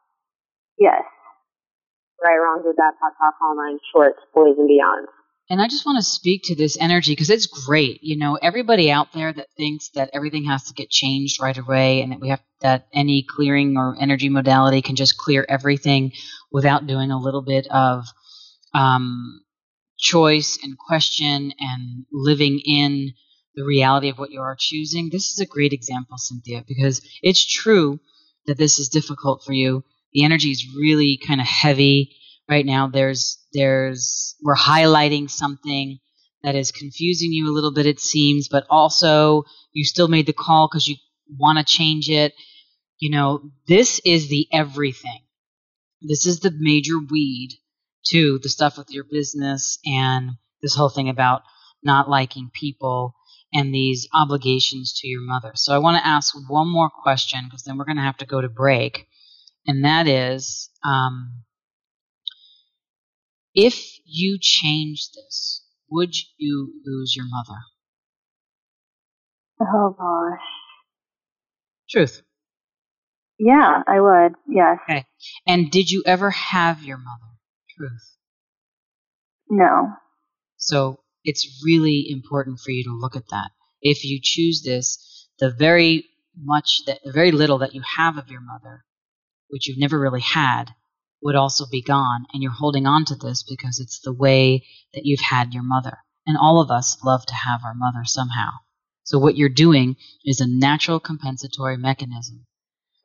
Yes. 0.76 1.06
Right, 2.18 2.36
wrong, 2.36 2.60
good, 2.60 2.76
bad, 2.76 2.98
POD, 2.98 3.14
POC, 3.14 3.34
all 3.40 3.56
nine, 3.56 3.78
shorts, 3.94 4.20
boys, 4.34 4.58
and 4.58 4.66
beyond. 4.68 5.06
And 5.50 5.60
I 5.60 5.68
just 5.68 5.84
want 5.84 5.98
to 5.98 6.02
speak 6.02 6.42
to 6.44 6.54
this 6.54 6.78
energy 6.80 7.12
because 7.12 7.28
it's 7.28 7.46
great. 7.46 8.02
You 8.02 8.16
know, 8.16 8.38
everybody 8.40 8.90
out 8.90 9.12
there 9.12 9.32
that 9.32 9.48
thinks 9.56 9.90
that 9.90 10.10
everything 10.14 10.44
has 10.44 10.64
to 10.64 10.74
get 10.74 10.88
changed 10.88 11.40
right 11.40 11.56
away 11.56 12.00
and 12.00 12.12
that 12.12 12.20
we 12.20 12.30
have 12.30 12.40
that 12.62 12.86
any 12.94 13.26
clearing 13.28 13.76
or 13.76 13.94
energy 14.00 14.30
modality 14.30 14.80
can 14.80 14.96
just 14.96 15.18
clear 15.18 15.44
everything 15.46 16.12
without 16.50 16.86
doing 16.86 17.10
a 17.10 17.18
little 17.20 17.42
bit 17.42 17.66
of 17.70 18.06
um, 18.72 19.42
choice 19.98 20.58
and 20.62 20.78
question 20.78 21.52
and 21.60 22.06
living 22.10 22.60
in 22.64 23.12
the 23.54 23.64
reality 23.64 24.08
of 24.08 24.18
what 24.18 24.30
you 24.30 24.40
are 24.40 24.56
choosing. 24.58 25.10
This 25.10 25.30
is 25.30 25.40
a 25.40 25.46
great 25.46 25.74
example, 25.74 26.16
Cynthia, 26.16 26.64
because 26.66 27.02
it's 27.22 27.44
true 27.44 28.00
that 28.46 28.56
this 28.56 28.78
is 28.78 28.88
difficult 28.88 29.44
for 29.44 29.52
you. 29.52 29.84
The 30.14 30.24
energy 30.24 30.50
is 30.50 30.74
really 30.74 31.18
kind 31.18 31.40
of 31.40 31.46
heavy 31.46 32.16
right 32.48 32.66
now. 32.66 32.88
There's 32.88 33.38
there's 33.52 34.36
we're 34.42 34.56
highlighting 34.56 35.30
something 35.30 35.98
that 36.44 36.54
is 36.54 36.70
confusing 36.70 37.32
you 37.32 37.50
a 37.50 37.54
little 37.54 37.72
bit 37.72 37.86
it 37.86 37.98
seems 37.98 38.48
but 38.48 38.66
also 38.70 39.44
you 39.72 39.84
still 39.84 40.08
made 40.08 40.26
the 40.26 40.32
call 40.32 40.68
because 40.68 40.86
you 40.86 40.96
want 41.38 41.58
to 41.58 41.64
change 41.64 42.08
it 42.08 42.34
you 42.98 43.10
know 43.10 43.50
this 43.66 44.00
is 44.04 44.28
the 44.28 44.46
everything 44.52 45.22
this 46.02 46.26
is 46.26 46.40
the 46.40 46.52
major 46.56 46.98
weed 47.10 47.58
to 48.06 48.38
the 48.42 48.48
stuff 48.48 48.76
with 48.76 48.90
your 48.90 49.04
business 49.10 49.78
and 49.86 50.32
this 50.62 50.76
whole 50.76 50.90
thing 50.90 51.08
about 51.08 51.42
not 51.82 52.08
liking 52.08 52.50
people 52.52 53.14
and 53.52 53.74
these 53.74 54.06
obligations 54.12 54.92
to 55.00 55.08
your 55.08 55.22
mother 55.22 55.52
so 55.54 55.74
i 55.74 55.78
want 55.78 55.96
to 55.96 56.06
ask 56.06 56.34
one 56.48 56.68
more 56.68 56.90
question 56.90 57.40
because 57.44 57.62
then 57.62 57.78
we're 57.78 57.86
going 57.86 57.96
to 57.96 58.02
have 58.02 58.18
to 58.18 58.26
go 58.26 58.40
to 58.40 58.48
break 58.48 59.06
and 59.66 59.84
that 59.84 60.06
is 60.06 60.68
um, 60.84 61.43
if 63.54 63.98
you 64.04 64.38
change 64.40 65.08
this, 65.14 65.64
would 65.90 66.14
you 66.36 66.72
lose 66.84 67.14
your 67.16 67.26
mother? 67.26 67.60
Oh 69.60 69.94
gosh. 69.96 70.40
Truth. 71.88 72.22
Yeah, 73.38 73.82
I 73.86 74.00
would. 74.00 74.32
Yes. 74.48 74.78
Okay. 74.88 75.04
And 75.46 75.70
did 75.70 75.90
you 75.90 76.02
ever 76.06 76.30
have 76.30 76.82
your 76.82 76.98
mother? 76.98 77.38
Truth. 77.76 78.16
No. 79.50 79.92
So 80.56 81.00
it's 81.24 81.62
really 81.64 82.06
important 82.08 82.60
for 82.60 82.70
you 82.70 82.84
to 82.84 82.98
look 82.98 83.16
at 83.16 83.28
that. 83.30 83.50
If 83.82 84.04
you 84.04 84.18
choose 84.22 84.62
this, 84.62 85.28
the 85.38 85.50
very 85.50 86.06
much 86.36 86.82
that 86.86 87.00
the 87.04 87.12
very 87.12 87.32
little 87.32 87.58
that 87.58 87.74
you 87.74 87.82
have 87.96 88.16
of 88.18 88.30
your 88.30 88.40
mother, 88.40 88.84
which 89.48 89.68
you've 89.68 89.78
never 89.78 89.98
really 89.98 90.20
had, 90.20 90.74
would 91.24 91.34
also 91.34 91.64
be 91.70 91.82
gone. 91.82 92.26
And 92.32 92.42
you're 92.42 92.52
holding 92.52 92.86
on 92.86 93.06
to 93.06 93.16
this 93.16 93.42
because 93.42 93.80
it's 93.80 94.00
the 94.00 94.12
way 94.12 94.64
that 94.92 95.04
you've 95.04 95.20
had 95.20 95.54
your 95.54 95.64
mother. 95.64 95.98
And 96.26 96.36
all 96.36 96.60
of 96.60 96.70
us 96.70 96.98
love 97.02 97.24
to 97.26 97.34
have 97.34 97.62
our 97.64 97.74
mother 97.74 98.04
somehow. 98.04 98.50
So 99.02 99.18
what 99.18 99.36
you're 99.36 99.48
doing 99.48 99.96
is 100.24 100.40
a 100.40 100.46
natural 100.46 101.00
compensatory 101.00 101.76
mechanism 101.76 102.46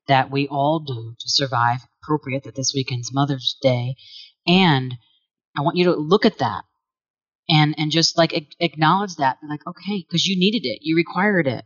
that 0.08 0.32
we 0.32 0.48
all 0.48 0.80
do 0.80 1.16
to 1.20 1.30
survive, 1.30 1.80
appropriate 2.02 2.44
that 2.44 2.56
this 2.56 2.74
weekend's 2.74 3.14
Mother's 3.14 3.58
Day. 3.62 3.96
And 4.48 4.96
I 5.58 5.62
want 5.62 5.78
you 5.78 5.86
to 5.86 5.96
look 5.96 6.26
at 6.26 6.40
that 6.40 6.64
and, 7.48 7.76
and 7.78 7.92
just 7.92 8.18
like 8.18 8.34
acknowledge 8.60 9.16
that. 9.16 9.38
Like, 9.48 9.66
okay, 9.68 10.06
because 10.08 10.26
you 10.26 10.38
needed 10.38 10.66
it. 10.66 10.80
You 10.82 10.96
required 10.96 11.48
it. 11.48 11.66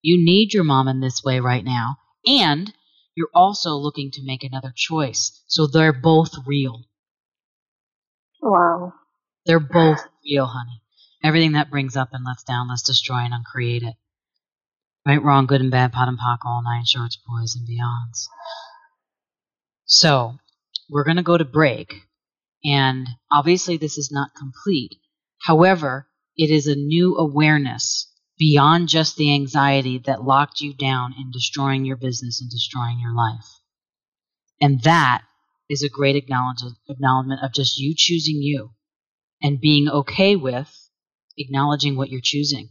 You 0.00 0.24
need 0.24 0.52
your 0.52 0.64
mom 0.64 0.88
in 0.88 1.00
this 1.00 1.22
way 1.24 1.40
right 1.40 1.64
now. 1.64 1.96
And 2.26 2.72
you're 3.14 3.28
also 3.34 3.70
looking 3.70 4.10
to 4.12 4.24
make 4.24 4.42
another 4.42 4.72
choice. 4.74 5.42
So 5.46 5.66
they're 5.66 5.92
both 5.92 6.30
real. 6.46 6.84
Wow. 8.40 8.94
They're 9.46 9.60
both 9.60 10.00
real, 10.24 10.46
honey. 10.46 10.82
Everything 11.22 11.52
that 11.52 11.70
brings 11.70 11.96
up 11.96 12.08
and 12.12 12.24
lets 12.24 12.42
down, 12.42 12.68
let's 12.68 12.82
destroy 12.82 13.18
and 13.18 13.34
uncreate 13.34 13.82
it. 13.82 13.94
Right, 15.06 15.22
wrong, 15.22 15.46
good 15.46 15.60
and 15.60 15.70
bad, 15.70 15.92
POD 15.92 16.08
and 16.08 16.18
POC, 16.18 16.38
all 16.44 16.62
nine 16.62 16.84
shorts, 16.84 17.16
boys 17.26 17.56
and 17.56 17.66
beyonds. 17.66 18.26
So, 19.84 20.38
we're 20.88 21.04
going 21.04 21.16
to 21.16 21.22
go 21.22 21.36
to 21.36 21.44
break. 21.44 21.94
And 22.64 23.08
obviously, 23.30 23.76
this 23.76 23.98
is 23.98 24.12
not 24.12 24.34
complete. 24.36 24.96
However, 25.40 26.08
it 26.36 26.50
is 26.50 26.66
a 26.66 26.76
new 26.76 27.16
awareness 27.16 28.11
beyond 28.42 28.88
just 28.88 29.14
the 29.14 29.32
anxiety 29.32 29.98
that 29.98 30.24
locked 30.24 30.60
you 30.60 30.74
down 30.74 31.14
in 31.16 31.30
destroying 31.30 31.84
your 31.84 31.96
business 31.96 32.40
and 32.40 32.50
destroying 32.50 32.98
your 32.98 33.14
life. 33.14 33.46
And 34.60 34.82
that 34.82 35.22
is 35.70 35.84
a 35.84 35.88
great 35.88 36.16
acknowledgement 36.16 37.40
of 37.40 37.52
just 37.52 37.78
you 37.78 37.94
choosing 37.96 38.42
you 38.42 38.70
and 39.40 39.60
being 39.60 39.88
okay 39.88 40.34
with 40.34 40.68
acknowledging 41.38 41.94
what 41.94 42.08
you're 42.10 42.20
choosing. 42.20 42.70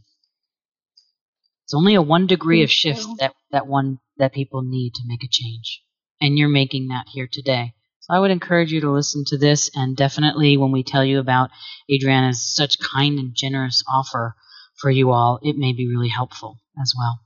It's 1.64 1.72
only 1.72 1.94
a 1.94 2.02
one 2.02 2.26
degree 2.26 2.62
of 2.62 2.70
shift 2.70 3.06
that, 3.20 3.32
that 3.50 3.66
one 3.66 3.98
that 4.18 4.34
people 4.34 4.60
need 4.60 4.92
to 4.96 5.02
make 5.06 5.24
a 5.24 5.28
change. 5.30 5.82
And 6.20 6.36
you're 6.36 6.50
making 6.50 6.88
that 6.88 7.06
here 7.10 7.28
today. 7.32 7.72
So 8.00 8.12
I 8.12 8.18
would 8.18 8.30
encourage 8.30 8.72
you 8.72 8.82
to 8.82 8.90
listen 8.90 9.24
to 9.28 9.38
this 9.38 9.70
and 9.74 9.96
definitely 9.96 10.58
when 10.58 10.70
we 10.70 10.82
tell 10.82 11.02
you 11.02 11.18
about 11.18 11.48
Adriana's 11.90 12.42
such 12.42 12.76
kind 12.78 13.18
and 13.18 13.34
generous 13.34 13.82
offer 13.90 14.36
for 14.80 14.90
you 14.90 15.10
all, 15.10 15.38
it 15.42 15.56
may 15.56 15.72
be 15.72 15.88
really 15.88 16.08
helpful 16.08 16.58
as 16.80 16.94
well. 16.96 17.20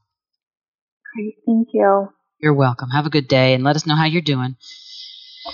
Great, 1.14 1.34
thank 1.47 1.68
you. 1.72 2.09
You're 2.38 2.55
welcome. 2.55 2.90
Have 2.90 3.07
a 3.07 3.11
good 3.11 3.28
day 3.28 3.55
and 3.55 3.64
let 3.64 3.76
us 3.76 3.86
know 3.86 3.97
how 3.97 4.05
you're 4.05 4.22
doing. 4.22 4.57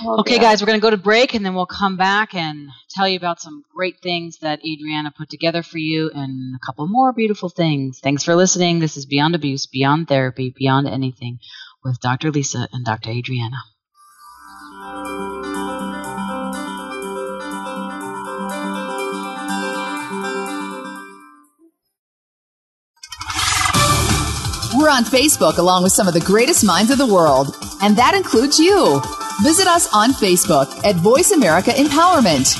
Okay, 0.05 0.39
guys, 0.39 0.61
we're 0.61 0.67
going 0.67 0.81
to 0.81 0.83
go 0.83 0.91
to 0.91 0.97
break 0.97 1.35
and 1.35 1.45
then 1.45 1.55
we'll 1.55 1.67
come 1.67 1.97
back 1.97 2.35
and 2.35 2.71
tell 2.91 3.07
you 3.07 3.17
about 3.17 3.41
some 3.41 3.63
great 3.75 3.97
things 4.03 4.39
that 4.39 4.61
Adriana 4.61 5.13
put 5.17 5.29
together 5.29 5.63
for 5.63 5.79
you 5.79 6.11
and 6.15 6.57
a 6.57 6.67
couple 6.67 6.87
more 6.89 7.13
beautiful 7.13 7.51
things. 7.51 8.01
Thanks 8.03 8.25
for 8.25 8.35
listening. 8.35 8.79
This 8.79 8.97
is 8.97 9.07
Beyond 9.07 9.35
Abuse, 9.35 9.67
Beyond 9.67 10.09
Therapy, 10.09 10.53
Beyond 10.57 10.89
Anything 10.89 11.39
with 11.85 12.01
Dr. 12.01 12.31
Lisa 12.31 12.69
and 12.73 12.85
Dr. 12.85 13.11
Adriana. 13.11 13.59
We're 24.83 24.91
on 24.91 25.05
Facebook 25.05 25.59
along 25.59 25.85
with 25.85 25.93
some 25.93 26.09
of 26.09 26.15
the 26.15 26.19
greatest 26.19 26.65
minds 26.65 26.91
of 26.91 26.99
the 26.99 27.07
world, 27.07 27.55
and 27.83 27.97
that 27.97 28.17
includes 28.17 28.59
you. 28.59 29.01
Visit 29.41 29.69
us 29.69 29.89
on 29.95 30.11
Facebook 30.11 30.85
at 30.85 30.97
Voice 30.97 31.31
America 31.31 31.71
Empowerment. 31.71 32.53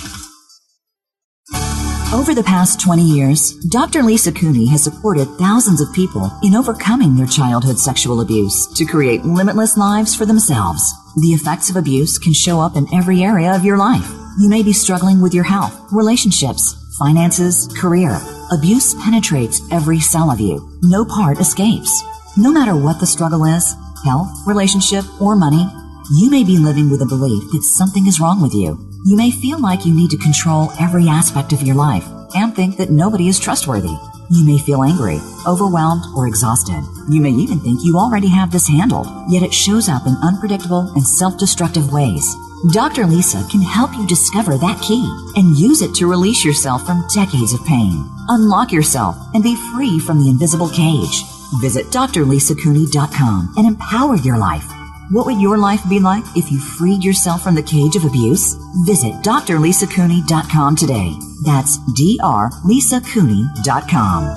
Over 2.15 2.33
the 2.33 2.45
past 2.45 2.81
20 2.81 3.03
years, 3.03 3.55
Dr. 3.71 4.05
Lisa 4.05 4.31
Cooney 4.31 4.69
has 4.69 4.85
supported 4.85 5.27
thousands 5.37 5.81
of 5.81 5.93
people 5.93 6.31
in 6.45 6.55
overcoming 6.55 7.17
their 7.17 7.27
childhood 7.27 7.81
sexual 7.81 8.21
abuse 8.21 8.69
to 8.77 8.85
create 8.85 9.25
limitless 9.25 9.77
lives 9.77 10.15
for 10.15 10.25
themselves. 10.25 10.95
The 11.17 11.33
effects 11.33 11.71
of 11.71 11.77
abuse 11.77 12.19
can 12.19 12.35
show 12.35 12.61
up 12.61 12.77
in 12.77 12.87
every 12.95 13.25
area 13.25 13.53
of 13.53 13.65
your 13.65 13.79
life. 13.79 14.09
You 14.39 14.49
may 14.49 14.63
be 14.63 14.73
struggling 14.73 15.21
with 15.21 15.35
your 15.35 15.45
health, 15.45 15.77
relationships, 15.91 16.77
finances, 16.99 17.69
career. 17.77 18.21
Abuse 18.51 18.95
penetrates 19.03 19.61
every 19.71 20.01
cell 20.01 20.31
of 20.31 20.41
you. 20.41 20.69
No 20.83 21.05
part 21.05 21.39
escapes. 21.39 22.03
No 22.37 22.51
matter 22.51 22.77
what 22.77 23.01
the 23.01 23.07
struggle 23.07 23.45
is, 23.45 23.75
health, 24.05 24.31
relationship, 24.47 25.05
or 25.21 25.37
money, 25.37 25.67
you 26.13 26.31
may 26.31 26.45
be 26.45 26.59
living 26.59 26.91
with 26.91 27.03
a 27.03 27.07
belief 27.07 27.51
that 27.53 27.63
something 27.63 28.07
is 28.07 28.21
wrong 28.21 28.43
with 28.43 28.55
you. 28.55 28.79
You 29.05 29.17
may 29.17 29.31
feel 29.31 29.61
like 29.61 29.87
you 29.87 29.95
need 29.95 30.11
to 30.11 30.19
control 30.19 30.71
every 30.81 31.09
aspect 31.09 31.53
of 31.53 31.63
your 31.63 31.77
life 31.77 32.07
and 32.35 32.55
think 32.55 32.77
that 32.77 32.91
nobody 32.91 33.29
is 33.29 33.39
trustworthy. 33.39 33.95
You 34.31 34.47
may 34.47 34.59
feel 34.59 34.83
angry, 34.83 35.21
overwhelmed, 35.47 36.05
or 36.17 36.27
exhausted. 36.27 36.83
You 37.11 37.21
may 37.21 37.31
even 37.31 37.61
think 37.61 37.81
you 37.85 37.99
already 37.99 38.29
have 38.29 38.51
this 38.51 38.69
handled, 38.69 39.07
yet 39.29 39.43
it 39.43 39.53
shows 39.53 39.89
up 39.89 40.07
in 40.07 40.17
unpredictable 40.23 40.91
and 40.95 41.07
self-destructive 41.07 41.93
ways. 41.93 42.25
Dr. 42.71 43.07
Lisa 43.07 43.45
can 43.51 43.61
help 43.61 43.93
you 43.95 44.07
discover 44.07 44.57
that 44.57 44.81
key 44.81 45.05
and 45.35 45.57
use 45.57 45.83
it 45.83 45.93
to 45.97 46.07
release 46.07 46.45
yourself 46.45 46.87
from 46.87 47.05
decades 47.13 47.53
of 47.53 47.65
pain. 47.65 48.09
Unlock 48.29 48.71
yourself 48.71 49.17
and 49.35 49.43
be 49.43 49.57
free 49.75 49.99
from 49.99 50.21
the 50.21 50.31
invisible 50.31 50.69
cage. 50.69 51.25
Visit 51.61 51.87
drlisacooney.com 51.87 53.55
and 53.57 53.67
empower 53.67 54.15
your 54.17 54.39
life. 54.39 54.65
What 55.11 55.27
would 55.27 55.41
your 55.41 55.59
life 55.59 55.83
be 55.89 55.99
like 55.99 56.23
if 56.37 56.53
you 56.53 56.61
freed 56.61 57.03
yourself 57.03 57.43
from 57.43 57.57
the 57.57 57.65
cage 57.65 57.97
of 57.97 58.05
abuse? 58.05 58.55
Visit 58.87 59.15
drlisacooney.com 59.15 60.77
today. 60.77 61.15
That's 61.45 61.79
drlisacooney.com. 61.79 64.37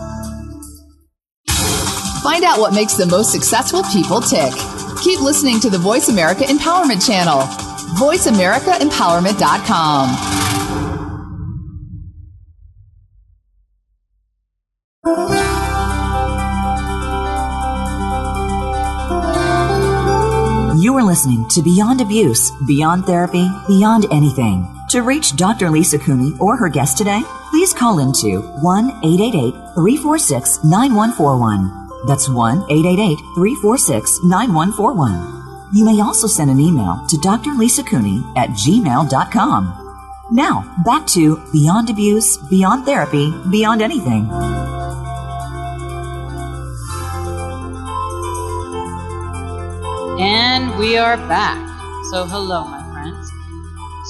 Find 2.23 2.43
out 2.43 2.59
what 2.59 2.73
makes 2.73 2.95
the 2.95 3.05
most 3.05 3.32
successful 3.32 3.84
people 3.84 4.19
tick. 4.19 4.51
Keep 5.03 5.21
listening 5.21 5.59
to 5.59 5.69
the 5.69 5.78
Voice 5.78 6.09
America 6.09 6.43
Empowerment 6.43 7.05
Channel. 7.05 7.64
VoiceAmericaEmpowerment.com. 7.95 10.35
You 20.81 20.95
are 20.97 21.03
listening 21.03 21.47
to 21.49 21.61
Beyond 21.61 22.01
Abuse, 22.01 22.51
Beyond 22.67 23.05
Therapy, 23.05 23.47
Beyond 23.67 24.05
Anything. 24.11 24.67
To 24.89 25.01
reach 25.01 25.35
Dr. 25.35 25.69
Lisa 25.69 25.97
Cooney 25.97 26.33
or 26.39 26.57
her 26.57 26.69
guest 26.69 26.97
today, 26.97 27.21
please 27.49 27.73
call 27.73 27.99
into 27.99 28.41
1 28.61 28.89
888 29.03 29.51
346 29.73 30.63
9141. 30.63 32.05
That's 32.05 32.29
1 32.29 32.65
888 32.69 33.17
346 33.35 34.19
9141. 34.23 35.34
You 35.76 35.84
may 35.84 35.99
also 35.99 36.26
send 36.26 36.49
an 36.49 36.57
email 36.57 37.05
to 37.09 37.17
Dr. 37.17 37.51
Lisa 37.51 37.84
Cooney 37.84 38.23
at 38.38 38.47
gmail.com. 38.51 39.97
Now, 40.32 40.73
back 40.86 41.05
to 41.07 41.36
Beyond 41.51 41.89
Abuse, 41.89 42.38
Beyond 42.49 42.86
Therapy, 42.86 43.34
Beyond 43.51 43.82
Anything. 43.82 44.32
And 50.17 50.80
we 50.80 50.95
are 50.95 51.17
back. 51.28 51.59
So, 52.09 52.23
hello, 52.23 52.63
my 52.63 52.82
friends. 52.93 53.30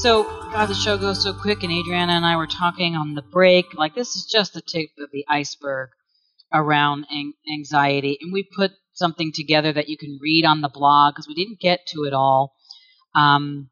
So, 0.03 0.25
God, 0.51 0.67
the 0.67 0.75
show 0.75 0.99
goes 0.99 1.23
so 1.23 1.33
quick, 1.33 1.63
and 1.63 1.71
Adriana 1.71 2.13
and 2.13 2.25
I 2.27 2.37
were 2.37 2.45
talking 2.45 2.95
on 2.95 3.15
the 3.15 3.23
break. 3.23 3.73
Like, 3.73 3.95
this 3.95 4.15
is 4.15 4.27
just 4.27 4.53
the 4.53 4.61
tip 4.61 4.91
of 4.99 5.09
the 5.11 5.25
iceberg 5.27 5.89
around 6.53 7.07
anxiety. 7.51 8.19
And 8.21 8.31
we 8.31 8.43
put 8.43 8.73
something 8.95 9.31
together 9.31 9.71
that 9.71 9.89
you 9.89 9.97
can 9.97 10.17
read 10.21 10.45
on 10.45 10.61
the 10.61 10.69
blog 10.69 11.13
because 11.13 11.27
we 11.27 11.35
didn't 11.35 11.59
get 11.59 11.85
to 11.87 12.05
it 12.05 12.13
all. 12.13 12.55
Um, 13.15 13.69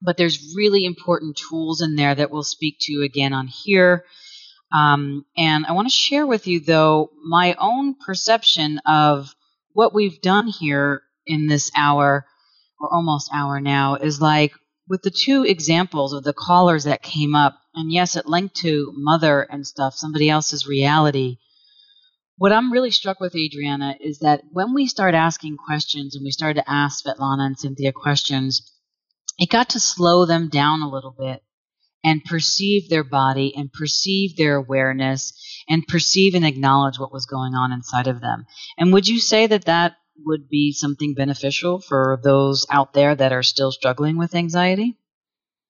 but 0.00 0.16
there's 0.16 0.54
really 0.56 0.84
important 0.84 1.36
tools 1.36 1.82
in 1.82 1.96
there 1.96 2.14
that 2.14 2.30
we'll 2.30 2.42
speak 2.42 2.76
to 2.82 3.02
again 3.02 3.32
on 3.32 3.48
here. 3.48 4.04
Um, 4.72 5.26
and 5.36 5.66
I 5.66 5.72
want 5.72 5.88
to 5.88 5.94
share 5.94 6.26
with 6.26 6.46
you, 6.46 6.60
though, 6.60 7.10
my 7.24 7.54
own 7.58 7.96
perception 7.96 8.80
of 8.86 9.34
what 9.72 9.94
we've 9.94 10.20
done 10.20 10.46
here 10.46 11.02
in 11.26 11.48
this 11.48 11.70
hour 11.76 12.26
or 12.80 12.94
almost 12.94 13.30
hour 13.34 13.60
now 13.60 13.96
is 13.96 14.20
like 14.20 14.52
with 14.88 15.02
the 15.02 15.10
two 15.10 15.44
examples 15.44 16.12
of 16.12 16.24
the 16.24 16.32
callers 16.32 16.84
that 16.84 17.02
came 17.02 17.34
up, 17.34 17.58
and 17.74 17.92
yes, 17.92 18.16
it 18.16 18.26
linked 18.26 18.56
to 18.56 18.92
mother 18.96 19.42
and 19.42 19.66
stuff, 19.66 19.94
somebody 19.94 20.28
else's 20.28 20.66
reality. 20.66 21.38
What 22.40 22.52
I'm 22.52 22.72
really 22.72 22.90
struck 22.90 23.20
with, 23.20 23.36
Adriana, 23.36 23.96
is 24.00 24.20
that 24.20 24.40
when 24.50 24.72
we 24.72 24.86
start 24.86 25.14
asking 25.14 25.58
questions 25.58 26.16
and 26.16 26.24
we 26.24 26.30
started 26.30 26.62
to 26.62 26.70
ask 26.70 27.04
Svetlana 27.04 27.44
and 27.44 27.58
Cynthia 27.58 27.92
questions, 27.92 28.62
it 29.38 29.50
got 29.50 29.68
to 29.68 29.78
slow 29.78 30.24
them 30.24 30.48
down 30.48 30.80
a 30.80 30.88
little 30.88 31.10
bit 31.10 31.42
and 32.02 32.24
perceive 32.24 32.88
their 32.88 33.04
body 33.04 33.54
and 33.54 33.70
perceive 33.70 34.38
their 34.38 34.56
awareness 34.56 35.34
and 35.68 35.86
perceive 35.86 36.34
and 36.34 36.46
acknowledge 36.46 36.98
what 36.98 37.12
was 37.12 37.26
going 37.26 37.52
on 37.52 37.72
inside 37.72 38.06
of 38.06 38.22
them. 38.22 38.46
And 38.78 38.90
would 38.94 39.06
you 39.06 39.20
say 39.20 39.46
that 39.46 39.66
that 39.66 39.96
would 40.24 40.48
be 40.48 40.72
something 40.72 41.12
beneficial 41.12 41.78
for 41.78 42.18
those 42.24 42.64
out 42.70 42.94
there 42.94 43.14
that 43.14 43.34
are 43.34 43.42
still 43.42 43.70
struggling 43.70 44.16
with 44.16 44.34
anxiety? 44.34 44.96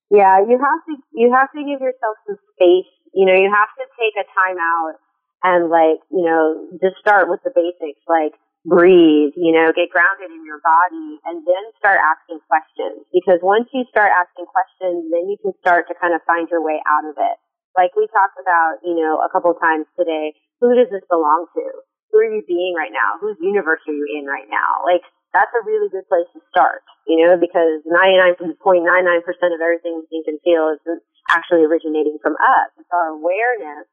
Yeah, 0.09 0.39
you 0.39 0.57
have 0.57 0.85
to 0.87 1.03
you 1.15 1.35
have 1.35 1.51
to 1.51 1.59
give 1.59 1.81
yourself 1.81 2.15
some 2.29 2.39
space. 2.55 2.87
You 3.13 3.27
know, 3.27 3.35
you 3.35 3.51
have 3.53 3.75
to 3.75 3.85
take 3.99 4.15
a 4.15 4.27
time 4.39 4.57
out 4.57 4.95
and 5.43 5.73
like, 5.73 6.01
you 6.13 6.25
know, 6.25 6.69
just 6.81 7.01
start 7.01 7.29
with 7.29 7.41
the 7.45 7.53
basics 7.55 8.01
like 8.09 8.37
breathe, 8.65 9.33
you 9.41 9.57
know, 9.57 9.73
get 9.73 9.89
grounded 9.89 10.29
in 10.29 10.45
your 10.45 10.61
body 10.61 11.17
and 11.25 11.41
then 11.49 11.65
start 11.81 11.97
asking 11.97 12.45
questions. 12.45 13.09
Because 13.09 13.41
once 13.41 13.73
you 13.73 13.89
start 13.89 14.13
asking 14.13 14.45
questions, 14.53 15.09
then 15.09 15.33
you 15.33 15.41
can 15.41 15.57
start 15.65 15.89
to 15.89 15.97
kind 15.97 16.13
of 16.13 16.21
find 16.29 16.49
your 16.53 16.61
way 16.61 16.77
out 16.85 17.09
of 17.09 17.17
it. 17.17 17.37
Like 17.73 17.97
we 17.97 18.05
talked 18.13 18.37
about, 18.37 18.85
you 18.85 18.99
know, 18.99 19.25
a 19.25 19.33
couple 19.33 19.55
times 19.57 19.89
today, 19.97 20.37
who 20.61 20.77
does 20.77 20.93
this 20.93 21.07
belong 21.09 21.49
to? 21.57 21.65
Who 22.13 22.21
are 22.21 22.29
you 22.29 22.43
being 22.45 22.75
right 22.77 22.93
now? 22.93 23.17
Whose 23.23 23.39
universe 23.41 23.81
are 23.87 23.97
you 23.97 24.05
in 24.19 24.27
right 24.27 24.51
now? 24.51 24.85
Like, 24.85 25.07
that's 25.31 25.55
a 25.55 25.63
really 25.63 25.87
good 25.95 26.03
place 26.11 26.27
to 26.35 26.43
start, 26.51 26.83
you 27.07 27.23
know, 27.23 27.39
because 27.39 27.87
99.99% 27.87 28.43
of 28.43 29.61
everything 29.63 30.03
we 30.03 30.07
think 30.11 30.27
and 30.27 30.43
feel 30.43 30.75
is 30.75 30.83
actually 31.31 31.63
originating 31.63 32.19
from 32.19 32.35
us. 32.35 32.75
It's 32.75 32.91
our 32.91 33.15
awareness 33.15 33.87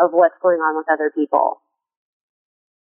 of 0.00 0.10
what's 0.12 0.38
going 0.42 0.58
on 0.58 0.76
with 0.76 0.86
other 0.90 1.10
people. 1.14 1.60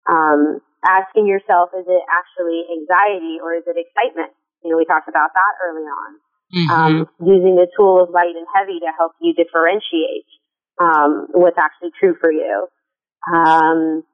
Um, 0.08 0.60
asking 0.84 1.26
yourself, 1.26 1.70
is 1.78 1.86
it 1.86 2.04
actually 2.10 2.66
anxiety 2.66 3.38
or 3.42 3.54
is 3.54 3.62
it 3.66 3.78
excitement? 3.78 4.34
You 4.62 4.70
know, 4.70 4.78
we 4.78 4.84
talked 4.84 5.08
about 5.08 5.30
that 5.34 5.54
early 5.62 5.86
on. 5.86 6.10
Mm-hmm. 6.52 6.70
Um, 6.70 6.94
using 7.24 7.56
the 7.56 7.66
tool 7.78 8.02
of 8.02 8.10
light 8.10 8.36
and 8.36 8.46
heavy 8.52 8.76
to 8.84 8.90
help 8.98 9.12
you 9.22 9.32
differentiate 9.32 10.28
um, 10.76 11.28
what's 11.32 11.56
actually 11.56 11.96
true 11.98 12.14
for 12.20 12.30
you. 12.30 12.68
Um, 13.32 14.04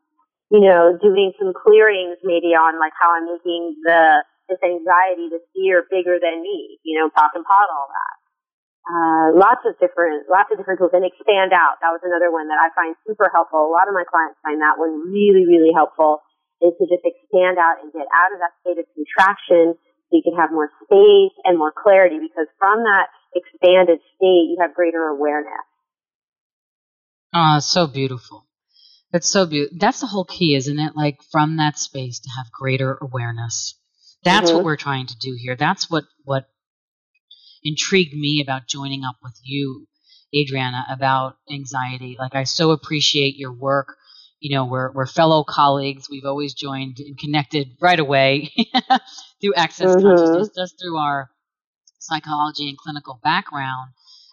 you 0.51 0.61
know, 0.61 0.97
doing 1.03 1.33
some 1.39 1.53
clearings 1.53 2.17
maybe 2.23 2.57
on 2.57 2.79
like 2.79 2.93
how 2.95 3.17
I'm 3.17 3.27
making 3.27 3.77
the 3.85 4.23
this 4.49 4.63
anxiety, 4.65 5.29
this 5.29 5.45
fear 5.53 5.85
bigger 5.91 6.17
than 6.17 6.41
me. 6.41 6.81
You 6.85 7.01
know, 7.01 7.11
POC 7.13 7.37
and 7.37 7.45
POD 7.45 7.69
all 7.69 7.89
that. 7.91 8.17
Uh, 8.89 9.37
lots 9.37 9.61
of 9.69 9.77
different, 9.77 10.25
lots 10.33 10.49
of 10.49 10.57
different 10.57 10.81
tools 10.81 10.97
and 10.97 11.05
expand 11.05 11.53
out. 11.53 11.77
That 11.85 11.93
was 11.93 12.01
another 12.01 12.33
one 12.33 12.49
that 12.49 12.57
I 12.57 12.73
find 12.73 12.97
super 13.05 13.29
helpful. 13.29 13.69
A 13.69 13.73
lot 13.73 13.85
of 13.85 13.93
my 13.93 14.09
clients 14.09 14.41
find 14.41 14.65
that 14.65 14.81
one 14.81 15.13
really, 15.13 15.45
really 15.45 15.77
helpful 15.77 16.25
is 16.65 16.73
to 16.81 16.85
just 16.89 17.05
expand 17.05 17.61
out 17.61 17.85
and 17.85 17.93
get 17.93 18.09
out 18.09 18.33
of 18.33 18.41
that 18.41 18.57
state 18.65 18.81
of 18.81 18.89
contraction 18.97 19.77
so 19.77 20.11
you 20.17 20.25
can 20.25 20.41
have 20.41 20.49
more 20.49 20.73
space 20.89 21.37
and 21.45 21.61
more 21.61 21.69
clarity 21.69 22.17
because 22.17 22.49
from 22.57 22.81
that 22.89 23.13
expanded 23.37 24.01
state, 24.17 24.49
you 24.49 24.57
have 24.61 24.73
greater 24.73 25.05
awareness. 25.13 25.69
Ah, 27.35 27.57
oh, 27.57 27.61
so 27.61 27.87
beautiful. 27.87 28.47
That's 29.13 29.29
so 29.29 29.47
beautiful. 29.47 29.77
That's 29.79 30.01
the 30.01 30.07
whole 30.07 30.25
key, 30.25 30.55
isn't 30.57 30.79
it? 30.79 30.97
Like 30.97 31.21
from 31.31 31.59
that 31.59 31.79
space 31.79 32.21
to 32.21 32.31
have 32.37 32.51
greater 32.51 32.99
awareness. 33.01 33.79
That's 34.25 34.49
mm-hmm. 34.49 34.57
what 34.57 34.65
we're 34.65 34.77
trying 34.77 35.07
to 35.07 35.17
do 35.21 35.37
here. 35.39 35.57
That's 35.57 35.91
what, 35.91 36.05
what 36.25 36.49
intrigued 37.63 38.15
me 38.15 38.41
about 38.43 38.67
joining 38.67 39.03
up 39.05 39.17
with 39.23 39.39
you, 39.43 39.87
Adriana, 40.35 40.85
about 40.91 41.37
anxiety. 41.51 42.17
Like, 42.19 42.35
I 42.35 42.45
so 42.45 42.71
appreciate 42.71 43.37
your 43.37 43.53
work. 43.53 43.97
You 44.41 44.57
know, 44.57 44.67
we're, 44.67 44.93
we're 44.93 45.07
fellow 45.07 45.45
colleagues. 45.45 46.09
We've 46.11 46.25
always 46.25 46.55
joined 46.55 46.99
and 47.01 47.19
connected 47.19 47.69
right 47.81 47.99
away 47.99 48.53
through 49.41 49.55
Access 49.55 49.97
mm-hmm. 49.97 50.07
Consciousness, 50.07 50.51
just 50.57 50.81
through 50.81 50.97
our 50.97 51.31
psychology 51.99 52.69
and 52.69 52.79
clinical 52.79 53.19
background, 53.23 53.91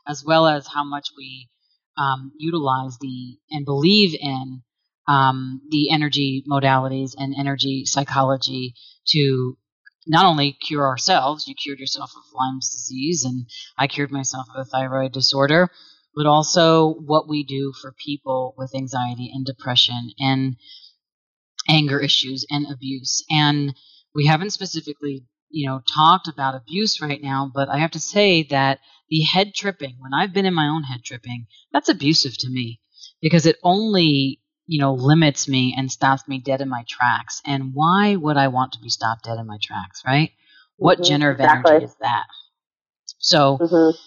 as 0.07 0.23
well 0.23 0.47
as 0.47 0.67
how 0.67 0.83
much 0.83 1.09
we 1.17 1.49
um, 1.97 2.31
utilize 2.37 2.97
the 2.99 3.37
and 3.49 3.65
believe 3.65 4.15
in 4.19 4.61
um, 5.07 5.61
the 5.69 5.91
energy 5.91 6.43
modalities 6.49 7.13
and 7.17 7.35
energy 7.37 7.85
psychology 7.85 8.73
to 9.07 9.57
not 10.07 10.25
only 10.25 10.53
cure 10.53 10.87
ourselves, 10.87 11.47
you 11.47 11.55
cured 11.55 11.79
yourself 11.79 12.11
of 12.15 12.23
Lyme's 12.33 12.69
disease, 12.69 13.25
and 13.25 13.45
I 13.77 13.87
cured 13.87 14.11
myself 14.11 14.47
of 14.53 14.61
a 14.61 14.65
thyroid 14.65 15.11
disorder, 15.11 15.69
but 16.15 16.25
also 16.25 16.93
what 16.93 17.27
we 17.27 17.43
do 17.43 17.73
for 17.81 17.93
people 17.93 18.53
with 18.57 18.75
anxiety 18.75 19.31
and 19.33 19.45
depression 19.45 20.11
and 20.19 20.55
anger 21.67 21.99
issues 21.99 22.45
and 22.49 22.67
abuse. 22.71 23.23
And 23.29 23.75
we 24.13 24.27
haven't 24.27 24.51
specifically, 24.51 25.25
you 25.49 25.67
know, 25.67 25.81
talked 25.93 26.27
about 26.27 26.55
abuse 26.55 27.01
right 27.01 27.21
now, 27.21 27.51
but 27.53 27.69
I 27.69 27.79
have 27.79 27.91
to 27.91 27.99
say 27.99 28.43
that 28.43 28.79
the 29.09 29.21
head 29.21 29.53
tripping, 29.53 29.95
when 29.99 30.13
I've 30.13 30.33
been 30.33 30.45
in 30.45 30.53
my 30.53 30.67
own 30.67 30.83
head 30.83 31.03
tripping, 31.03 31.47
that's 31.71 31.89
abusive 31.89 32.37
to 32.39 32.49
me 32.49 32.79
because 33.21 33.45
it 33.45 33.57
only 33.63 34.39
you 34.67 34.79
know, 34.79 34.93
limits 34.93 35.47
me 35.47 35.75
and 35.77 35.91
stops 35.91 36.27
me 36.27 36.39
dead 36.39 36.61
in 36.61 36.69
my 36.69 36.83
tracks. 36.87 37.41
And 37.45 37.71
why 37.73 38.15
would 38.15 38.37
I 38.37 38.47
want 38.47 38.73
to 38.73 38.79
be 38.79 38.89
stopped 38.89 39.25
dead 39.25 39.37
in 39.37 39.47
my 39.47 39.57
tracks, 39.61 40.01
right? 40.05 40.31
What 40.77 40.99
mm-hmm, 40.99 41.23
of 41.23 41.31
exactly. 41.31 41.71
energy 41.71 41.85
is 41.85 41.95
that? 42.01 42.25
So 43.17 43.57
mm-hmm. 43.57 43.97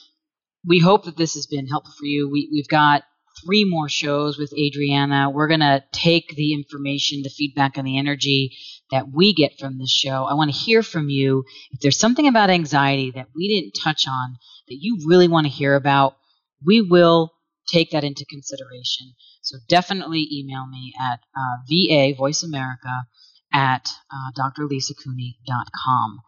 we 0.66 0.80
hope 0.80 1.04
that 1.04 1.16
this 1.16 1.34
has 1.34 1.46
been 1.46 1.66
helpful 1.66 1.94
for 1.98 2.04
you. 2.04 2.28
We, 2.30 2.48
we've 2.52 2.68
got 2.68 3.04
three 3.44 3.64
more 3.64 3.88
shows 3.88 4.38
with 4.38 4.52
Adriana. 4.52 5.30
We're 5.30 5.48
going 5.48 5.60
to 5.60 5.84
take 5.92 6.34
the 6.34 6.54
information, 6.54 7.22
the 7.22 7.30
feedback, 7.30 7.76
and 7.76 7.86
the 7.86 7.98
energy 7.98 8.56
that 8.90 9.06
we 9.12 9.34
get 9.34 9.58
from 9.58 9.78
this 9.78 9.90
show. 9.90 10.24
I 10.24 10.34
want 10.34 10.52
to 10.52 10.56
hear 10.56 10.82
from 10.82 11.08
you. 11.08 11.44
If 11.70 11.80
there's 11.80 11.98
something 11.98 12.26
about 12.26 12.50
anxiety 12.50 13.12
that 13.12 13.28
we 13.34 13.48
didn't 13.48 13.80
touch 13.80 14.06
on 14.08 14.36
that 14.68 14.78
you 14.80 14.98
really 15.06 15.28
want 15.28 15.46
to 15.46 15.52
hear 15.52 15.74
about, 15.74 16.16
we 16.64 16.80
will 16.80 17.32
take 17.72 17.90
that 17.90 18.04
into 18.04 18.24
consideration. 18.28 19.14
So 19.42 19.58
definitely 19.68 20.26
email 20.32 20.66
me 20.66 20.92
at 21.00 21.20
uh, 21.36 21.62
VA 21.68 22.14
Voice 22.16 22.42
America 22.42 23.06
at 23.52 23.90
uh, 24.12 24.30
drlisacooney.com. 24.36 26.20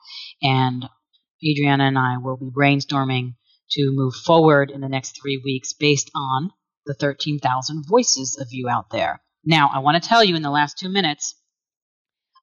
And 0.43 0.89
Adriana 1.47 1.85
and 1.85 1.99
I 1.99 2.19
will 2.19 2.37
be 2.37 2.51
brainstorming 2.51 3.35
to 3.73 3.93
move 3.93 4.15
forward 4.15 4.71
in 4.71 4.81
the 4.81 4.89
next 4.89 5.19
three 5.21 5.41
weeks 5.43 5.73
based 5.73 6.11
on 6.15 6.51
the 6.87 6.95
13,000 6.95 7.85
voices 7.87 8.39
of 8.41 8.49
you 8.51 8.69
out 8.69 8.91
there. 8.91 9.23
Now, 9.45 9.71
I 9.73 9.79
want 9.79 10.03
to 10.03 10.09
tell 10.09 10.25
you 10.25 10.37
in 10.37 10.43
the 10.43 10.51
last 10.51 10.79
two 10.79 10.89
minutes 10.89 11.35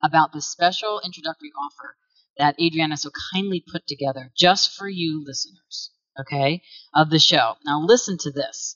about 0.04 0.32
the 0.32 0.42
special 0.42 1.02
introductory 1.04 1.52
offer 1.52 1.96
that 2.38 2.60
Adriana 2.62 2.98
so 2.98 3.10
kindly 3.34 3.64
put 3.72 3.88
together 3.88 4.32
just 4.38 4.76
for 4.76 4.88
you 4.88 5.24
listeners, 5.26 5.92
okay, 6.20 6.62
of 6.94 7.10
the 7.10 7.20
show. 7.20 7.56
Now, 7.66 7.82
listen 7.82 8.18
to 8.20 8.32
this. 8.32 8.76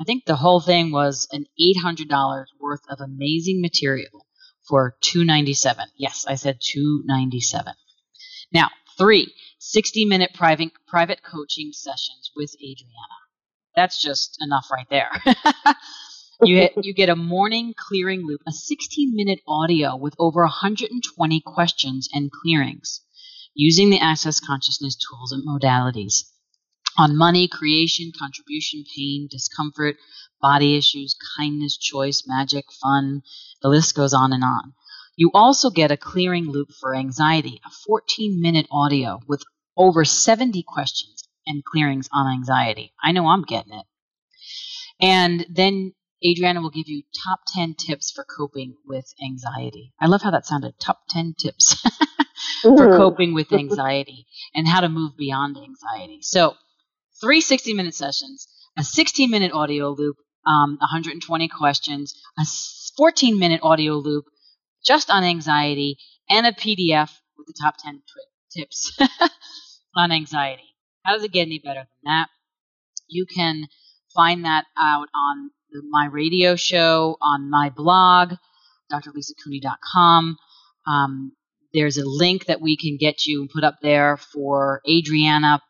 I 0.00 0.04
think 0.04 0.24
the 0.24 0.36
whole 0.36 0.60
thing 0.60 0.92
was 0.92 1.26
an 1.32 1.46
$800 1.60 2.46
worth 2.60 2.82
of 2.88 3.00
amazing 3.00 3.60
material 3.60 4.26
for 4.68 4.96
297. 5.00 5.86
Yes, 5.96 6.24
I 6.28 6.36
said 6.36 6.58
297. 6.60 7.72
Now, 8.52 8.68
three 8.96 9.32
60 9.58 10.04
minute 10.04 10.30
private 10.34 10.70
private 10.86 11.22
coaching 11.22 11.72
sessions 11.72 12.30
with 12.36 12.54
Adriana. 12.56 13.18
That's 13.74 14.00
just 14.00 14.38
enough 14.40 14.68
right 14.70 14.88
there. 14.88 15.10
you 16.42 16.68
you 16.80 16.94
get 16.94 17.08
a 17.08 17.16
morning 17.16 17.74
clearing 17.76 18.24
loop, 18.26 18.40
a 18.46 18.52
16 18.52 19.14
minute 19.14 19.40
audio 19.48 19.96
with 19.96 20.14
over 20.18 20.42
120 20.42 21.40
questions 21.40 22.08
and 22.12 22.30
clearings 22.30 23.00
using 23.54 23.90
the 23.90 24.00
access 24.00 24.38
consciousness 24.38 24.96
tools 24.96 25.32
and 25.32 25.44
modalities 25.46 26.24
on 26.96 27.16
money, 27.16 27.48
creation, 27.48 28.12
contribution, 28.18 28.84
pain, 28.96 29.28
discomfort, 29.30 29.96
body 30.40 30.76
issues, 30.76 31.16
kindness, 31.36 31.76
choice, 31.76 32.24
magic, 32.26 32.64
fun. 32.82 33.22
The 33.62 33.68
list 33.68 33.94
goes 33.94 34.14
on 34.14 34.32
and 34.32 34.44
on. 34.44 34.74
You 35.16 35.30
also 35.34 35.70
get 35.70 35.90
a 35.90 35.96
clearing 35.96 36.48
loop 36.50 36.70
for 36.72 36.94
anxiety, 36.94 37.60
a 37.66 37.70
14 37.70 38.40
minute 38.40 38.66
audio 38.70 39.20
with 39.26 39.42
over 39.76 40.04
70 40.04 40.64
questions 40.66 41.24
and 41.46 41.64
clearings 41.64 42.08
on 42.12 42.32
anxiety. 42.32 42.92
I 43.02 43.12
know 43.12 43.26
I'm 43.26 43.42
getting 43.42 43.72
it. 43.72 43.86
And 45.00 45.46
then 45.50 45.94
Adriana 46.24 46.60
will 46.60 46.70
give 46.70 46.88
you 46.88 47.02
top 47.24 47.40
10 47.54 47.74
tips 47.74 48.10
for 48.10 48.24
coping 48.24 48.76
with 48.84 49.12
anxiety. 49.24 49.92
I 50.00 50.06
love 50.06 50.22
how 50.22 50.32
that 50.32 50.46
sounded. 50.46 50.74
Top 50.80 51.00
10 51.10 51.34
tips 51.38 51.76
for 52.62 52.96
coping 52.96 53.34
with 53.34 53.52
anxiety 53.52 54.26
and 54.54 54.66
how 54.66 54.80
to 54.80 54.88
move 54.88 55.16
beyond 55.16 55.56
anxiety. 55.56 56.18
So, 56.22 56.54
three 57.20 57.40
60 57.40 57.74
minute 57.74 57.94
sessions, 57.94 58.46
a 58.76 58.84
16 58.84 59.30
minute 59.30 59.52
audio 59.52 59.90
loop, 59.90 60.16
um, 60.46 60.78
120 60.80 61.48
questions, 61.48 62.14
a 62.38 62.44
14 62.96 63.38
minute 63.38 63.60
audio 63.62 63.94
loop 63.94 64.26
just 64.84 65.10
on 65.10 65.24
anxiety, 65.24 65.98
and 66.30 66.46
a 66.46 66.52
PDF 66.52 67.10
with 67.36 67.46
the 67.46 67.54
top 67.60 67.76
10 67.78 67.94
twi- 67.94 68.62
tips 68.62 68.96
on 69.96 70.12
anxiety. 70.12 70.74
How 71.04 71.14
does 71.14 71.24
it 71.24 71.32
get 71.32 71.46
any 71.46 71.58
better 71.58 71.80
than 71.80 72.04
that? 72.04 72.26
You 73.08 73.26
can 73.26 73.66
find 74.14 74.44
that 74.44 74.64
out 74.78 75.08
on 75.14 75.50
the, 75.70 75.82
my 75.88 76.06
radio 76.06 76.56
show, 76.56 77.16
on 77.20 77.50
my 77.50 77.70
blog, 77.70 78.34
drlisacooney.com. 78.92 80.36
Um, 80.86 81.32
there's 81.74 81.98
a 81.98 82.06
link 82.06 82.46
that 82.46 82.60
we 82.60 82.76
can 82.76 82.96
get 82.96 83.26
you 83.26 83.42
and 83.42 83.50
put 83.50 83.64
up 83.64 83.76
there 83.82 84.16
for 84.16 84.80
Adriana 84.88 85.60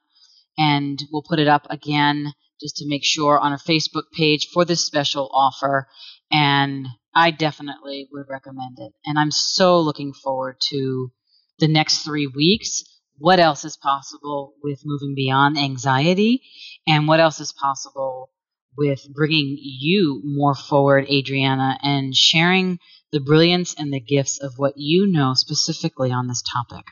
and 0.59 1.03
we'll 1.11 1.23
put 1.23 1.39
it 1.39 1.49
up 1.49 1.67
again 1.71 2.33
just 2.61 2.77
to 2.77 2.89
make 2.89 3.05
sure 3.05 3.39
on 3.39 3.53
our 3.53 3.59
Facebook 3.59 4.11
page 4.13 4.49
for 4.53 4.65
this 4.65 4.85
special 4.85 5.31
offer. 5.33 5.87
And 6.31 6.87
I 7.15 7.31
definitely 7.31 8.09
would 8.13 8.27
recommend 8.29 8.79
it. 8.79 8.93
And 9.07 9.19
I'm 9.19 9.31
so 9.31 9.81
looking 9.81 10.13
forward 10.13 10.57
to 10.71 11.13
the 11.61 11.69
next 11.69 12.03
three 12.03 12.27
weeks. 12.27 12.83
What 13.17 13.41
else 13.41 13.65
is 13.65 13.77
possible 13.77 14.55
with 14.63 14.83
moving 14.85 15.15
beyond 15.15 15.57
anxiety? 15.57 16.43
And 16.87 17.09
what 17.09 17.21
else 17.21 17.41
is 17.41 17.53
possible 17.53 18.31
with 18.77 19.01
bringing 19.13 19.57
you 19.59 20.21
more 20.25 20.55
forward, 20.55 21.07
Adriana, 21.11 21.79
and 21.83 22.15
sharing 22.15 22.79
the 23.11 23.21
brilliance 23.21 23.75
and 23.77 23.93
the 23.93 24.01
gifts 24.01 24.39
of 24.41 24.55
what 24.57 24.75
you 24.77 25.11
know 25.11 25.35
specifically 25.35 26.13
on 26.13 26.29
this 26.29 26.43
topic. 26.43 26.85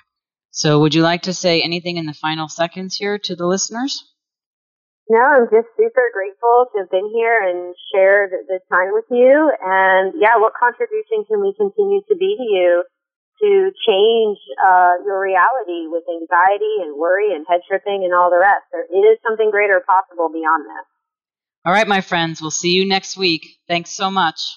So, 0.57 0.81
would 0.81 0.95
you 0.95 1.03
like 1.03 1.29
to 1.29 1.35
say 1.35 1.61
anything 1.61 1.99
in 1.99 2.07
the 2.07 2.15
final 2.17 2.49
seconds 2.49 2.97
here 2.97 3.19
to 3.29 3.37
the 3.37 3.45
listeners? 3.45 4.03
No, 5.09 5.21
I'm 5.21 5.45
just 5.53 5.69
super 5.77 6.09
grateful 6.17 6.73
to 6.73 6.81
have 6.81 6.91
been 6.91 7.13
here 7.13 7.39
and 7.45 7.77
shared 7.93 8.33
this 8.49 8.65
time 8.73 8.89
with 8.97 9.05
you. 9.11 9.53
And 9.61 10.15
yeah, 10.17 10.41
what 10.41 10.57
contribution 10.57 11.29
can 11.29 11.45
we 11.45 11.53
continue 11.61 12.01
to 12.09 12.17
be 12.17 12.41
to 12.41 12.43
you 12.43 12.85
to 13.45 13.71
change 13.85 14.39
uh, 14.65 14.97
your 15.05 15.21
reality 15.21 15.93
with 15.93 16.09
anxiety 16.09 16.81
and 16.81 16.97
worry 16.97 17.37
and 17.37 17.45
head 17.47 17.61
tripping 17.69 18.09
and 18.09 18.15
all 18.17 18.31
the 18.31 18.41
rest? 18.41 18.65
There 18.73 19.13
is 19.13 19.19
something 19.29 19.51
greater 19.51 19.85
possible 19.87 20.33
beyond 20.33 20.65
this. 20.65 20.89
All 21.67 21.73
right, 21.73 21.87
my 21.87 22.01
friends, 22.01 22.41
we'll 22.41 22.51
see 22.51 22.73
you 22.73 22.89
next 22.89 23.19
week. 23.19 23.59
Thanks 23.69 23.91
so 23.91 24.11
much. 24.11 24.57